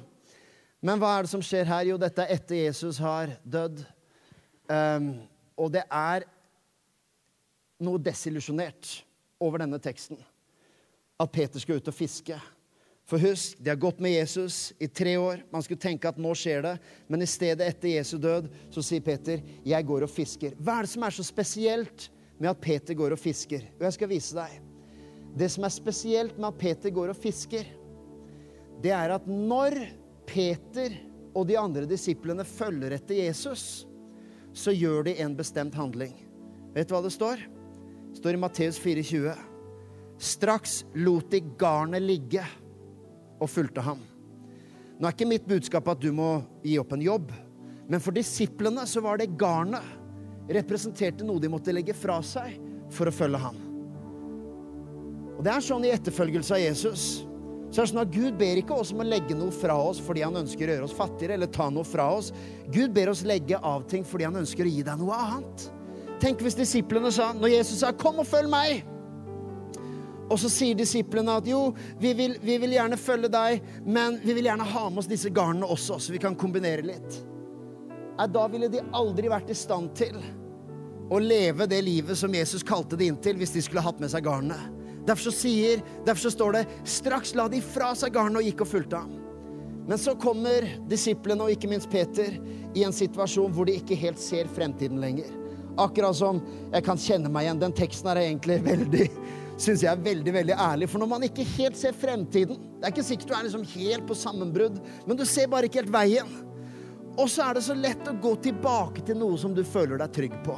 Men 0.82 1.00
hva 1.02 1.16
er 1.16 1.26
det 1.26 1.32
som 1.32 1.44
skjer 1.44 1.66
her? 1.66 1.88
Jo, 1.90 1.98
dette 2.02 2.24
er 2.24 2.36
etter 2.38 2.60
Jesus 2.68 3.00
har 3.02 3.34
dødd. 3.44 3.82
Um, 4.70 5.14
og 5.58 5.72
det 5.74 5.84
er 5.90 6.28
noe 7.82 8.02
desillusjonert 8.02 8.92
over 9.42 9.64
denne 9.64 9.80
teksten. 9.82 10.20
At 11.18 11.34
Peter 11.34 11.62
skal 11.62 11.82
ut 11.82 11.90
og 11.90 11.98
fiske. 11.98 12.38
For 13.08 13.24
husk, 13.24 13.56
de 13.64 13.72
har 13.72 13.80
gått 13.80 14.02
med 14.04 14.12
Jesus 14.12 14.74
i 14.84 14.90
tre 14.92 15.16
år. 15.18 15.42
Man 15.54 15.64
skulle 15.64 15.80
tenke 15.80 16.10
at 16.10 16.20
nå 16.20 16.34
skjer 16.36 16.66
det. 16.66 16.74
Men 17.08 17.24
i 17.24 17.30
stedet, 17.30 17.64
etter 17.64 17.94
Jesu 17.96 18.18
død, 18.20 18.50
så 18.74 18.84
sier 18.84 19.02
Peter, 19.02 19.42
'Jeg 19.64 19.86
går 19.88 20.04
og 20.04 20.12
fisker'. 20.12 20.58
Hva 20.60 20.78
er 20.78 20.82
det 20.82 20.92
som 20.92 21.04
er 21.04 21.16
så 21.16 21.24
spesielt 21.24 22.10
med 22.38 22.50
at 22.50 22.62
Peter 22.62 22.94
går 22.94 23.16
og 23.16 23.20
fisker? 23.20 23.64
Og 23.80 23.86
jeg 23.88 23.94
skal 23.94 24.10
vise 24.10 24.36
deg. 24.36 24.62
Det 25.38 25.52
som 25.52 25.64
er 25.64 25.70
spesielt 25.70 26.38
med 26.38 26.48
at 26.48 26.58
Peter 26.60 26.90
går 26.90 27.10
og 27.10 27.16
fisker, 27.16 27.64
det 28.84 28.92
er 28.92 29.16
at 29.16 29.28
når 29.28 29.88
Peter 30.28 30.94
og 31.38 31.48
de 31.50 31.58
andre 31.60 31.88
disiplene 31.90 32.46
følger 32.48 32.98
etter 32.98 33.22
Jesus, 33.24 33.86
så 34.58 34.74
gjør 34.74 35.08
de 35.08 35.16
en 35.24 35.36
bestemt 35.38 35.76
handling. 35.78 36.16
Vet 36.76 36.90
du 36.90 36.96
hva 36.96 37.04
det 37.06 37.14
står? 37.14 37.42
Det 38.12 38.20
står 38.20 38.38
i 38.38 38.42
Matteus 38.42 38.80
4,20. 38.82 39.34
Straks 40.18 40.80
lot 40.98 41.30
de 41.32 41.44
garnet 41.60 42.04
ligge 42.04 42.44
og 43.38 43.50
fulgte 43.52 43.84
ham. 43.86 44.02
Nå 44.98 45.06
er 45.06 45.14
ikke 45.14 45.30
mitt 45.30 45.46
budskap 45.46 45.88
at 45.94 46.02
du 46.02 46.10
må 46.16 46.40
gi 46.66 46.78
opp 46.82 46.96
en 46.96 47.06
jobb, 47.06 47.32
Men 47.88 48.02
for 48.04 48.12
disiplene 48.12 48.84
så 48.84 49.00
var 49.00 49.16
det 49.16 49.30
garnet 49.40 49.86
representerte 50.52 51.24
noe 51.24 51.40
de 51.40 51.48
måtte 51.52 51.72
legge 51.72 51.96
fra 51.96 52.20
seg 52.20 52.58
for 52.92 53.08
å 53.08 53.16
følge 53.16 53.40
ham. 53.40 53.62
Og 55.38 55.46
det 55.46 55.54
er 55.54 55.64
sånn 55.64 55.86
i 55.86 55.94
etterfølgelse 55.94 56.56
av 56.58 56.64
Jesus. 56.64 57.06
Så 57.78 57.84
er 57.84 57.86
det 57.86 57.92
sånn 57.92 58.02
at 58.02 58.10
Gud 58.10 58.38
ber 58.40 58.58
ikke 58.58 58.74
oss 58.74 58.90
om 58.90 59.04
å 59.04 59.06
legge 59.06 59.36
noe 59.38 59.54
fra 59.54 59.76
oss 59.78 60.00
fordi 60.02 60.24
han 60.26 60.40
ønsker 60.40 60.66
å 60.66 60.72
gjøre 60.74 60.86
oss 60.88 60.96
fattigere, 60.98 61.36
eller 61.38 61.50
ta 61.54 61.68
noe 61.70 61.86
fra 61.86 62.08
oss. 62.16 62.32
Gud 62.74 62.90
ber 62.96 63.12
oss 63.12 63.20
legge 63.22 63.60
av 63.62 63.84
ting 63.86 64.02
fordi 64.02 64.26
han 64.26 64.40
ønsker 64.40 64.66
å 64.66 64.72
gi 64.72 64.82
deg 64.88 64.98
noe 64.98 65.14
annet. 65.14 65.66
Tenk 66.18 66.42
hvis 66.42 66.58
disiplene 66.58 67.12
sa, 67.14 67.28
når 67.38 67.52
Jesus 67.54 67.84
sa 67.84 67.92
'Kom 67.92 68.18
og 68.18 68.26
følg 68.26 68.50
meg', 68.50 68.82
og 70.28 70.40
så 70.40 70.50
sier 70.50 70.74
disiplene 70.74 71.38
at 71.38 71.46
jo, 71.46 71.76
vi 72.00 72.14
vil, 72.14 72.34
vi 72.42 72.58
vil 72.58 72.74
gjerne 72.74 72.98
følge 72.98 73.30
deg, 73.30 73.62
men 73.86 74.18
vi 74.26 74.34
vil 74.34 74.50
gjerne 74.50 74.66
ha 74.66 74.90
med 74.90 74.98
oss 74.98 75.08
disse 75.14 75.30
garnene 75.30 75.70
også, 75.70 76.00
så 76.00 76.12
vi 76.12 76.18
kan 76.18 76.36
kombinere 76.36 76.82
litt. 76.82 77.22
Da 78.18 78.48
ville 78.48 78.70
de 78.70 78.82
aldri 78.92 79.30
vært 79.30 79.52
i 79.52 79.54
stand 79.54 79.94
til 79.94 80.18
å 81.12 81.20
leve 81.20 81.68
det 81.68 81.84
livet 81.86 82.18
som 82.18 82.34
Jesus 82.34 82.64
kalte 82.64 82.98
det 82.98 83.06
inn 83.06 83.22
til, 83.22 83.38
hvis 83.38 83.54
de 83.54 83.62
skulle 83.62 83.86
hatt 83.86 84.00
med 84.00 84.10
seg 84.10 84.24
garnene. 84.24 84.77
Derfor 85.08 85.30
så, 85.30 85.34
sier, 85.40 85.82
derfor 86.06 86.28
så 86.28 86.34
står 86.36 86.58
det 86.58 86.66
straks 86.84 87.34
la 87.38 87.48
de 87.52 87.62
fra 87.64 87.94
seg 87.96 88.12
garnet 88.16 88.42
og 88.42 88.50
gikk 88.50 88.66
og 88.66 88.72
fulgte 88.74 89.00
ham. 89.00 89.16
Men 89.88 90.00
så 90.02 90.18
kommer 90.20 90.68
disiplene, 90.92 91.46
og 91.46 91.54
ikke 91.54 91.70
minst 91.72 91.88
Peter, 91.90 92.36
i 92.76 92.84
en 92.84 92.96
situasjon 92.96 93.54
hvor 93.56 93.70
de 93.70 93.78
ikke 93.80 93.96
helt 93.96 94.20
ser 94.20 94.50
fremtiden 94.52 95.00
lenger. 95.00 95.32
Akkurat 95.80 96.18
som 96.18 96.42
jeg 96.74 96.84
kan 96.84 97.00
kjenne 97.00 97.32
meg 97.32 97.48
igjen. 97.48 97.62
Den 97.62 97.76
teksten 97.78 98.12
er 98.12 98.26
egentlig 98.26 98.60
veldig 98.72 99.08
synes 99.58 99.82
jeg 99.82 99.90
er 99.90 100.02
veldig 100.06 100.34
veldig 100.34 100.54
ærlig. 100.54 100.90
For 100.92 101.02
når 101.02 101.10
man 101.10 101.26
ikke 101.26 101.46
helt 101.56 101.78
ser 101.80 101.96
fremtiden 101.98 102.60
Det 102.78 102.86
er 102.86 102.94
ikke 102.94 103.08
sikkert 103.08 103.32
du 103.32 103.34
er 103.34 103.48
liksom 103.48 103.64
helt 103.74 104.04
på 104.06 104.18
sammenbrudd, 104.18 104.76
men 105.08 105.18
du 105.18 105.26
ser 105.26 105.48
bare 105.50 105.66
ikke 105.66 105.82
helt 105.82 105.94
veien. 105.94 106.34
Og 107.18 107.26
så 107.34 107.48
er 107.48 107.58
det 107.58 107.64
så 107.66 107.74
lett 107.74 108.06
å 108.06 108.14
gå 108.22 108.36
tilbake 108.46 109.02
til 109.08 109.18
noe 109.18 109.40
som 109.42 109.56
du 109.58 109.64
føler 109.66 109.98
deg 109.98 110.14
trygg 110.14 110.36
på. 110.46 110.58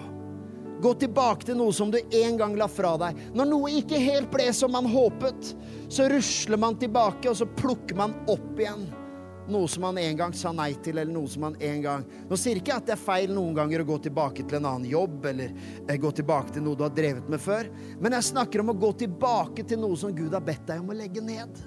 Gå 0.79 0.93
tilbake 1.01 1.49
til 1.49 1.59
noe 1.59 1.75
som 1.75 1.91
du 1.91 1.99
en 1.99 2.39
gang 2.39 2.55
la 2.59 2.69
fra 2.71 2.93
deg. 3.01 3.17
Når 3.35 3.49
noe 3.49 3.73
ikke 3.81 3.99
helt 3.99 4.31
ble 4.31 4.47
som 4.55 4.71
man 4.71 4.87
håpet, 4.87 5.53
så 5.91 6.07
rusler 6.11 6.61
man 6.61 6.79
tilbake, 6.79 7.27
og 7.29 7.35
så 7.35 7.49
plukker 7.59 7.99
man 7.99 8.15
opp 8.31 8.55
igjen 8.59 8.87
noe 9.49 9.67
som 9.67 9.81
man 9.81 9.97
en 9.97 10.17
gang 10.17 10.33
sa 10.33 10.51
nei 10.53 10.73
til, 10.83 10.97
eller 10.97 11.13
noe 11.13 11.29
som 11.29 11.41
man 11.47 11.55
en 11.63 11.81
gang 11.81 12.05
Nå 12.29 12.37
sier 12.37 12.59
ikke 12.59 12.71
jeg 12.71 12.83
at 12.83 12.89
det 12.89 12.95
er 12.95 13.01
feil 13.01 13.33
noen 13.33 13.55
ganger 13.57 13.83
å 13.83 13.87
gå 13.87 13.97
tilbake 14.05 14.45
til 14.45 14.59
en 14.59 14.69
annen 14.69 14.89
jobb, 14.89 15.25
eller 15.31 15.51
eh, 15.87 15.97
gå 15.97 16.11
tilbake 16.19 16.55
til 16.55 16.65
noe 16.65 16.77
du 16.77 16.85
har 16.85 16.93
drevet 16.95 17.29
med 17.31 17.41
før, 17.41 17.69
men 17.99 18.15
jeg 18.17 18.29
snakker 18.31 18.63
om 18.63 18.73
å 18.73 18.79
gå 18.85 18.93
tilbake 19.03 19.65
til 19.67 19.81
noe 19.81 19.97
som 19.99 20.13
Gud 20.15 20.35
har 20.37 20.45
bedt 20.45 20.67
deg 20.69 20.83
om 20.83 20.93
å 20.93 20.97
legge 20.97 21.23
ned. 21.25 21.61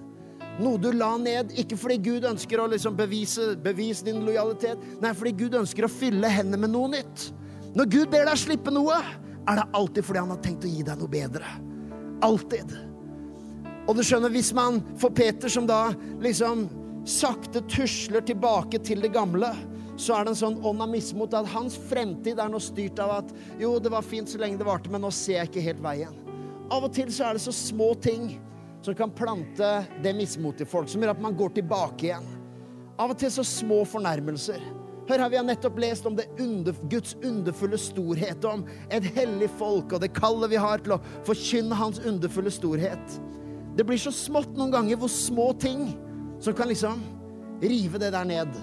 Noe 0.63 0.79
du 0.81 0.91
la 0.93 1.15
ned, 1.19 1.55
ikke 1.59 1.79
fordi 1.81 1.99
Gud 2.05 2.27
ønsker 2.29 2.61
å 2.61 2.69
liksom 2.71 2.97
bevise, 2.97 3.53
bevise 3.63 4.05
din 4.07 4.21
lojalitet, 4.27 4.81
nei, 5.03 5.15
fordi 5.17 5.33
Gud 5.45 5.57
ønsker 5.63 5.89
å 5.89 5.93
fylle 5.93 6.31
hendene 6.31 6.61
med 6.61 6.75
noe 6.75 6.93
nytt. 6.93 7.31
Når 7.73 7.89
Gud 7.89 8.11
ber 8.13 8.27
deg 8.29 8.41
slippe 8.41 8.73
noe, 8.75 8.99
er 9.49 9.59
det 9.59 9.69
alltid 9.75 10.05
fordi 10.07 10.23
han 10.23 10.33
har 10.35 10.41
tenkt 10.45 10.67
å 10.67 10.71
gi 10.71 10.85
deg 10.87 10.99
noe 11.01 11.11
bedre. 11.11 11.49
Alltid. 12.23 12.75
Og 13.89 13.97
du 13.99 14.03
skjønner, 14.07 14.31
hvis 14.31 14.53
man 14.55 14.81
får 15.01 15.15
Peter, 15.19 15.51
som 15.51 15.67
da 15.67 15.91
liksom 16.23 16.69
sakte 17.09 17.65
tusler 17.71 18.23
tilbake 18.27 18.79
til 18.87 19.03
det 19.03 19.11
gamle, 19.15 19.51
så 19.99 20.17
er 20.17 20.25
det 20.25 20.35
en 20.35 20.39
sånn 20.39 20.61
ånd 20.67 20.85
av 20.85 20.91
mismot 20.93 21.35
at 21.37 21.49
hans 21.53 21.75
fremtid 21.91 22.41
er 22.41 22.51
nå 22.51 22.61
styrt 22.63 23.01
av 23.03 23.17
at 23.19 23.33
jo, 23.61 23.75
det 23.83 23.91
var 23.93 24.07
fint 24.07 24.31
så 24.31 24.41
lenge 24.41 24.61
det 24.61 24.69
varte, 24.69 24.91
men 24.93 25.03
nå 25.05 25.11
ser 25.15 25.41
jeg 25.41 25.51
ikke 25.51 25.67
helt 25.67 25.83
veien. 25.85 26.15
Av 26.73 26.87
og 26.87 26.95
til 26.95 27.11
så 27.13 27.29
er 27.29 27.37
det 27.37 27.45
så 27.45 27.55
små 27.55 27.93
ting 28.01 28.37
som 28.83 28.97
kan 28.99 29.13
plante 29.15 29.73
det 30.03 30.15
mismotet 30.17 30.65
i 30.65 30.71
folk, 30.71 30.89
som 30.91 31.03
gjør 31.03 31.15
at 31.15 31.23
man 31.23 31.37
går 31.39 31.59
tilbake 31.59 32.09
igjen. 32.09 32.31
Av 33.01 33.13
og 33.13 33.19
til 33.19 33.33
så 33.35 33.45
små 33.47 33.83
fornærmelser. 33.89 34.63
Hør 35.13 35.19
her, 35.19 35.31
Vi 35.31 35.37
har 35.37 35.45
nettopp 35.45 35.79
lest 35.79 36.07
om 36.09 36.15
det 36.17 36.25
under, 36.41 36.73
Guds 36.89 37.17
underfulle 37.21 37.77
storhet, 37.77 38.45
om 38.49 38.63
et 38.89 39.05
hellig 39.13 39.51
folk 39.59 39.93
og 39.93 40.01
det 40.01 40.09
kallet 40.17 40.49
vi 40.55 40.61
har 40.63 40.81
til 40.81 40.95
å 40.97 41.03
forkynne 41.27 41.77
Hans 41.77 42.01
underfulle 42.01 42.49
storhet. 42.49 43.19
Det 43.77 43.85
blir 43.85 44.01
så 44.01 44.09
smått 44.09 44.57
noen 44.57 44.73
ganger 44.73 44.97
hvor 44.97 45.13
små 45.13 45.51
ting 45.61 45.91
som 46.41 46.57
kan 46.57 46.73
liksom 46.73 47.05
rive 47.61 48.01
det 48.01 48.15
der 48.17 48.25
ned. 48.25 48.57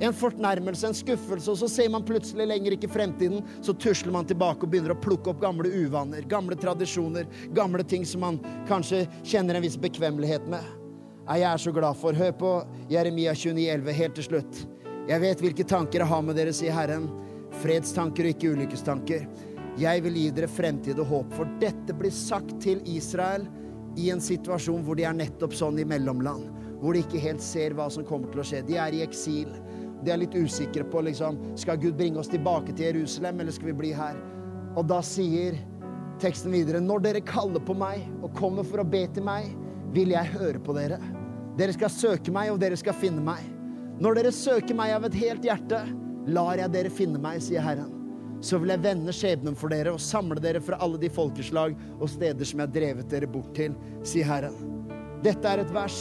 En 0.00 0.16
fornærmelse, 0.16 0.88
en 0.88 0.96
skuffelse, 0.96 1.52
og 1.52 1.60
så 1.60 1.68
ser 1.68 1.92
man 1.92 2.08
plutselig 2.08 2.48
lenger 2.48 2.78
ikke 2.78 2.94
fremtiden. 2.96 3.44
Så 3.60 3.76
tusler 3.76 4.16
man 4.16 4.24
tilbake 4.24 4.64
og 4.64 4.72
begynner 4.72 4.96
å 4.96 5.00
plukke 5.04 5.34
opp 5.34 5.44
gamle 5.44 5.68
uvaner, 5.68 6.24
gamle 6.24 6.56
tradisjoner, 6.56 7.28
gamle 7.52 7.84
ting 7.84 8.08
som 8.08 8.24
man 8.24 8.40
kanskje 8.72 9.04
kjenner 9.20 9.60
en 9.60 9.68
viss 9.68 9.76
bekvemmelighet 9.76 10.48
med. 10.48 10.64
Jeg 11.28 11.44
er 11.44 11.60
så 11.60 11.76
glad 11.76 12.00
for. 12.00 12.16
Hør 12.16 12.32
på 12.40 12.58
Jeremia 12.88 13.36
29, 13.36 13.68
29,11 13.68 13.98
helt 14.00 14.16
til 14.16 14.32
slutt. 14.32 14.66
Jeg 15.08 15.22
vet 15.22 15.40
hvilke 15.42 15.64
tanker 15.64 16.02
jeg 16.02 16.10
har 16.10 16.22
med 16.24 16.36
dere, 16.36 16.52
sier 16.54 16.74
Herren. 16.76 17.08
Fredstanker 17.62 18.26
og 18.28 18.34
ikke 18.34 18.52
ulykkestanker. 18.54 19.24
Jeg 19.80 20.02
vil 20.04 20.18
gi 20.18 20.28
dere 20.34 20.50
fremtid 20.50 20.98
og 21.00 21.08
håp, 21.08 21.34
for 21.38 21.48
dette 21.62 21.94
blir 21.96 22.12
sagt 22.14 22.56
til 22.62 22.82
Israel 22.90 23.46
i 23.98 24.10
en 24.12 24.20
situasjon 24.22 24.82
hvor 24.86 24.98
de 24.98 25.06
er 25.08 25.16
nettopp 25.16 25.54
sånn 25.56 25.80
i 25.80 25.86
mellomland. 25.88 26.50
Hvor 26.80 26.94
de 26.94 27.02
ikke 27.04 27.22
helt 27.22 27.42
ser 27.44 27.74
hva 27.76 27.88
som 27.92 28.06
kommer 28.06 28.30
til 28.32 28.42
å 28.42 28.46
skje. 28.46 28.62
De 28.68 28.78
er 28.80 28.96
i 28.96 29.02
eksil. 29.04 29.50
De 30.04 30.12
er 30.12 30.22
litt 30.22 30.36
usikre 30.36 30.84
på 30.88 31.02
liksom, 31.04 31.38
skal 31.60 31.80
Gud 31.80 31.98
bringe 31.98 32.20
oss 32.20 32.30
tilbake 32.32 32.72
til 32.72 32.88
Jerusalem, 32.90 33.42
eller 33.42 33.56
skal 33.56 33.72
vi 33.72 33.78
bli 33.82 33.92
her. 33.96 34.16
Og 34.78 34.86
da 34.88 35.00
sier 35.04 35.58
teksten 36.20 36.54
videre, 36.54 36.80
når 36.80 37.04
dere 37.04 37.24
kaller 37.26 37.62
på 37.64 37.76
meg 37.76 38.04
og 38.20 38.36
kommer 38.36 38.66
for 38.66 38.82
å 38.82 38.88
be 38.88 39.04
til 39.12 39.26
meg, 39.26 39.50
vil 39.94 40.14
jeg 40.14 40.36
høre 40.36 40.60
på 40.62 40.76
dere. 40.76 41.00
Dere 41.58 41.74
skal 41.76 41.92
søke 41.92 42.32
meg, 42.32 42.52
og 42.52 42.60
dere 42.62 42.78
skal 42.78 42.96
finne 42.96 43.24
meg. 43.24 43.59
Når 44.00 44.16
dere 44.16 44.30
søker 44.32 44.76
meg 44.76 44.94
av 44.96 45.04
et 45.04 45.16
helt 45.20 45.44
hjerte, 45.44 45.78
lar 46.32 46.56
jeg 46.56 46.72
dere 46.72 46.92
finne 46.92 47.20
meg, 47.20 47.42
sier 47.44 47.60
Herren. 47.60 47.90
Så 48.40 48.56
vil 48.56 48.72
jeg 48.72 48.80
vende 48.80 49.12
skjebnen 49.12 49.58
for 49.60 49.68
dere 49.68 49.92
og 49.92 50.00
samle 50.00 50.40
dere 50.40 50.62
fra 50.64 50.78
alle 50.80 50.96
de 51.02 51.10
folkeslag 51.12 51.74
og 51.98 52.08
steder 52.08 52.48
som 52.48 52.62
jeg 52.62 52.70
har 52.70 52.72
drevet 52.78 53.10
dere 53.12 53.28
bort 53.28 53.50
til, 53.58 53.74
sier 54.00 54.24
Herren. 54.24 54.56
Dette 55.20 55.44
er 55.44 55.60
et 55.60 55.74
vers. 55.76 55.98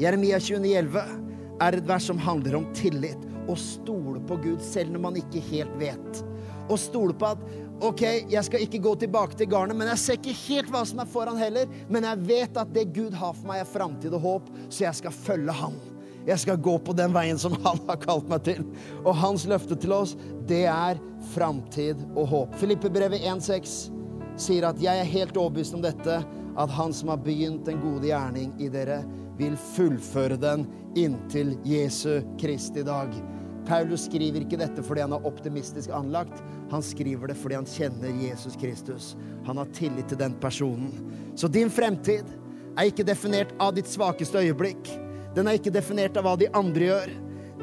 Jeremia 0.00 0.42
29,11 0.42 1.62
er 1.62 1.78
et 1.78 1.86
vers 1.86 2.10
som 2.10 2.18
handler 2.18 2.58
om 2.58 2.66
tillit. 2.74 3.30
Å 3.46 3.54
stole 3.60 4.18
på 4.26 4.40
Gud 4.42 4.66
selv 4.66 4.96
når 4.96 5.06
man 5.06 5.22
ikke 5.22 5.46
helt 5.52 5.78
vet. 5.78 6.22
Å 6.66 6.80
stole 6.80 7.14
på 7.14 7.30
at 7.30 7.46
OK, 7.84 8.02
jeg 8.32 8.42
skal 8.48 8.66
ikke 8.66 8.82
gå 8.82 8.98
tilbake 9.04 9.38
til 9.38 9.52
garnet, 9.54 9.78
men 9.78 9.92
jeg 9.92 10.02
ser 10.02 10.18
ikke 10.18 10.38
helt 10.48 10.74
hva 10.74 10.82
som 10.88 11.02
er 11.02 11.14
foran 11.14 11.38
heller. 11.38 11.70
Men 11.86 12.10
jeg 12.10 12.26
vet 12.26 12.58
at 12.58 12.74
det 12.74 12.88
Gud 12.96 13.14
har 13.14 13.38
for 13.38 13.46
meg, 13.52 13.62
er 13.62 13.74
framtid 13.78 14.18
og 14.18 14.24
håp, 14.26 14.54
så 14.66 14.88
jeg 14.88 15.04
skal 15.04 15.20
følge 15.22 15.60
Han. 15.62 15.82
Jeg 16.26 16.40
skal 16.40 16.60
gå 16.60 16.78
på 16.80 16.94
den 16.96 17.12
veien 17.12 17.38
som 17.40 17.56
han 17.64 17.80
har 17.88 18.00
kalt 18.00 18.28
meg 18.30 18.44
til. 18.46 18.62
Og 19.04 19.16
hans 19.20 19.44
løfte 19.50 19.76
til 19.76 19.92
oss, 19.92 20.14
det 20.48 20.64
er 20.70 21.00
framtid 21.34 22.00
og 22.14 22.28
håp. 22.30 22.56
Filippebrevet 22.60 23.20
1,6 23.20 23.90
sier 24.40 24.66
at 24.66 24.80
'jeg 24.80 24.98
er 24.98 25.04
helt 25.04 25.36
overbevist 25.36 25.74
om 25.74 25.82
dette', 25.82 26.24
at 26.56 26.70
han 26.70 26.92
som 26.92 27.08
har 27.08 27.16
begynt 27.16 27.68
en 27.68 27.80
gode 27.80 28.06
gjerning 28.06 28.52
i 28.58 28.68
dere, 28.68 29.04
vil 29.38 29.56
fullføre 29.56 30.36
den 30.36 30.66
inntil 30.94 31.58
Jesu 31.64 32.22
Kristi 32.38 32.82
dag. 32.82 33.10
Paulus 33.66 34.04
skriver 34.04 34.44
ikke 34.44 34.60
dette 34.60 34.82
fordi 34.84 35.00
han 35.00 35.12
er 35.12 35.26
optimistisk 35.26 35.90
anlagt. 35.90 36.42
Han 36.70 36.82
skriver 36.82 37.26
det 37.26 37.36
fordi 37.36 37.54
han 37.54 37.66
kjenner 37.66 38.12
Jesus 38.22 38.56
Kristus. 38.60 39.16
Han 39.46 39.56
har 39.56 39.72
tillit 39.72 40.08
til 40.08 40.18
den 40.18 40.34
personen. 40.40 40.92
Så 41.34 41.48
din 41.48 41.70
fremtid 41.70 42.24
er 42.76 42.90
ikke 42.90 43.06
definert 43.06 43.54
av 43.58 43.74
ditt 43.74 43.88
svakeste 43.88 44.38
øyeblikk. 44.38 45.03
Den 45.34 45.50
er 45.50 45.58
ikke 45.58 45.74
definert 45.74 46.16
av 46.18 46.26
hva 46.26 46.34
de 46.38 46.50
andre 46.54 46.90
gjør. 46.90 47.14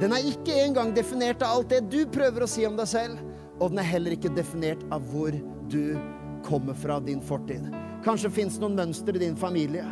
Den 0.01 0.15
er 0.15 0.25
ikke 0.27 0.55
engang 0.63 0.91
definert 0.95 1.43
av 1.45 1.57
alt 1.57 1.71
det 1.71 1.83
du 1.91 2.01
prøver 2.11 2.43
å 2.43 2.49
si 2.49 2.65
om 2.67 2.75
deg 2.79 2.89
selv. 2.89 3.21
Og 3.61 3.71
den 3.71 3.81
er 3.83 3.91
heller 3.91 4.15
ikke 4.15 4.33
definert 4.33 4.81
av 4.91 5.05
hvor 5.11 5.35
du 5.71 5.95
kommer 6.43 6.75
fra, 6.75 6.99
din 6.99 7.21
fortid. 7.23 7.67
Kanskje 8.05 8.33
fins 8.33 8.57
noen 8.59 8.75
mønster 8.79 9.15
i 9.15 9.21
din 9.21 9.37
familie 9.37 9.85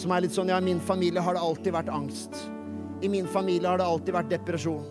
som 0.00 0.12
er 0.14 0.24
litt 0.24 0.32
sånn 0.32 0.48
Ja, 0.48 0.56
i 0.56 0.64
min 0.64 0.80
familie 0.80 1.20
har 1.20 1.36
det 1.36 1.44
alltid 1.44 1.74
vært 1.76 1.92
angst. 1.92 2.38
I 3.04 3.10
min 3.12 3.28
familie 3.28 3.68
har 3.68 3.80
det 3.80 3.86
alltid 3.86 4.16
vært 4.16 4.30
depresjon. 4.32 4.86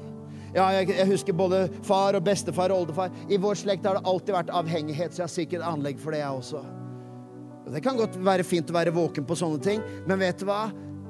Ja, 0.52 0.68
jeg, 0.76 0.90
jeg, 0.92 1.08
husker 1.08 1.36
både 1.36 1.64
far 1.88 2.18
og 2.20 2.26
bestefar 2.28 2.74
og 2.76 2.84
oldefar. 2.84 3.12
I 3.32 3.40
vår 3.40 3.58
slekt 3.64 3.88
har 3.88 3.98
det 3.98 4.08
alltid 4.08 4.36
vært 4.36 4.54
avhengighet, 4.62 5.16
så 5.16 5.24
jeg 5.24 5.28
har 5.28 5.34
sikkert 5.34 5.68
anlegg 5.68 6.00
for 6.02 6.14
det, 6.14 6.22
jeg 6.22 6.42
også. 6.42 6.64
Det 7.72 7.80
kan 7.86 7.96
godt 7.96 8.18
være 8.20 8.44
fint 8.44 8.70
å 8.70 8.76
være 8.76 8.92
våken 8.94 9.26
på 9.28 9.38
sånne 9.40 9.62
ting, 9.64 9.84
men 10.10 10.20
vet 10.20 10.42
du 10.42 10.48
hva? 10.50 10.66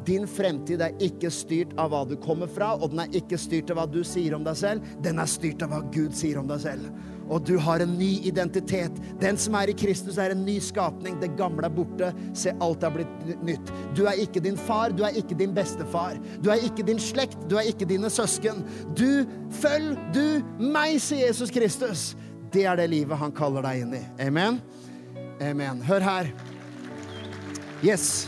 Din 0.07 0.27
fremtid 0.29 0.81
er 0.81 0.97
ikke 1.03 1.29
styrt 1.33 1.73
av 1.79 1.91
hva 1.93 2.01
du 2.09 2.15
kommer 2.21 2.49
fra, 2.49 2.73
og 2.77 2.93
den 2.93 3.03
er 3.03 3.17
ikke 3.21 3.39
styrt 3.39 3.71
av 3.71 3.81
hva 3.81 3.87
du 3.89 4.01
sier 4.07 4.35
om 4.37 4.45
deg 4.45 4.57
selv. 4.57 4.93
Den 5.05 5.21
er 5.21 5.29
styrt 5.29 5.61
av 5.65 5.73
hva 5.73 5.81
Gud 5.93 6.15
sier 6.17 6.39
om 6.41 6.49
deg 6.49 6.63
selv. 6.63 6.89
Og 7.31 7.45
du 7.47 7.53
har 7.63 7.79
en 7.79 7.93
ny 7.95 8.09
identitet. 8.27 8.97
Den 9.21 9.37
som 9.39 9.55
er 9.55 9.71
i 9.71 9.75
Kristus, 9.77 10.17
er 10.19 10.33
en 10.33 10.41
ny 10.43 10.57
skapning. 10.63 11.15
Det 11.21 11.31
gamle 11.39 11.63
er 11.67 11.75
borte. 11.75 12.09
Se, 12.35 12.51
alt 12.59 12.83
er 12.83 12.95
blitt 12.97 13.29
nytt. 13.45 13.71
Du 13.95 14.03
er 14.09 14.19
ikke 14.19 14.43
din 14.43 14.59
far, 14.59 14.91
du 14.91 15.05
er 15.07 15.15
ikke 15.21 15.37
din 15.39 15.53
bestefar. 15.55 16.19
Du 16.43 16.51
er 16.51 16.65
ikke 16.67 16.83
din 16.87 16.99
slekt, 16.99 17.39
du 17.47 17.55
er 17.61 17.69
ikke 17.71 17.87
dine 17.87 18.11
søsken. 18.11 18.65
Du 18.97 19.23
følg 19.61 19.95
du 20.15 20.41
meg, 20.59 20.97
sier 20.99 21.29
Jesus 21.29 21.53
Kristus. 21.53 22.11
Det 22.51 22.65
er 22.67 22.81
det 22.81 22.89
livet 22.91 23.19
han 23.21 23.31
kaller 23.31 23.63
deg 23.63 23.85
inn 23.85 23.95
i. 24.01 24.03
Amen. 24.27 24.59
Amen. 25.41 25.79
Hør 25.87 26.03
her. 26.03 26.33
Yes. 27.81 28.27